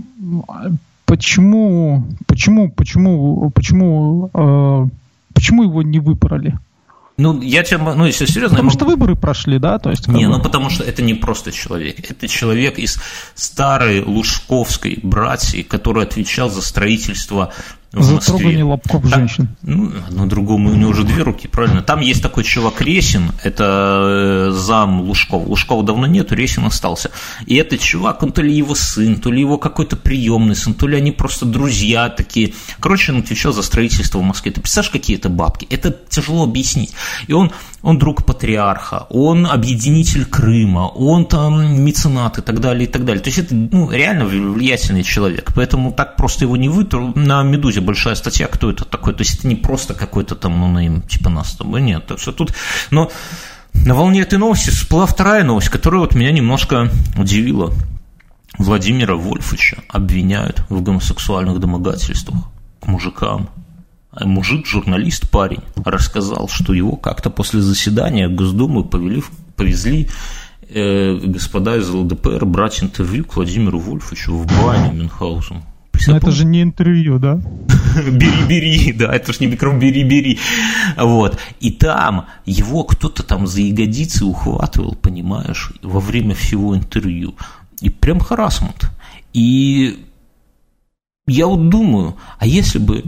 почему, 1.06 2.06
почему, 2.26 2.72
почему, 2.72 3.52
почему, 3.52 4.30
э, 4.34 4.88
почему 5.34 5.64
его 5.64 5.84
не 5.84 6.00
выпороли? 6.00 6.58
Ну, 7.18 7.40
я 7.42 7.64
тебе, 7.64 7.78
ну, 7.78 8.06
если 8.06 8.26
серьезно... 8.26 8.56
Потому 8.56 8.70
могу... 8.70 8.78
что 8.78 8.86
выборы 8.86 9.16
прошли, 9.16 9.60
да? 9.60 9.78
То 9.78 9.92
есть, 9.92 10.08
не, 10.08 10.26
бы... 10.26 10.38
ну, 10.38 10.42
потому 10.42 10.70
что 10.70 10.84
это 10.84 11.04
не 11.04 11.14
просто 11.14 11.52
человек. 11.52 12.10
Это 12.10 12.28
человек 12.28 12.80
из 12.80 12.98
старой 13.36 14.02
Лужковской 14.02 15.00
братьи, 15.04 15.62
который 15.62 16.04
отвечал 16.04 16.50
за 16.50 16.62
строительство 16.62 17.54
за 17.94 18.20
трогание 18.20 18.64
лобков 18.64 19.04
да, 19.04 19.18
женщин. 19.18 19.50
Ну, 19.64 19.92
одно 20.08 20.26
другому 20.26 20.72
у 20.72 20.76
него 20.76 20.92
уже 20.92 21.04
две 21.04 21.24
руки, 21.24 21.48
правильно. 21.48 21.82
Там 21.82 22.00
есть 22.00 22.22
такой 22.22 22.46
чувак 22.46 22.82
Ресин, 22.82 23.32
это 23.44 24.48
э, 24.48 24.52
зам 24.52 25.02
Лужкова. 25.02 25.46
Лужкова 25.46 25.84
давно 25.84 26.08
нету, 26.08 26.36
Ресин 26.36 26.66
остался. 26.66 27.12
И 27.46 27.56
этот 27.56 27.82
чувак, 27.82 28.24
он 28.24 28.32
то 28.32 28.42
ли 28.42 28.56
его 28.56 28.76
сын, 28.76 29.20
то 29.20 29.30
ли 29.30 29.42
его 29.42 29.58
какой-то 29.58 29.98
приемный 29.98 30.56
сын, 30.56 30.74
то 30.74 30.88
ли 30.88 30.96
они 30.96 31.12
просто 31.12 31.46
друзья 31.46 32.08
такие. 32.08 32.54
Короче, 32.80 33.12
он 33.12 33.20
отвечал 33.20 33.52
за 33.52 33.62
строительство 33.62 34.20
в 34.20 34.24
Москве. 34.24 34.52
Ты 34.52 34.62
представляешь, 34.62 34.92
какие 34.92 35.18
это 35.18 35.28
бабки? 35.28 35.68
Это 35.70 35.92
тяжело 35.92 36.44
объяснить. 36.44 36.94
И 37.28 37.34
он, 37.34 37.52
он 37.82 37.98
друг 37.98 38.26
патриарха, 38.26 39.08
он 39.10 39.48
объединитель 39.48 40.26
Крыма, 40.26 40.88
он 40.88 41.26
там 41.26 41.84
меценат 41.84 42.38
и 42.38 42.42
так 42.42 42.60
далее, 42.60 42.88
и 42.88 42.92
так 42.92 43.06
далее. 43.06 43.24
То 43.24 43.30
есть 43.30 43.40
это 43.40 43.56
ну, 43.56 43.90
реально 43.90 44.26
влиятельный 44.26 45.04
человек. 45.04 45.52
Поэтому 45.56 45.92
так 45.92 46.16
просто 46.16 46.46
его 46.46 46.58
не 46.58 46.70
вытру 46.70 47.12
на 47.16 47.42
«Медузе» 47.44 47.82
большая 47.82 48.16
статья, 48.16 48.48
кто 48.48 48.70
это 48.70 48.86
такой. 48.86 49.14
То 49.14 49.22
есть 49.22 49.40
это 49.40 49.48
не 49.48 49.56
просто 49.56 49.94
какой-то 49.94 50.36
там, 50.36 50.60
ну, 50.60 50.68
наим, 50.68 51.02
типа 51.02 51.30
нас 51.30 51.52
с 51.52 51.56
тобой, 51.56 51.82
нет. 51.82 52.06
Так 52.06 52.20
что 52.20 52.32
тут, 52.32 52.54
но 52.92 53.12
на 53.74 53.96
волне 53.96 54.22
этой 54.22 54.38
новости 54.38 54.70
всплыла 54.70 55.06
вторая 55.06 55.44
новость, 55.44 55.70
которая 55.70 56.02
вот 56.02 56.14
меня 56.14 56.32
немножко 56.32 56.92
удивила. 57.18 57.74
Владимира 58.58 59.16
Вольфовича 59.16 59.78
обвиняют 59.88 60.64
в 60.70 60.82
гомосексуальных 60.82 61.60
домогательствах 61.60 62.44
к 62.82 62.88
мужикам. 62.88 63.50
Мужик, 64.20 64.66
журналист, 64.66 65.30
парень, 65.30 65.64
рассказал, 65.86 66.50
что 66.50 66.74
его 66.74 66.98
как-то 66.98 67.30
после 67.30 67.62
заседания 67.62 68.28
Госдумы 68.28 68.84
повели, 68.84 69.24
повезли 69.56 70.10
э, 70.68 71.16
господа 71.16 71.78
из 71.78 71.90
ЛДПР 71.90 72.46
брать 72.46 72.84
интервью 72.84 73.24
к 73.24 73.38
Владимиру 73.38 73.80
Вольфовичу 73.80 74.36
в 74.36 74.46
баню 74.48 74.94
Мюнхгаузен. 74.94 75.64
Но 76.08 76.18
это 76.18 76.32
же 76.32 76.46
не 76.46 76.62
интервью, 76.62 77.20
да? 77.20 77.36
Бери-бери, 77.96 78.92
да, 78.92 79.14
это 79.14 79.34
же 79.34 79.40
не 79.42 79.48
микрофон, 79.48 79.80
бери-бери. 79.80 80.40
Вот. 80.98 81.40
И 81.60 81.72
там 81.72 82.26
его 82.46 82.84
кто-то 82.84 83.24
там 83.24 83.48
за 83.48 83.62
ягодицы 83.62 84.26
ухватывал, 84.26 84.96
понимаешь, 84.96 85.72
во 85.82 86.00
время 86.00 86.34
всего 86.34 86.76
интервью. 86.76 87.36
И 87.82 87.90
прям 87.90 88.20
харасмент. 88.20 88.90
И 89.34 90.06
я 91.28 91.48
вот 91.48 91.70
думаю, 91.70 92.18
а 92.40 92.48
если 92.48 92.80
бы 92.80 93.04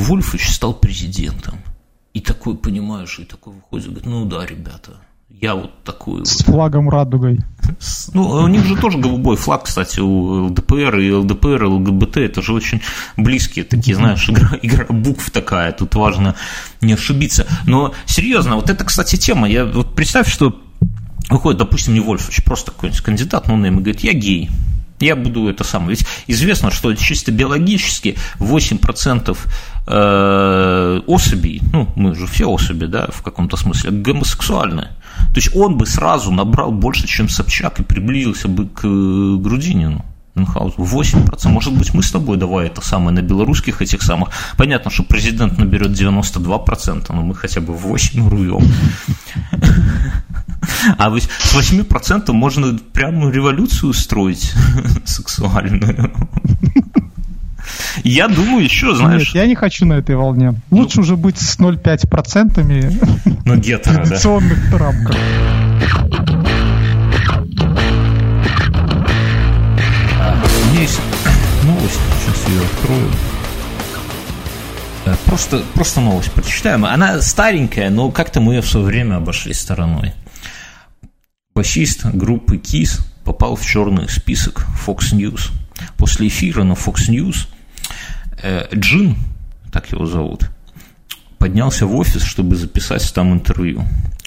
Вольфович 0.00 0.48
стал 0.48 0.74
президентом, 0.74 1.60
и 2.14 2.20
такой, 2.20 2.56
понимаешь, 2.56 3.18
и 3.18 3.24
такой 3.24 3.54
выходит, 3.54 3.86
говорит, 3.88 4.06
ну 4.06 4.24
да, 4.24 4.44
ребята, 4.44 4.96
я 5.28 5.54
вот 5.54 5.84
такую... 5.84 6.24
С 6.26 6.42
флагом 6.42 6.90
радугой. 6.90 7.38
Ну, 8.12 8.28
у 8.28 8.48
них 8.48 8.64
же 8.64 8.76
тоже 8.76 8.98
голубой 8.98 9.36
флаг, 9.36 9.64
кстати, 9.64 10.00
у 10.00 10.46
ЛДПР 10.46 10.98
и 10.98 11.12
ЛДПР, 11.12 11.64
и 11.64 11.66
ЛГБТ, 11.66 12.16
это 12.18 12.42
же 12.42 12.52
очень 12.52 12.82
близкие 13.16 13.64
такие, 13.64 13.96
знаешь, 13.96 14.28
игра, 14.28 14.58
игра 14.60 14.86
букв 14.88 15.30
такая, 15.30 15.72
тут 15.72 15.94
важно 15.94 16.34
не 16.80 16.94
ошибиться. 16.94 17.46
Но 17.66 17.94
серьезно, 18.06 18.56
вот 18.56 18.68
это, 18.68 18.84
кстати, 18.84 19.16
тема, 19.16 19.48
я 19.48 19.64
вот 19.64 19.94
представь, 19.94 20.28
что 20.28 20.60
выходит, 21.28 21.58
допустим, 21.58 21.94
не 21.94 22.00
Вольфович, 22.00 22.44
просто 22.44 22.72
какой-нибудь 22.72 23.02
кандидат, 23.02 23.46
ну, 23.46 23.64
и 23.64 23.70
говорит, 23.70 24.00
я 24.00 24.12
гей, 24.12 24.50
я 25.00 25.16
буду 25.16 25.48
это 25.48 25.64
самое. 25.64 25.90
Ведь 25.90 26.06
известно, 26.26 26.70
что 26.70 26.94
чисто 26.94 27.32
биологически 27.32 28.16
8% 28.38 29.36
э, 29.86 31.00
особей, 31.06 31.62
ну, 31.72 31.88
мы 31.96 32.14
же 32.14 32.26
все 32.26 32.48
особи, 32.48 32.86
да, 32.86 33.08
в 33.10 33.22
каком-то 33.22 33.56
смысле, 33.56 33.90
гомосексуальные. 33.90 34.88
То 35.32 35.36
есть 35.36 35.54
он 35.54 35.76
бы 35.76 35.86
сразу 35.86 36.30
набрал 36.32 36.72
больше, 36.72 37.06
чем 37.06 37.28
Собчак, 37.28 37.80
и 37.80 37.82
приблизился 37.82 38.48
бы 38.48 38.66
к 38.68 38.84
э, 38.84 39.36
Грудинину. 39.36 40.04
Мюнхгаузу 40.34 40.76
8%. 40.76 41.48
Может 41.48 41.72
быть, 41.74 41.94
мы 41.94 42.02
с 42.02 42.10
тобой 42.10 42.36
давай 42.36 42.66
это 42.66 42.80
самое 42.80 43.10
на 43.10 43.22
белорусских 43.22 43.82
этих 43.82 44.02
самых. 44.02 44.30
Понятно, 44.56 44.90
что 44.90 45.02
президент 45.02 45.58
наберет 45.58 45.90
92%, 45.90 47.06
но 47.08 47.22
мы 47.22 47.34
хотя 47.34 47.60
бы 47.60 47.74
8 47.74 48.28
рвем. 48.28 48.62
А 50.98 51.10
ведь 51.10 51.24
с 51.24 51.54
8% 51.54 52.32
можно 52.32 52.78
прямо 52.92 53.30
революцию 53.30 53.90
устроить 53.90 54.52
сексуальную. 55.04 56.12
Я 58.04 58.28
думаю, 58.28 58.64
еще, 58.64 58.94
знаешь... 58.94 59.34
Нет, 59.34 59.34
я 59.34 59.46
не 59.46 59.54
хочу 59.54 59.86
на 59.86 59.94
этой 59.94 60.16
волне. 60.16 60.54
Лучше 60.70 60.98
ну, 60.98 61.02
уже 61.02 61.16
быть 61.16 61.38
с 61.38 61.58
0,5% 61.58 63.40
ну, 63.44 63.56
гетера, 63.56 64.04
традиционных 64.04 64.70
да. 64.70 64.78
рамках. 64.78 65.16
Есть 70.78 71.00
новость, 71.64 72.00
сейчас 72.24 72.48
ее 72.48 72.62
открою. 72.62 73.10
Э, 75.06 75.16
просто, 75.24 75.64
просто 75.74 76.00
новость 76.00 76.32
прочитаем. 76.32 76.84
Она 76.84 77.20
старенькая, 77.20 77.90
но 77.90 78.10
как-то 78.10 78.40
мы 78.40 78.54
ее 78.54 78.60
в 78.62 78.68
свое 78.68 78.86
время 78.86 79.16
обошли 79.16 79.52
стороной. 79.52 80.12
Басист 81.54 82.04
группы 82.06 82.56
KISS 82.56 83.00
попал 83.24 83.56
в 83.56 83.66
черный 83.66 84.08
список 84.08 84.66
Fox 84.86 85.12
News. 85.12 85.50
После 85.96 86.28
эфира 86.28 86.62
на 86.62 86.74
Fox 86.74 87.08
News 87.08 87.48
э, 88.42 88.68
Джин, 88.74 89.16
так 89.72 89.90
его 89.92 90.06
зовут, 90.06 90.50
поднялся 91.38 91.86
в 91.86 91.96
офис, 91.96 92.22
чтобы 92.22 92.56
записать 92.56 93.12
там 93.14 93.32
интервью. 93.32 93.84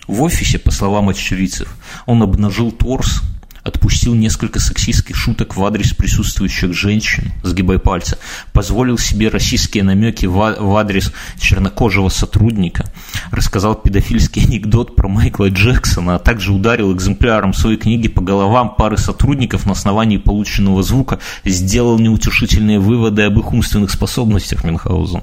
В 0.08 0.22
офисе, 0.24 0.60
по 0.60 0.72
словам 0.72 1.10
очевидцев, 1.10 1.76
он 2.06 2.22
обнажил 2.22 2.72
торс 2.72 3.22
отпустил 3.64 4.14
несколько 4.14 4.60
сексистских 4.60 5.16
шуток 5.16 5.56
в 5.56 5.66
адрес 5.66 5.94
присутствующих 5.94 6.74
женщин, 6.74 7.32
сгибай 7.44 7.80
пальцы, 7.80 8.18
позволил 8.52 8.98
себе 8.98 9.30
российские 9.30 9.84
намеки 9.84 10.26
в 10.26 10.78
адрес 10.78 11.12
чернокожего 11.40 12.10
сотрудника, 12.10 12.92
рассказал 13.32 13.76
педофильский 13.76 14.44
анекдот 14.48 14.96
про 14.96 15.08
Майкла 15.08 15.50
Джексона, 15.50 16.16
а 16.16 16.20
также 16.20 16.52
ударил 16.52 16.94
экземпляром 16.94 17.54
своей 17.54 17.78
книги 17.78 18.08
по 18.10 18.22
головам 18.22 18.76
пары 18.76 18.98
сотрудников 18.98 19.66
на 19.66 19.72
основании 19.72 20.18
полученного 20.18 20.84
звука, 20.84 21.20
сделал 21.46 21.98
неутешительные 22.00 22.80
выводы 22.80 23.24
об 23.24 23.40
их 23.40 23.54
умственных 23.54 23.92
способностях 23.92 24.64
Мюнхгаузен. 24.64 25.22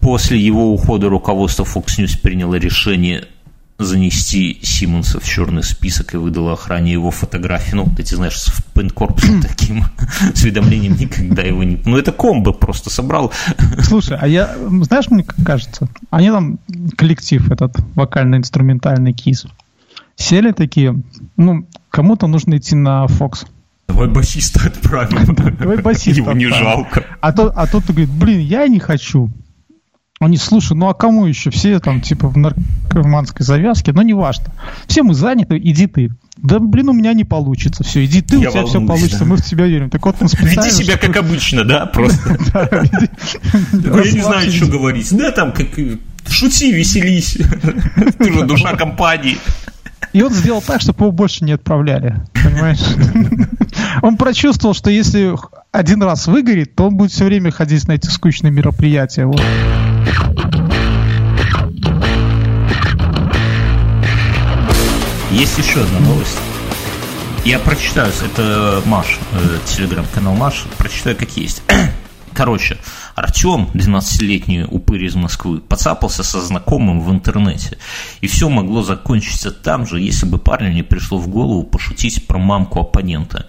После 0.00 0.38
его 0.38 0.72
ухода 0.74 1.08
руководство 1.08 1.64
Fox 1.64 1.98
News 1.98 2.20
приняло 2.20 2.56
решение 2.56 3.28
занести 3.78 4.58
Симмонса 4.62 5.20
в 5.20 5.24
черный 5.24 5.62
список 5.62 6.14
и 6.14 6.16
выдала 6.16 6.52
охране 6.52 6.92
его 6.92 7.10
фотографии. 7.10 7.74
Ну, 7.74 7.88
эти, 7.98 8.14
знаешь, 8.14 8.38
с 8.38 8.62
пенкорпусом 8.74 9.42
таким, 9.48 9.84
с 10.34 10.42
уведомлением 10.42 10.96
никогда 10.96 11.42
его 11.42 11.62
не... 11.64 11.80
Ну, 11.84 11.96
это 11.96 12.12
комбо 12.12 12.52
просто 12.52 12.90
собрал. 12.90 13.32
Слушай, 13.80 14.18
а 14.20 14.26
я, 14.26 14.56
знаешь, 14.82 15.10
мне 15.10 15.24
как 15.24 15.44
кажется, 15.44 15.88
они 16.10 16.30
там, 16.30 16.58
коллектив 16.96 17.50
этот, 17.50 17.76
вокально-инструментальный 17.94 19.12
кис, 19.12 19.46
сели 20.16 20.52
такие, 20.52 21.02
ну, 21.36 21.66
кому-то 21.90 22.26
нужно 22.26 22.56
идти 22.56 22.74
на 22.74 23.06
Fox. 23.06 23.46
Давай 23.88 24.08
басиста 24.08 24.66
отправим. 24.66 25.34
Давай 25.58 25.78
басиста 25.78 26.20
Его 26.20 26.32
не 26.32 26.46
жалко. 26.46 27.04
А 27.20 27.32
тот, 27.32 27.52
а 27.56 27.66
тот 27.66 27.84
говорит, 27.84 28.10
блин, 28.10 28.40
я 28.40 28.66
не 28.68 28.78
хочу. 28.78 29.30
Они, 30.24 30.36
слушай, 30.36 30.76
ну 30.76 30.88
а 30.88 30.94
кому 30.94 31.26
еще? 31.26 31.50
Все 31.50 31.80
там 31.80 32.00
типа 32.00 32.28
в 32.28 32.36
наркоманской 32.36 33.44
завязке, 33.44 33.92
но 33.92 34.02
не 34.02 34.14
важно. 34.14 34.46
Все 34.86 35.02
мы 35.02 35.14
заняты, 35.14 35.58
иди 35.58 35.86
ты. 35.86 36.10
Да, 36.36 36.58
блин, 36.58 36.90
у 36.90 36.92
меня 36.92 37.12
не 37.12 37.24
получится. 37.24 37.84
Все, 37.84 38.04
иди 38.04 38.22
ты, 38.22 38.36
Я 38.36 38.48
у 38.48 38.52
тебя 38.52 38.62
волнуюсь, 38.62 38.70
все 38.70 38.86
получится, 38.86 39.18
да. 39.20 39.24
мы 39.24 39.36
в 39.36 39.44
тебя 39.44 39.66
верим. 39.66 39.90
Так 39.90 40.04
вот 40.06 40.16
он 40.20 40.28
специально... 40.28 40.62
Веди 40.62 40.70
себя 40.70 40.96
как 40.96 41.16
обычно, 41.16 41.64
да, 41.64 41.86
просто. 41.92 42.38
Я 43.72 44.12
не 44.12 44.20
знаю, 44.20 44.50
что 44.50 44.66
говорить. 44.66 45.08
Да, 45.16 45.32
там, 45.32 45.52
как 45.52 45.68
шути, 46.28 46.72
веселись. 46.72 47.38
Ты 48.18 48.32
же 48.32 48.46
душа 48.46 48.76
компании. 48.76 49.38
И 50.12 50.22
он 50.22 50.32
сделал 50.32 50.62
так, 50.62 50.80
чтобы 50.80 51.04
его 51.04 51.12
больше 51.12 51.44
не 51.44 51.52
отправляли. 51.52 52.22
Понимаешь? 52.34 52.80
Он 54.02 54.16
прочувствовал, 54.16 54.74
что 54.74 54.90
если 54.90 55.34
один 55.70 56.02
раз 56.02 56.26
выгорит, 56.26 56.74
то 56.74 56.84
он 56.86 56.96
будет 56.96 57.12
все 57.12 57.24
время 57.24 57.50
ходить 57.50 57.86
на 57.88 57.92
эти 57.92 58.08
скучные 58.08 58.50
мероприятия. 58.50 59.26
Вот. 59.26 59.40
Есть 65.32 65.56
еще 65.56 65.82
одна 65.82 65.98
новость. 66.00 66.36
Я 67.46 67.58
прочитаю, 67.58 68.12
это 68.22 68.82
Маш, 68.84 69.18
э, 69.32 69.58
телеграм-канал 69.64 70.34
Маш, 70.34 70.64
прочитаю 70.76 71.16
как 71.16 71.34
есть. 71.38 71.62
Короче, 72.34 72.76
Артем, 73.14 73.70
12-летний 73.72 74.64
упырь 74.64 75.06
из 75.06 75.14
Москвы, 75.14 75.60
поцапался 75.60 76.22
со 76.22 76.42
знакомым 76.42 77.00
в 77.00 77.10
интернете. 77.10 77.78
И 78.20 78.26
все 78.26 78.50
могло 78.50 78.82
закончиться 78.82 79.50
там 79.50 79.86
же, 79.86 80.00
если 80.00 80.26
бы 80.26 80.36
парню 80.36 80.70
не 80.70 80.82
пришло 80.82 81.16
в 81.16 81.28
голову 81.28 81.62
пошутить 81.62 82.26
про 82.26 82.38
мамку 82.38 82.80
оппонента. 82.80 83.46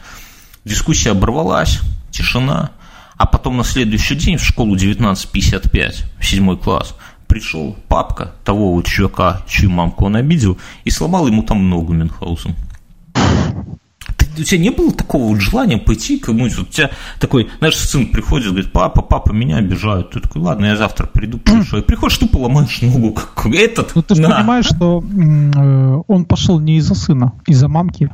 Дискуссия 0.64 1.12
оборвалась, 1.12 1.82
тишина, 2.12 2.72
а 3.18 3.26
потом 3.26 3.58
на 3.58 3.66
следующий 3.66 4.16
день 4.16 4.38
в 4.38 4.44
школу 4.44 4.76
1955, 4.76 6.06
в 6.18 6.26
седьмой 6.26 6.58
класс, 6.58 6.96
пришел 7.28 7.76
папка 7.88 8.34
того 8.44 8.74
вот 8.74 8.86
чувака, 8.86 9.42
чью 9.48 9.70
мамку 9.70 10.06
он 10.06 10.16
обидел, 10.16 10.58
и 10.84 10.90
сломал 10.90 11.28
ему 11.28 11.44
там 11.44 11.70
ногу 11.70 11.94
Мюнхгаузен 11.94 12.56
у 14.38 14.44
тебя 14.44 14.60
не 14.60 14.70
было 14.70 14.92
такого 14.92 15.24
вот 15.30 15.42
желания 15.42 15.78
пойти 15.78 16.18
кому-нибудь, 16.18 16.58
вот 16.58 16.70
у 16.70 16.72
тебя 16.72 16.90
такой, 17.20 17.50
знаешь, 17.60 17.78
сын 17.78 18.08
приходит, 18.08 18.50
говорит, 18.50 18.72
папа, 18.72 19.02
папа, 19.02 19.32
меня 19.32 19.58
обижают. 19.58 20.12
Ты 20.12 20.20
такой, 20.20 20.42
ладно, 20.42 20.66
я 20.66 20.78
завтра 20.78 21.06
приду, 21.06 21.38
пришло. 21.38 21.80
И 21.80 21.82
приходишь, 21.82 22.18
ты 22.18 22.28
поломаешь 22.28 22.82
ногу, 22.82 23.14
как 23.14 23.46
этот. 23.48 23.96
Ну 23.96 24.02
ты 24.02 24.16
же 24.16 24.24
понимаешь, 24.24 24.66
что 24.66 25.02
э, 25.02 26.02
он 26.08 26.26
пошел 26.26 26.60
не 26.60 26.78
из-за 26.78 26.96
сына, 26.96 27.34
из-за 27.48 27.68
мамки. 27.68 28.10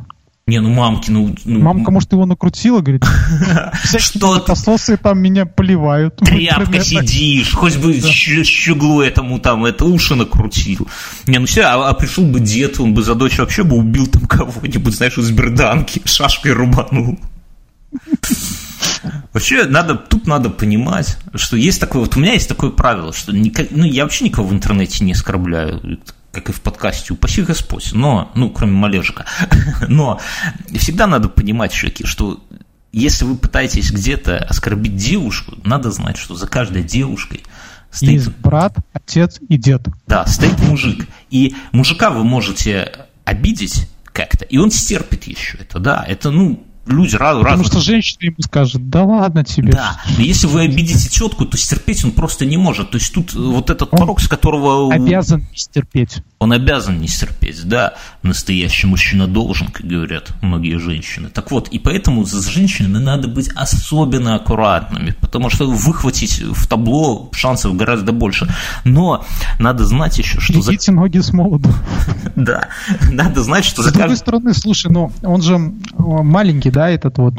Не, 0.49 0.61
ну 0.61 0.69
мамки, 0.69 1.11
ну... 1.11 1.35
ну... 1.45 1.59
Мамка, 1.59 1.91
может, 1.91 2.11
его 2.11 2.25
накрутила, 2.25 2.81
говорит, 2.81 3.05
что 3.83 4.39
ты? 4.39 4.97
там 4.97 5.19
меня 5.19 5.45
поливают. 5.45 6.15
Тряпка 6.25 6.83
сидишь, 6.83 7.53
хоть 7.53 7.77
бы 7.77 7.93
щеглу 7.93 9.01
этому 9.01 9.39
там, 9.39 9.65
это 9.65 9.85
уши 9.85 10.15
накрутил. 10.15 10.87
Не, 11.27 11.37
ну 11.37 11.45
все, 11.45 11.61
а, 11.61 11.89
а 11.89 11.93
пришел 11.93 12.25
бы 12.25 12.39
дед, 12.39 12.79
он 12.79 12.95
бы 12.95 13.03
за 13.03 13.13
дочь 13.13 13.37
вообще 13.37 13.63
бы 13.63 13.77
убил 13.77 14.07
там 14.07 14.25
кого-нибудь, 14.25 14.95
знаешь, 14.95 15.19
из 15.19 15.29
берданки, 15.29 16.01
шашкой 16.05 16.53
рубанул. 16.53 17.19
Вообще, 19.31 19.65
надо, 19.65 19.95
тут 19.95 20.25
надо 20.25 20.49
понимать, 20.49 21.19
что 21.35 21.57
есть 21.57 21.79
такое, 21.79 22.01
вот 22.01 22.17
у 22.17 22.19
меня 22.19 22.33
есть 22.33 22.49
такое 22.49 22.71
правило, 22.71 23.13
что 23.13 23.31
никак, 23.31 23.67
ну, 23.69 23.85
я 23.85 24.01
вообще 24.01 24.25
никого 24.25 24.47
в 24.47 24.53
интернете 24.53 25.05
не 25.05 25.11
оскорбляю 25.11 25.99
как 26.39 26.49
и 26.49 26.51
в 26.53 26.61
подкасте, 26.61 27.13
упаси 27.13 27.41
Господь, 27.41 27.91
но, 27.93 28.31
ну, 28.35 28.49
кроме 28.49 28.73
малежика, 28.73 29.25
но 29.87 30.19
всегда 30.75 31.07
надо 31.07 31.29
понимать, 31.29 31.71
чуваки, 31.71 32.05
что 32.05 32.43
если 32.91 33.25
вы 33.25 33.35
пытаетесь 33.35 33.91
где-то 33.91 34.37
оскорбить 34.37 34.95
девушку, 34.95 35.55
надо 35.63 35.91
знать, 35.91 36.17
что 36.17 36.35
за 36.35 36.47
каждой 36.47 36.83
девушкой 36.83 37.43
стоит... 37.91 38.11
Есть 38.11 38.29
брат, 38.37 38.75
отец 38.93 39.39
и 39.47 39.57
дед. 39.57 39.87
Да, 40.07 40.25
стоит 40.25 40.57
мужик. 40.59 41.07
И 41.29 41.55
мужика 41.71 42.09
вы 42.09 42.23
можете 42.23 43.05
обидеть 43.25 43.87
как-то, 44.05 44.45
и 44.45 44.57
он 44.57 44.71
стерпит 44.71 45.25
еще 45.25 45.57
это, 45.57 45.79
да, 45.79 46.03
это, 46.07 46.31
ну, 46.31 46.65
люди 46.89 47.15
разные. 47.15 47.43
Потому 47.43 47.63
что 47.63 47.79
женщина 47.79 48.25
ему 48.25 48.37
скажет, 48.39 48.89
да 48.89 49.03
ладно 49.03 49.43
тебе. 49.43 49.71
Да, 49.71 49.99
но 50.17 50.23
если 50.23 50.47
вы 50.47 50.61
обидите 50.61 51.09
тетку, 51.09 51.45
то 51.45 51.57
стерпеть 51.57 52.03
он 52.03 52.11
просто 52.11 52.45
не 52.45 52.57
может. 52.57 52.91
То 52.91 52.97
есть 52.97 53.13
тут 53.13 53.33
вот 53.33 53.69
этот 53.69 53.89
он 53.91 53.99
порог, 53.99 54.21
с 54.21 54.27
которого... 54.27 54.93
обязан 54.93 55.41
не 55.51 55.57
стерпеть. 55.57 56.23
Он 56.39 56.53
обязан 56.53 56.99
не 56.99 57.07
стерпеть, 57.07 57.67
да. 57.67 57.95
Настоящий 58.23 58.87
мужчина 58.87 59.27
должен, 59.27 59.67
как 59.67 59.85
говорят 59.85 60.33
многие 60.41 60.77
женщины. 60.77 61.29
Так 61.29 61.51
вот, 61.51 61.67
и 61.69 61.79
поэтому 61.79 62.23
за 62.23 62.49
женщинами 62.49 62.97
надо 62.97 63.27
быть 63.27 63.49
особенно 63.55 64.35
аккуратными, 64.35 65.15
потому 65.19 65.49
что 65.49 65.69
выхватить 65.69 66.41
в 66.41 66.67
табло 66.67 67.29
шансов 67.33 67.75
гораздо 67.75 68.11
больше. 68.11 68.47
Но 68.85 69.25
надо 69.59 69.85
знать 69.85 70.17
еще, 70.17 70.39
что... 70.39 70.53
Идите 70.53 70.91
за... 70.91 70.91
ноги 70.93 71.19
с 71.19 71.33
молоду. 71.33 71.69
Да, 72.35 72.69
надо 73.11 73.43
знать, 73.43 73.65
что. 73.65 73.83
С 73.83 73.91
другой 73.91 74.15
стороны, 74.15 74.53
слушай, 74.53 74.89
но 74.89 75.11
он 75.23 75.41
же 75.41 75.57
маленький, 75.97 76.71
да, 76.71 76.78
этот 76.87 77.17
вот 77.17 77.33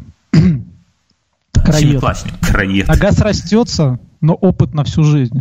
краед. 1.53 2.03
краед. 2.41 2.89
Нога 2.89 3.13
срастется, 3.13 3.99
но 4.21 4.35
опыт 4.35 4.75
на 4.75 4.85
всю 4.85 5.05
жизнь. 5.05 5.41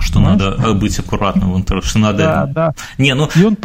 Что 0.00 0.14
Понимаешь? 0.14 0.40
надо 0.40 0.68
э, 0.68 0.74
быть 0.74 0.98
аккуратным 0.98 1.52
в 1.52 1.56
интернете, 1.56 1.88
что 1.88 1.98
надо... 1.98 2.18
Да, 2.18 2.46
да. 2.46 2.74
Не, 2.98 3.14
ну... 3.14 3.28
И 3.34 3.44
он... 3.44 3.56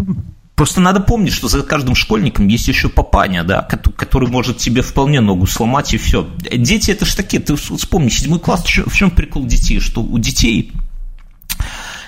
Просто 0.55 0.79
надо 0.79 1.01
помнить, 1.01 1.33
что 1.33 1.49
за 1.49 1.63
каждым 1.63 1.95
школьником 1.95 2.47
есть 2.47 2.69
еще 2.69 2.87
папаня, 2.87 3.43
да, 3.43 3.61
который 3.61 4.29
может 4.29 4.57
тебе 4.57 4.81
вполне 4.81 5.19
ногу 5.19 5.47
сломать 5.47 5.93
и 5.93 5.97
все. 5.97 6.29
Дети 6.49 6.91
это 6.91 7.03
ж 7.03 7.13
такие, 7.13 7.41
ты 7.43 7.57
вспомни, 7.57 8.07
седьмой 8.07 8.39
класс, 8.39 8.63
в 8.63 8.95
чем 8.95 9.11
прикол 9.11 9.45
детей, 9.45 9.81
что 9.81 10.01
у 10.01 10.17
детей 10.17 10.71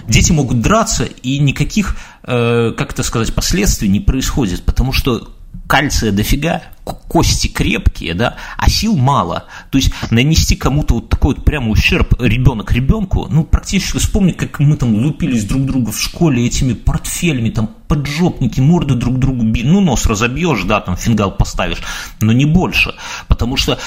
дети 0.08 0.32
могут 0.32 0.62
драться, 0.62 1.04
и 1.04 1.40
никаких, 1.40 1.98
э, 2.24 2.72
как 2.78 2.94
это 2.94 3.04
сказать, 3.04 3.34
последствий 3.34 3.90
не 3.90 4.00
происходит, 4.00 4.64
потому 4.64 4.94
что 4.94 5.30
кальция 5.68 6.12
дофига, 6.12 6.64
кости 7.08 7.48
крепкие, 7.48 8.14
да, 8.14 8.36
а 8.58 8.70
сил 8.70 8.96
мало. 8.96 9.46
То 9.70 9.78
есть 9.78 9.92
нанести 10.12 10.56
кому-то 10.56 10.96
вот 10.96 11.10
такой 11.10 11.36
вот 11.36 11.46
прямо 11.46 11.70
ущерб 11.70 12.20
ребенок 12.20 12.72
ребенку, 12.72 13.28
ну, 13.30 13.44
практически 13.44 13.98
вспомни, 13.98 14.32
как 14.32 14.60
мы 14.60 14.78
там 14.78 14.96
лупились 14.96 15.44
друг 15.46 15.66
друга 15.66 15.92
в 15.92 16.00
школе 16.00 16.46
этими 16.46 16.74
портфелями, 16.74 17.50
там, 17.50 17.70
поджопники, 17.88 18.60
морды 18.60 18.96
друг 18.96 19.20
другу 19.20 19.44
били. 19.44 19.68
Ну, 19.68 19.82
нос 19.82 20.06
разобьешь, 20.06 20.64
да, 20.64 20.80
там, 20.80 20.96
фингал 20.96 21.32
поставишь, 21.32 21.82
но 22.22 22.32
не 22.32 22.46
больше. 22.46 22.96
Потому 23.28 23.58
что 23.58 23.80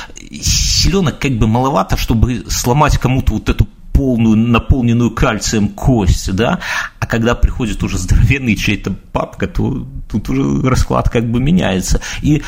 селенок 0.42 1.18
как 1.18 1.38
бы 1.38 1.46
маловато, 1.46 1.96
чтобы 1.96 2.44
сломать 2.48 2.98
кому-то 2.98 3.34
вот 3.34 3.48
эту 3.48 3.66
полную, 4.00 4.34
наполненную 4.34 5.10
кальцием 5.10 5.68
кость, 5.68 6.34
да, 6.34 6.58
а 6.98 7.04
когда 7.04 7.34
приходит 7.34 7.82
уже 7.82 7.98
здоровенный 7.98 8.56
чей-то 8.56 8.94
папка, 9.12 9.46
то 9.46 9.86
тут 10.10 10.30
уже 10.30 10.66
расклад 10.66 11.10
как 11.10 11.30
бы 11.30 11.38
меняется. 11.38 12.00
И 12.22 12.42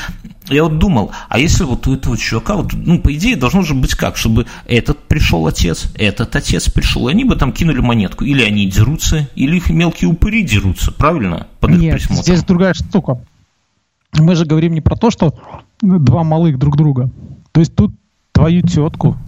я 0.48 0.64
вот 0.64 0.78
думал, 0.78 1.12
а 1.28 1.38
если 1.38 1.64
вот 1.64 1.86
у 1.86 1.92
этого 1.92 2.16
чувака, 2.16 2.56
вот, 2.56 2.72
ну, 2.72 2.98
по 3.00 3.14
идее, 3.14 3.36
должно 3.36 3.60
же 3.60 3.74
быть 3.74 3.94
как, 3.94 4.16
чтобы 4.16 4.46
этот 4.66 4.98
пришел 5.00 5.46
отец, 5.46 5.92
этот 5.94 6.34
отец 6.34 6.70
пришел, 6.70 7.06
и 7.08 7.10
они 7.10 7.24
бы 7.24 7.36
там 7.36 7.52
кинули 7.52 7.80
монетку. 7.80 8.24
Или 8.24 8.42
они 8.42 8.64
дерутся, 8.64 9.28
или 9.34 9.56
их 9.56 9.68
мелкие 9.68 10.08
упыри 10.08 10.44
дерутся, 10.44 10.90
правильно? 10.90 11.48
Под 11.60 11.72
Нет, 11.72 11.96
присмотром. 11.96 12.24
здесь 12.24 12.44
другая 12.44 12.72
штука. 12.72 13.20
Мы 14.18 14.36
же 14.36 14.46
говорим 14.46 14.72
не 14.72 14.80
про 14.80 14.96
то, 14.96 15.10
что 15.10 15.34
два 15.82 16.24
малых 16.24 16.58
друг 16.58 16.78
друга. 16.78 17.10
То 17.52 17.60
есть 17.60 17.74
тут 17.74 17.92
твою 18.32 18.62
тетку, 18.62 19.18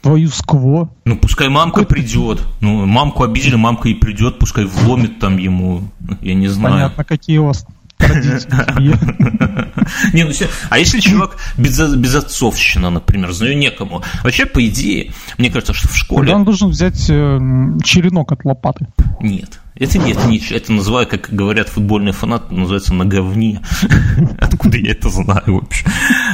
твою 0.00 0.28
скво. 0.28 0.90
Ну, 1.04 1.16
пускай 1.16 1.48
мамка 1.48 1.80
Какой 1.80 1.96
придет. 1.96 2.40
Ну, 2.60 2.86
мамку 2.86 3.24
обидели, 3.24 3.56
мамка 3.56 3.88
и 3.88 3.94
придет, 3.94 4.38
пускай 4.38 4.64
вломит 4.64 5.18
там 5.18 5.38
ему, 5.38 5.82
я 6.20 6.34
не 6.34 6.48
знаю. 6.48 6.74
Понятно, 6.74 7.04
какие 7.04 7.38
у 7.38 7.46
вас 7.46 7.66
Не, 10.12 10.24
ну 10.24 10.32
а 10.70 10.78
если 10.78 11.00
чувак 11.00 11.36
без, 11.56 11.94
безотцовщина, 11.94 12.90
например, 12.90 13.32
знаю 13.32 13.56
некому, 13.56 14.02
вообще, 14.22 14.46
по 14.46 14.64
идее, 14.66 15.12
мне 15.36 15.50
кажется, 15.50 15.74
что 15.74 15.88
в 15.88 15.96
школе... 15.96 16.20
Тогда 16.20 16.36
он 16.36 16.44
должен 16.44 16.68
взять 16.68 17.10
э, 17.10 17.38
черенок 17.82 18.30
от 18.32 18.44
лопаты. 18.44 18.86
Нет, 19.20 19.60
это 19.74 19.98
нет, 19.98 20.24
не, 20.26 20.38
это 20.38 20.72
называю, 20.72 21.08
как 21.08 21.28
говорят 21.30 21.68
футбольные 21.68 22.12
фанаты, 22.12 22.54
называется 22.54 22.94
на 22.94 23.04
говне. 23.04 23.60
Откуда 24.40 24.78
я 24.78 24.92
это 24.92 25.08
знаю 25.08 25.42
вообще? 25.46 25.84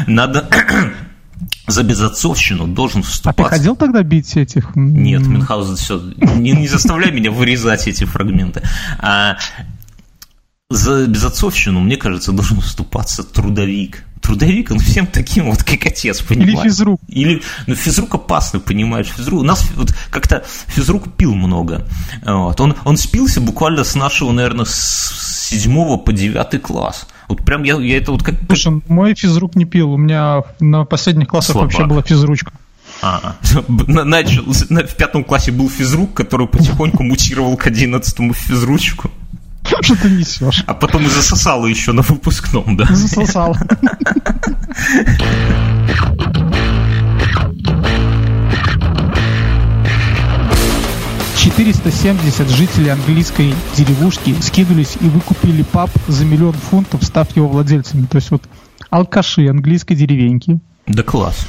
Надо 0.07 0.47
за 1.67 1.83
безотцовщину 1.83 2.67
должен 2.67 3.03
вступать. 3.03 3.39
А 3.39 3.43
ты 3.43 3.57
ходил 3.57 3.77
тогда 3.77 4.03
бить 4.03 4.37
этих? 4.37 4.75
Нет, 4.75 5.27
Мюнхгаузен 5.27 5.77
все. 5.77 6.01
Не, 6.17 6.53
не 6.53 6.69
заставляй 6.69 7.11
меня 7.11 7.31
вырезать 7.31 7.87
эти 7.89 8.05
фрагменты. 8.05 8.63
А, 8.99 9.37
за 10.71 11.07
безотцовщину, 11.07 11.81
мне 11.81 11.97
кажется, 11.97 12.33
должен 12.33 12.61
вступаться 12.61 13.23
трудовик. 13.23 14.05
Трудовик, 14.21 14.71
он 14.71 14.79
всем 14.79 15.07
таким 15.07 15.51
вот, 15.51 15.63
как 15.63 15.85
отец, 15.85 16.23
понимаешь? 16.23 16.61
Или 16.61 16.69
физрук. 16.69 17.01
Или, 17.09 17.43
ну, 17.67 17.75
физрук 17.75 18.15
опасный, 18.15 18.61
понимаешь? 18.61 19.09
Физрук, 19.09 19.41
у 19.41 19.45
нас 19.45 19.69
вот 19.77 19.95
как-то 20.11 20.45
физрук 20.67 21.15
пил 21.17 21.35
много. 21.35 21.87
Вот. 22.25 22.59
Он, 22.61 22.75
он 22.85 22.97
спился 22.97 23.43
буквально 23.43 23.85
с 23.85 23.95
нашего, 23.95 24.33
наверное, 24.33 24.65
с 24.65 25.49
седьмого 25.49 25.99
по 25.99 26.13
девятый 26.13 26.59
класс. 26.59 27.07
Вот 27.29 27.45
прям 27.45 27.63
я, 27.63 27.77
я 27.77 27.99
это 27.99 28.13
вот 28.13 28.23
как... 28.23 28.35
Слушай, 28.47 28.83
мой 28.89 29.15
физрук 29.15 29.55
не 29.55 29.65
пил, 29.65 29.93
у 29.93 29.97
меня 29.97 30.43
на 30.61 30.85
последних 30.85 31.29
классах 31.29 31.53
Слабак. 31.53 31.73
вообще 31.73 31.87
была 31.87 32.03
физручка. 32.03 32.53
А, 33.03 33.37
начал, 33.69 34.45
в 34.45 34.97
пятом 34.97 35.25
классе 35.25 35.53
был 35.53 35.69
физрук, 35.69 36.15
который 36.15 36.47
потихоньку 36.47 37.03
мутировал 37.03 37.57
к 37.57 37.67
одиннадцатому 37.67 38.33
физручку. 38.33 39.11
Что 39.81 39.97
ты 39.97 40.11
несешь? 40.11 40.63
А 40.67 40.75
потом 40.75 41.05
и 41.05 41.09
засосало 41.09 41.67
еще 41.67 41.93
на 41.93 42.03
выпускном, 42.03 42.77
да? 42.77 42.87
Засосал. 42.91 43.57
470 51.57 52.49
жителей 52.49 52.89
английской 52.89 53.55
деревушки 53.77 54.35
скинулись 54.41 54.97
и 55.01 55.05
выкупили 55.05 55.63
паб 55.63 55.89
за 56.09 56.25
миллион 56.25 56.55
фунтов, 56.55 57.05
став 57.05 57.35
его 57.37 57.47
владельцами. 57.47 58.07
То 58.07 58.17
есть 58.17 58.33
вот 58.33 58.43
алкаши 58.91 59.47
английской 59.47 59.95
деревеньки. 59.95 60.59
Да 60.89 61.05
класс. 61.05 61.47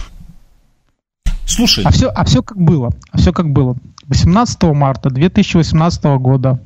Слушай. 1.48 1.86
А 1.86 1.92
все, 1.92 2.10
а 2.10 2.24
все 2.24 2.44
как 2.44 2.58
было. 2.58 2.92
А 3.12 3.18
все 3.18 3.34
как 3.34 3.50
было. 3.50 3.78
18 4.08 4.62
марта 4.76 5.10
2018 5.10 6.04
года. 6.20 6.60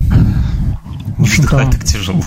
Ну 0.00 1.24
Вздыхать 1.24 1.72
так 1.72 1.84
тяжело. 1.84 2.22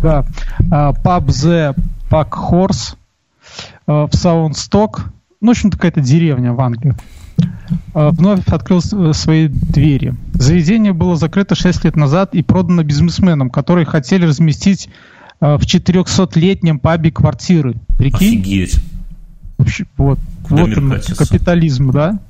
Да. 0.00 0.24
А, 0.70 0.92
паб 0.92 1.24
The 1.24 1.76
Pack 2.08 2.30
Horse 2.30 2.94
в 3.86 4.10
Саундсток. 4.12 5.06
Ну, 5.40 5.48
в 5.48 5.50
общем, 5.50 5.72
какая-то 5.72 6.00
деревня 6.00 6.52
в 6.52 6.60
Англии 6.60 6.94
вновь 7.94 8.46
открыл 8.48 8.80
э, 8.80 9.12
свои 9.12 9.48
двери. 9.48 10.14
Заведение 10.34 10.92
было 10.92 11.16
закрыто 11.16 11.54
6 11.54 11.84
лет 11.84 11.96
назад 11.96 12.34
и 12.34 12.42
продано 12.42 12.82
бизнесменам, 12.82 13.50
которые 13.50 13.86
хотели 13.86 14.26
разместить 14.26 14.88
а, 15.40 15.58
в 15.58 15.62
400-летнем 15.62 16.78
пабе 16.78 17.10
квартиры. 17.10 17.76
Прикинь? 17.98 18.40
Офигеть. 18.40 18.80
Вот, 19.96 20.18
вот 20.48 20.76
он, 20.76 21.00
капитализм, 21.16 21.90
да? 21.90 22.20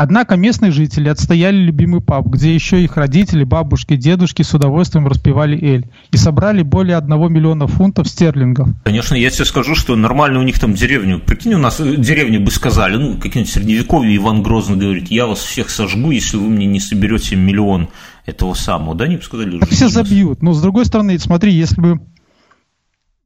Однако 0.00 0.36
местные 0.36 0.70
жители 0.70 1.08
отстояли 1.08 1.56
любимый 1.56 2.00
паб, 2.00 2.28
где 2.28 2.54
еще 2.54 2.80
их 2.80 2.96
родители, 2.96 3.42
бабушки, 3.42 3.96
дедушки 3.96 4.42
с 4.42 4.54
удовольствием 4.54 5.08
распивали 5.08 5.60
эль. 5.60 5.90
И 6.12 6.16
собрали 6.16 6.62
более 6.62 6.96
одного 6.96 7.28
миллиона 7.28 7.66
фунтов 7.66 8.06
стерлингов. 8.06 8.68
Конечно, 8.84 9.16
я 9.16 9.28
тебе 9.28 9.44
скажу, 9.44 9.74
что 9.74 9.96
нормально 9.96 10.38
у 10.38 10.44
них 10.44 10.60
там 10.60 10.74
деревню. 10.74 11.18
Прикинь, 11.18 11.54
у 11.54 11.58
нас 11.58 11.80
э, 11.80 11.96
деревни 11.96 12.38
бы 12.38 12.52
сказали, 12.52 12.94
ну, 12.94 13.16
какие-нибудь 13.16 13.52
средневековье, 13.52 14.16
Иван 14.18 14.44
Грозный 14.44 14.76
говорит, 14.76 15.10
я 15.10 15.26
вас 15.26 15.40
всех 15.40 15.68
сожгу, 15.68 16.12
если 16.12 16.36
вы 16.36 16.48
мне 16.48 16.66
не 16.66 16.78
соберете 16.78 17.34
миллион 17.34 17.88
этого 18.24 18.54
самого. 18.54 18.94
Да, 18.94 19.06
они 19.06 19.16
бы 19.16 19.22
сказали. 19.22 19.58
Так 19.58 19.68
все 19.68 19.88
забьют. 19.88 20.42
Но 20.42 20.52
с 20.52 20.62
другой 20.62 20.84
стороны, 20.84 21.18
смотри, 21.18 21.52
если 21.52 21.80
бы 21.80 22.00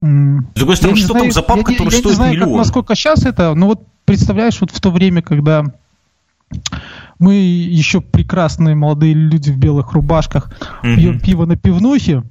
с 0.00 0.54
другой 0.54 0.76
стороны, 0.76 0.96
что 0.96 1.08
знаю, 1.08 1.24
там 1.24 1.32
за 1.32 1.42
паб, 1.42 1.58
я, 1.58 1.64
который 1.64 1.84
я 1.84 1.90
стоит 1.90 2.04
не 2.06 2.12
знаю, 2.12 2.32
миллион? 2.32 2.48
Как, 2.48 2.56
насколько 2.56 2.94
сейчас 2.94 3.26
это, 3.26 3.54
но 3.54 3.66
вот 3.66 3.86
представляешь, 4.06 4.58
вот 4.62 4.70
в 4.70 4.80
то 4.80 4.90
время, 4.90 5.20
когда 5.20 5.64
мы 7.18 7.34
еще 7.34 8.00
прекрасные 8.00 8.74
молодые 8.74 9.14
люди 9.14 9.50
в 9.50 9.56
белых 9.56 9.92
рубашках 9.92 10.50
mm-hmm. 10.82 10.96
пьем 10.96 11.20
пиво 11.20 11.46
на 11.46 11.56
пивнухе. 11.56 12.24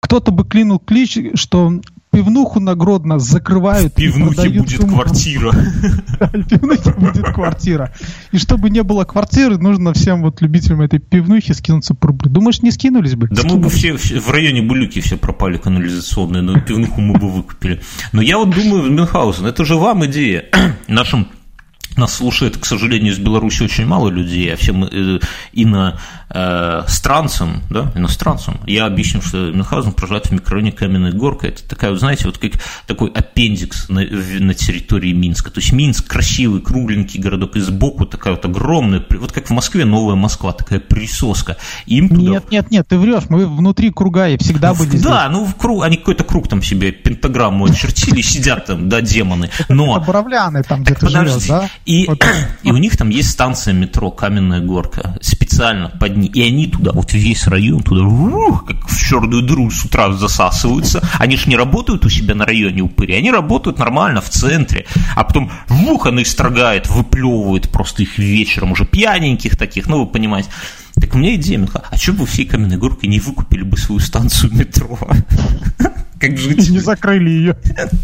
Кто-то 0.00 0.30
бы 0.30 0.44
клинул 0.44 0.78
клич, 0.78 1.18
что 1.34 1.80
пивнуху 2.16 2.60
нагродно 2.60 3.18
закрывают. 3.18 3.92
В 3.92 3.96
пивнухе 3.96 4.48
будет 4.48 4.82
ему... 4.82 4.94
квартира. 4.94 5.50
В 5.52 6.48
пивнухе 6.48 6.90
будет 6.92 7.26
квартира. 7.26 7.92
И 8.32 8.38
чтобы 8.38 8.70
не 8.70 8.82
было 8.82 9.04
квартиры, 9.04 9.58
нужно 9.58 9.92
всем 9.92 10.22
вот 10.22 10.40
любителям 10.40 10.80
этой 10.80 10.98
пивнухи 10.98 11.52
скинуться 11.52 11.94
по 11.94 12.08
рублю. 12.08 12.30
Думаешь, 12.30 12.62
не 12.62 12.70
скинулись 12.70 13.14
бы? 13.14 13.28
Да 13.28 13.42
мы 13.44 13.58
бы 13.58 13.68
все 13.68 13.94
в 13.94 14.30
районе 14.30 14.62
Булюки 14.62 15.00
все 15.00 15.16
пропали 15.16 15.58
канализационные, 15.58 16.42
но 16.42 16.58
пивнуху 16.58 17.00
мы 17.00 17.18
бы 17.18 17.28
выкупили. 17.28 17.80
Но 18.12 18.22
я 18.22 18.38
вот 18.38 18.50
думаю, 18.50 18.90
Мюнхгаузен, 18.90 19.44
это 19.46 19.64
же 19.64 19.76
вам 19.76 20.06
идея, 20.06 20.46
нашим 20.88 21.28
нас 21.96 22.14
слушает, 22.14 22.56
к 22.56 22.64
сожалению, 22.64 23.12
из 23.12 23.18
Беларуси 23.18 23.62
очень 23.62 23.86
мало 23.86 24.08
людей, 24.08 24.52
а 24.52 24.56
всем 24.56 24.84
э, 24.84 25.18
иностранцам, 25.52 27.62
да, 27.70 27.92
иностранцам, 27.94 28.60
я 28.66 28.86
объясню, 28.86 29.22
что 29.22 29.50
Мюнхгаузен 29.50 29.92
проживает 29.92 30.26
в 30.26 30.32
микрорайоне 30.32 30.72
Каменная 30.72 31.12
Горка. 31.12 31.48
Это 31.48 31.66
такая, 31.68 31.90
вот, 31.90 32.00
знаете, 32.00 32.26
вот 32.26 32.38
как 32.38 32.52
такой 32.86 33.10
аппендикс 33.10 33.88
на, 33.88 34.02
на 34.02 34.54
территории 34.54 35.12
Минска. 35.12 35.50
То 35.50 35.60
есть 35.60 35.72
Минск 35.72 36.06
красивый, 36.06 36.60
кругленький 36.60 37.20
городок, 37.20 37.56
и 37.56 37.60
сбоку 37.60 38.06
такая 38.06 38.34
вот 38.34 38.44
огромная, 38.44 39.04
вот 39.10 39.32
как 39.32 39.46
в 39.46 39.50
Москве 39.50 39.84
новая 39.84 40.16
Москва, 40.16 40.52
такая 40.52 40.80
присоска. 40.80 41.56
Им 41.86 42.08
туда... 42.08 42.32
Нет, 42.32 42.50
нет, 42.50 42.70
нет, 42.70 42.88
ты 42.88 42.98
врешь, 42.98 43.24
мы 43.28 43.46
внутри 43.46 43.90
круга 43.90 44.28
и 44.28 44.38
всегда 44.38 44.74
были 44.74 44.88
здесь. 44.88 45.02
Да, 45.02 45.28
ну 45.28 45.44
в 45.44 45.54
круг, 45.56 45.84
они 45.84 45.96
какой-то 45.96 46.24
круг 46.24 46.48
там 46.48 46.62
себе, 46.62 46.92
пентаграмму 46.92 47.66
очертили, 47.66 48.20
сидят 48.22 48.66
там, 48.66 48.88
да, 48.88 49.00
демоны. 49.00 49.50
Но... 49.68 49.96
Это 49.96 50.06
Боровляны 50.06 50.62
там 50.62 50.82
где-то 50.82 51.08
живет, 51.08 51.42
да? 51.48 51.68
И, 51.86 52.06
вот. 52.08 52.24
и 52.62 52.70
у 52.72 52.76
них 52.76 52.96
там 52.96 53.08
есть 53.08 53.30
станция 53.30 53.72
метро 53.72 54.10
Каменная 54.10 54.60
Горка, 54.60 55.16
специально 55.22 55.88
под 55.88 56.16
ней. 56.16 56.28
И 56.28 56.42
они 56.42 56.66
туда, 56.66 56.92
вот 56.92 57.12
весь 57.14 57.46
район 57.46 57.82
туда, 57.82 58.02
ух, 58.02 58.66
как 58.66 58.88
в 58.88 58.98
черную 58.98 59.42
дыру 59.42 59.70
с 59.70 59.84
утра 59.84 60.12
засасываются. 60.12 61.08
Они 61.18 61.36
же 61.36 61.48
не 61.48 61.56
работают 61.56 62.04
у 62.04 62.10
себя 62.10 62.34
на 62.34 62.44
районе 62.44 62.82
упыри, 62.82 63.14
они 63.14 63.30
работают 63.30 63.78
нормально 63.78 64.20
в 64.20 64.28
центре. 64.28 64.84
А 65.14 65.24
потом, 65.24 65.50
вух, 65.68 66.06
она 66.06 66.22
истрогает, 66.22 66.88
выплевывает 66.88 67.70
просто 67.70 68.02
их 68.02 68.18
вечером, 68.18 68.72
уже 68.72 68.84
пьяненьких 68.84 69.56
таких, 69.56 69.86
ну, 69.86 70.00
вы 70.00 70.06
понимаете. 70.06 70.50
Так 71.00 71.14
у 71.14 71.18
меня 71.18 71.34
идея, 71.36 71.66
а 71.90 71.96
что 71.96 72.12
бы 72.12 72.20
вы 72.20 72.26
всей 72.26 72.46
Каменной 72.46 72.78
Горкой 72.78 73.08
не 73.08 73.20
выкупили 73.20 73.62
бы 73.62 73.76
свою 73.76 74.00
станцию 74.00 74.54
метро? 74.54 74.98
как 76.20 76.36
жить. 76.36 76.68
И 76.68 76.72
не 76.72 76.78
закрыли 76.78 77.30
ее. 77.30 77.56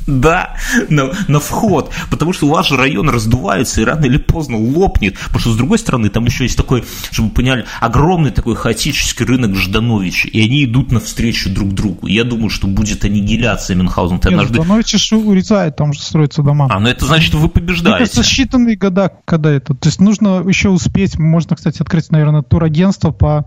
Да, 0.06 0.56
на, 0.88 1.10
на 1.28 1.40
вход. 1.40 1.92
Потому 2.10 2.32
что 2.32 2.62
же 2.62 2.76
район 2.76 3.08
раздувается 3.08 3.80
и 3.80 3.84
рано 3.84 4.04
или 4.04 4.18
поздно 4.18 4.58
лопнет. 4.58 5.18
Потому 5.18 5.40
что, 5.40 5.52
с 5.52 5.56
другой 5.56 5.78
стороны, 5.78 6.08
там 6.08 6.24
еще 6.24 6.44
есть 6.44 6.56
такой, 6.56 6.84
чтобы 7.10 7.28
вы 7.28 7.34
поняли, 7.34 7.64
огромный 7.80 8.30
такой 8.30 8.54
хаотический 8.54 9.24
рынок 9.24 9.56
Ждановича. 9.56 10.28
И 10.28 10.40
они 10.40 10.64
идут 10.64 10.92
навстречу 10.92 11.50
друг 11.50 11.72
другу. 11.72 12.06
Я 12.06 12.24
думаю, 12.24 12.50
что 12.50 12.66
будет 12.66 13.04
аннигиляция 13.04 13.76
Мюнхгаузен. 13.76 14.16
Нет, 14.16 14.26
однажды... 14.26 14.54
Жданович 14.54 15.08
же 15.08 15.16
урезает, 15.16 15.76
там 15.76 15.92
же 15.92 16.00
строятся 16.00 16.42
дома. 16.42 16.68
А, 16.70 16.78
ну 16.78 16.88
это 16.88 17.04
значит, 17.06 17.34
вы 17.34 17.48
побеждаете. 17.48 17.90
Мне 17.90 17.98
кажется, 17.98 18.20
считанные 18.20 18.76
года, 18.76 19.12
когда 19.24 19.50
это. 19.50 19.74
То 19.74 19.88
есть 19.88 20.00
нужно 20.00 20.44
еще 20.46 20.68
успеть, 20.68 21.18
можно, 21.18 21.56
кстати, 21.56 21.80
открыть, 21.82 22.10
наверное, 22.10 22.42
турагентство 22.42 23.10
по 23.10 23.46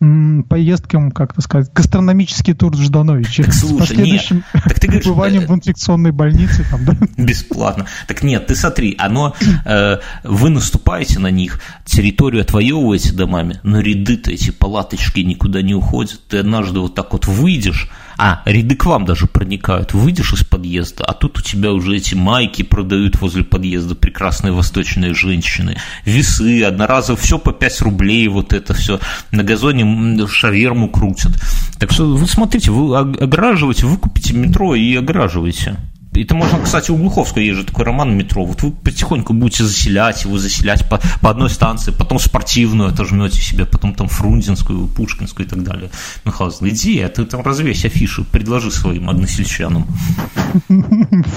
м, 0.00 0.44
поездкам, 0.44 1.10
как 1.10 1.34
то 1.34 1.40
сказать, 1.40 1.72
гастрономический 1.72 2.54
тур 2.54 2.74
в 2.74 2.80
Ждановиче. 2.80 3.44
Так 3.44 3.54
слушай, 3.54 3.97
следующим 4.04 4.44
так 4.52 4.80
ты 4.80 4.86
говоришь, 4.86 5.04
пребыванием 5.04 5.46
в 5.46 5.54
инфекционной 5.54 6.12
больнице. 6.12 6.64
Там, 6.70 6.84
да? 6.84 6.96
Бесплатно. 7.16 7.86
Так 8.06 8.22
нет, 8.22 8.46
ты 8.46 8.54
смотри, 8.54 8.94
оно, 8.98 9.34
э, 9.64 9.98
вы 10.24 10.50
наступаете 10.50 11.18
на 11.18 11.30
них, 11.30 11.60
территорию 11.84 12.42
отвоевываете 12.42 13.12
домами, 13.12 13.60
но 13.62 13.80
ряды-то 13.80 14.30
эти 14.30 14.50
палаточки 14.50 15.20
никуда 15.20 15.62
не 15.62 15.74
уходят. 15.74 16.20
Ты 16.28 16.38
однажды 16.38 16.80
вот 16.80 16.94
так 16.94 17.12
вот 17.12 17.26
выйдешь, 17.26 17.90
а, 18.18 18.42
ряды 18.46 18.74
к 18.74 18.84
вам 18.84 19.04
даже 19.04 19.26
проникают. 19.26 19.94
Выйдешь 19.94 20.32
из 20.32 20.42
подъезда, 20.42 21.04
а 21.04 21.14
тут 21.14 21.38
у 21.38 21.42
тебя 21.42 21.72
уже 21.72 21.96
эти 21.96 22.16
майки 22.16 22.62
продают 22.62 23.20
возле 23.20 23.44
подъезда 23.44 23.94
прекрасные 23.94 24.52
восточные 24.52 25.14
женщины. 25.14 25.76
Весы, 26.04 26.64
одноразово, 26.64 27.16
все 27.16 27.38
по 27.38 27.52
5 27.52 27.80
рублей, 27.82 28.26
вот 28.26 28.52
это 28.52 28.74
все. 28.74 28.98
На 29.30 29.44
газоне 29.44 30.26
шаверму 30.26 30.88
крутят. 30.88 31.32
Так 31.78 31.92
что 31.92 32.06
вы 32.06 32.26
смотрите, 32.26 32.72
вы 32.72 32.98
ограживаете, 32.98 33.86
вы 33.86 33.96
купите 33.96 34.34
метро 34.34 34.74
и 34.74 34.96
ограживаете. 34.96 35.76
Это 36.22 36.34
можно, 36.34 36.58
кстати, 36.58 36.90
у 36.90 36.96
Глуховского 36.96 37.42
есть 37.42 37.58
же 37.58 37.64
такой 37.64 37.84
роман 37.84 38.16
«Метро». 38.16 38.44
Вот 38.44 38.62
вы 38.62 38.72
потихоньку 38.72 39.32
будете 39.32 39.64
заселять 39.64 40.24
его, 40.24 40.38
заселять 40.38 40.88
по, 40.88 41.00
по 41.20 41.30
одной 41.30 41.50
станции, 41.50 41.92
потом 41.92 42.18
спортивную 42.18 42.90
отожмете 42.90 43.40
себе, 43.40 43.64
потом 43.64 43.94
там 43.94 44.08
Фрунзенскую, 44.08 44.88
Пушкинскую 44.88 45.46
и 45.46 45.50
так 45.50 45.62
далее. 45.62 45.90
Михаил, 46.24 46.52
иди, 46.60 47.00
а 47.00 47.08
ты 47.08 47.24
там 47.24 47.42
развесь 47.42 47.84
афишу, 47.84 48.24
предложи 48.24 48.70
своим 48.70 49.08
односельчанам. 49.08 49.86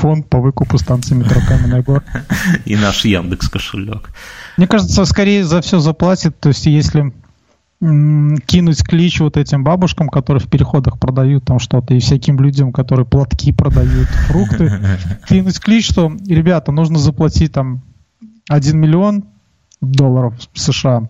Фонд 0.01 0.29
по 0.29 0.39
выкупу 0.39 0.77
станции 0.77 1.15
метро 1.15 1.41
Каменная 1.47 1.83
Гора. 1.83 2.03
И 2.65 2.75
наш 2.75 3.05
Яндекс 3.05 3.49
кошелек. 3.49 4.09
Мне 4.57 4.67
кажется, 4.67 5.05
скорее 5.05 5.43
за 5.43 5.61
все 5.61 5.79
заплатит, 5.79 6.39
то 6.39 6.49
есть 6.49 6.65
если 6.65 7.13
кинуть 7.81 8.83
клич 8.83 9.19
вот 9.21 9.37
этим 9.37 9.63
бабушкам, 9.63 10.07
которые 10.07 10.39
в 10.39 10.47
переходах 10.47 10.99
продают 10.99 11.45
там 11.45 11.57
что-то, 11.57 11.95
и 11.95 11.99
всяким 11.99 12.39
людям, 12.39 12.71
которые 12.71 13.07
платки 13.07 13.51
продают, 13.51 14.07
фрукты, 14.27 14.71
кинуть 15.27 15.59
клич, 15.59 15.89
что, 15.89 16.11
ребята, 16.27 16.71
нужно 16.71 16.99
заплатить 16.99 17.53
там 17.53 17.81
1 18.49 18.77
миллион 18.77 19.23
долларов 19.81 20.35
США, 20.53 21.09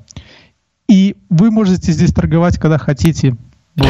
и 0.87 1.17
вы 1.29 1.51
можете 1.51 1.91
здесь 1.91 2.13
торговать, 2.13 2.57
когда 2.57 2.77
хотите. 2.77 3.35
Вот. 3.75 3.89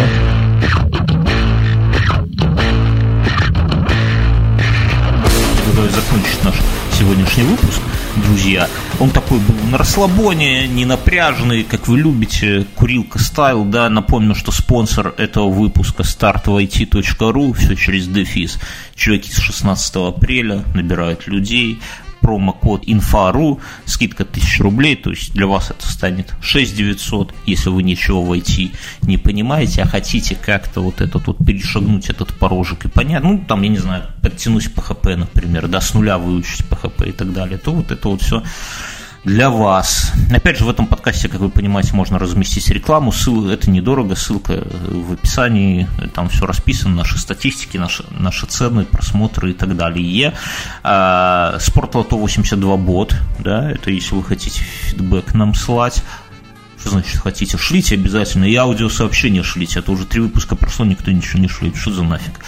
закончить 5.90 6.44
наш 6.44 6.56
сегодняшний 7.02 7.44
выпуск 7.46 7.82
друзья. 8.16 8.70
Он 9.00 9.10
такой 9.10 9.40
был 9.40 9.56
на 9.72 9.80
расслабоне, 9.80 10.68
не 10.68 10.86
напряженный, 10.86 11.64
как 11.64 11.88
вы 11.88 11.98
любите, 11.98 12.68
курилка 12.76 13.18
стайл, 13.18 13.66
да. 13.66 13.90
Напомню, 13.90 14.36
что 14.36 14.52
спонсор 14.52 15.16
этого 15.18 15.50
выпуска 15.50 16.04
startовit.ru, 16.04 17.54
все 17.54 17.76
через 17.76 18.08
дефис. 18.08 18.60
Чуваки 18.94 19.32
с 19.32 19.38
16 19.38 19.96
апреля 19.96 20.64
набирают 20.76 21.26
людей, 21.26 21.80
промокод 22.22 22.84
инфару, 22.86 23.60
скидка 23.86 24.24
1000 24.24 24.64
рублей, 24.64 24.96
то 24.96 25.10
есть 25.10 25.34
для 25.34 25.48
вас 25.48 25.72
это 25.72 25.86
станет 25.88 26.34
6900, 26.42 27.34
если 27.46 27.70
вы 27.70 27.84
ничего 27.84 28.24
в 28.24 28.32
IT 28.32 28.72
не 29.02 29.18
понимаете, 29.18 29.84
а 29.84 29.88
хотите 29.88 30.36
как-то 30.36 30.82
вот 30.82 31.02
этот 31.02 31.28
вот 31.28 31.38
перешагнуть 31.46 32.10
этот 32.10 32.34
порожек 32.34 32.86
и 32.86 32.90
понять, 32.90 33.24
ну 33.24 33.44
там, 33.48 33.62
я 33.64 33.70
не 33.70 33.78
знаю, 33.78 34.04
подтянуть 34.22 34.68
PHP, 34.68 35.16
например, 35.16 35.68
да, 35.68 35.82
с 35.82 35.94
нуля 35.94 36.18
выучить 36.18 36.66
PHP 36.70 37.10
и 37.10 37.12
так 37.12 37.34
далее, 37.34 37.58
то 37.58 37.72
вот 37.72 37.92
это 37.92 38.08
вот 38.08 38.22
все 38.22 38.44
для 39.24 39.50
вас. 39.50 40.12
Опять 40.34 40.58
же, 40.58 40.66
в 40.66 40.70
этом 40.70 40.88
подкасте, 40.88 41.30
как 41.30 41.42
вы 41.42 41.50
понимаете, 41.50 41.94
можно 41.94 42.18
разместить 42.18 42.70
рекламу. 42.70 43.12
Ссылка, 43.12 43.52
это 43.52 43.70
недорого, 43.70 44.16
ссылка 44.16 44.64
в 44.88 45.14
описании. 45.14 45.88
Там 46.14 46.30
все 46.30 46.46
расписано, 46.46 46.96
наши 46.96 47.20
статистики, 47.20 47.78
наши, 47.78 48.04
наши 48.10 48.48
цены, 48.48 48.84
просмотры 48.84 49.52
и 49.52 49.54
так 49.54 49.76
далее. 49.76 50.34
А, 50.84 51.58
Спортлото 51.60 52.16
82 52.16 52.78
бот, 52.78 53.16
да, 53.40 53.72
это 53.72 53.92
если 53.92 54.16
вы 54.16 54.24
хотите 54.24 54.62
фидбэк 54.62 55.36
нам 55.36 55.54
слать. 55.54 56.04
Что 56.80 56.90
значит 56.92 57.22
хотите? 57.22 57.58
Шлите 57.58 57.94
обязательно. 57.94 58.46
И 58.46 58.56
аудиосообщение 58.56 59.44
шлите. 59.44 59.80
Это 59.80 59.92
уже 59.92 60.06
три 60.06 60.20
выпуска 60.20 60.56
прошло, 60.56 60.84
никто 60.84 61.12
ничего 61.12 61.40
не 61.40 61.48
шлит. 61.48 61.76
Что 61.76 61.92
за 61.92 62.04
нафиг? 62.04 62.40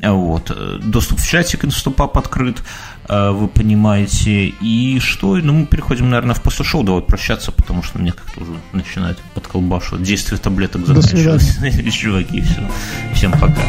Вот. 0.00 0.56
Доступ 0.84 1.18
в 1.18 1.26
чатик 1.26 1.64
инступап 1.64 2.16
открыт. 2.16 2.62
Э, 3.08 3.30
вы 3.30 3.48
понимаете. 3.48 4.46
И 4.60 4.98
что? 5.00 5.36
Ну, 5.36 5.52
мы 5.52 5.66
переходим, 5.66 6.10
наверное, 6.10 6.34
в 6.34 6.42
после 6.42 6.64
шоу. 6.64 6.82
Давай 6.82 7.02
прощаться, 7.02 7.52
потому 7.52 7.82
что 7.82 7.98
мне 7.98 8.12
как-то 8.12 8.42
уже 8.42 8.52
начинает 8.72 9.18
подколбашивать. 9.34 10.02
Действие 10.02 10.38
таблеток 10.38 10.86
заканчивается. 10.86 11.90
Чуваки, 11.90 12.40
все. 12.40 12.68
Всем 13.14 13.32
пока. 13.32 13.62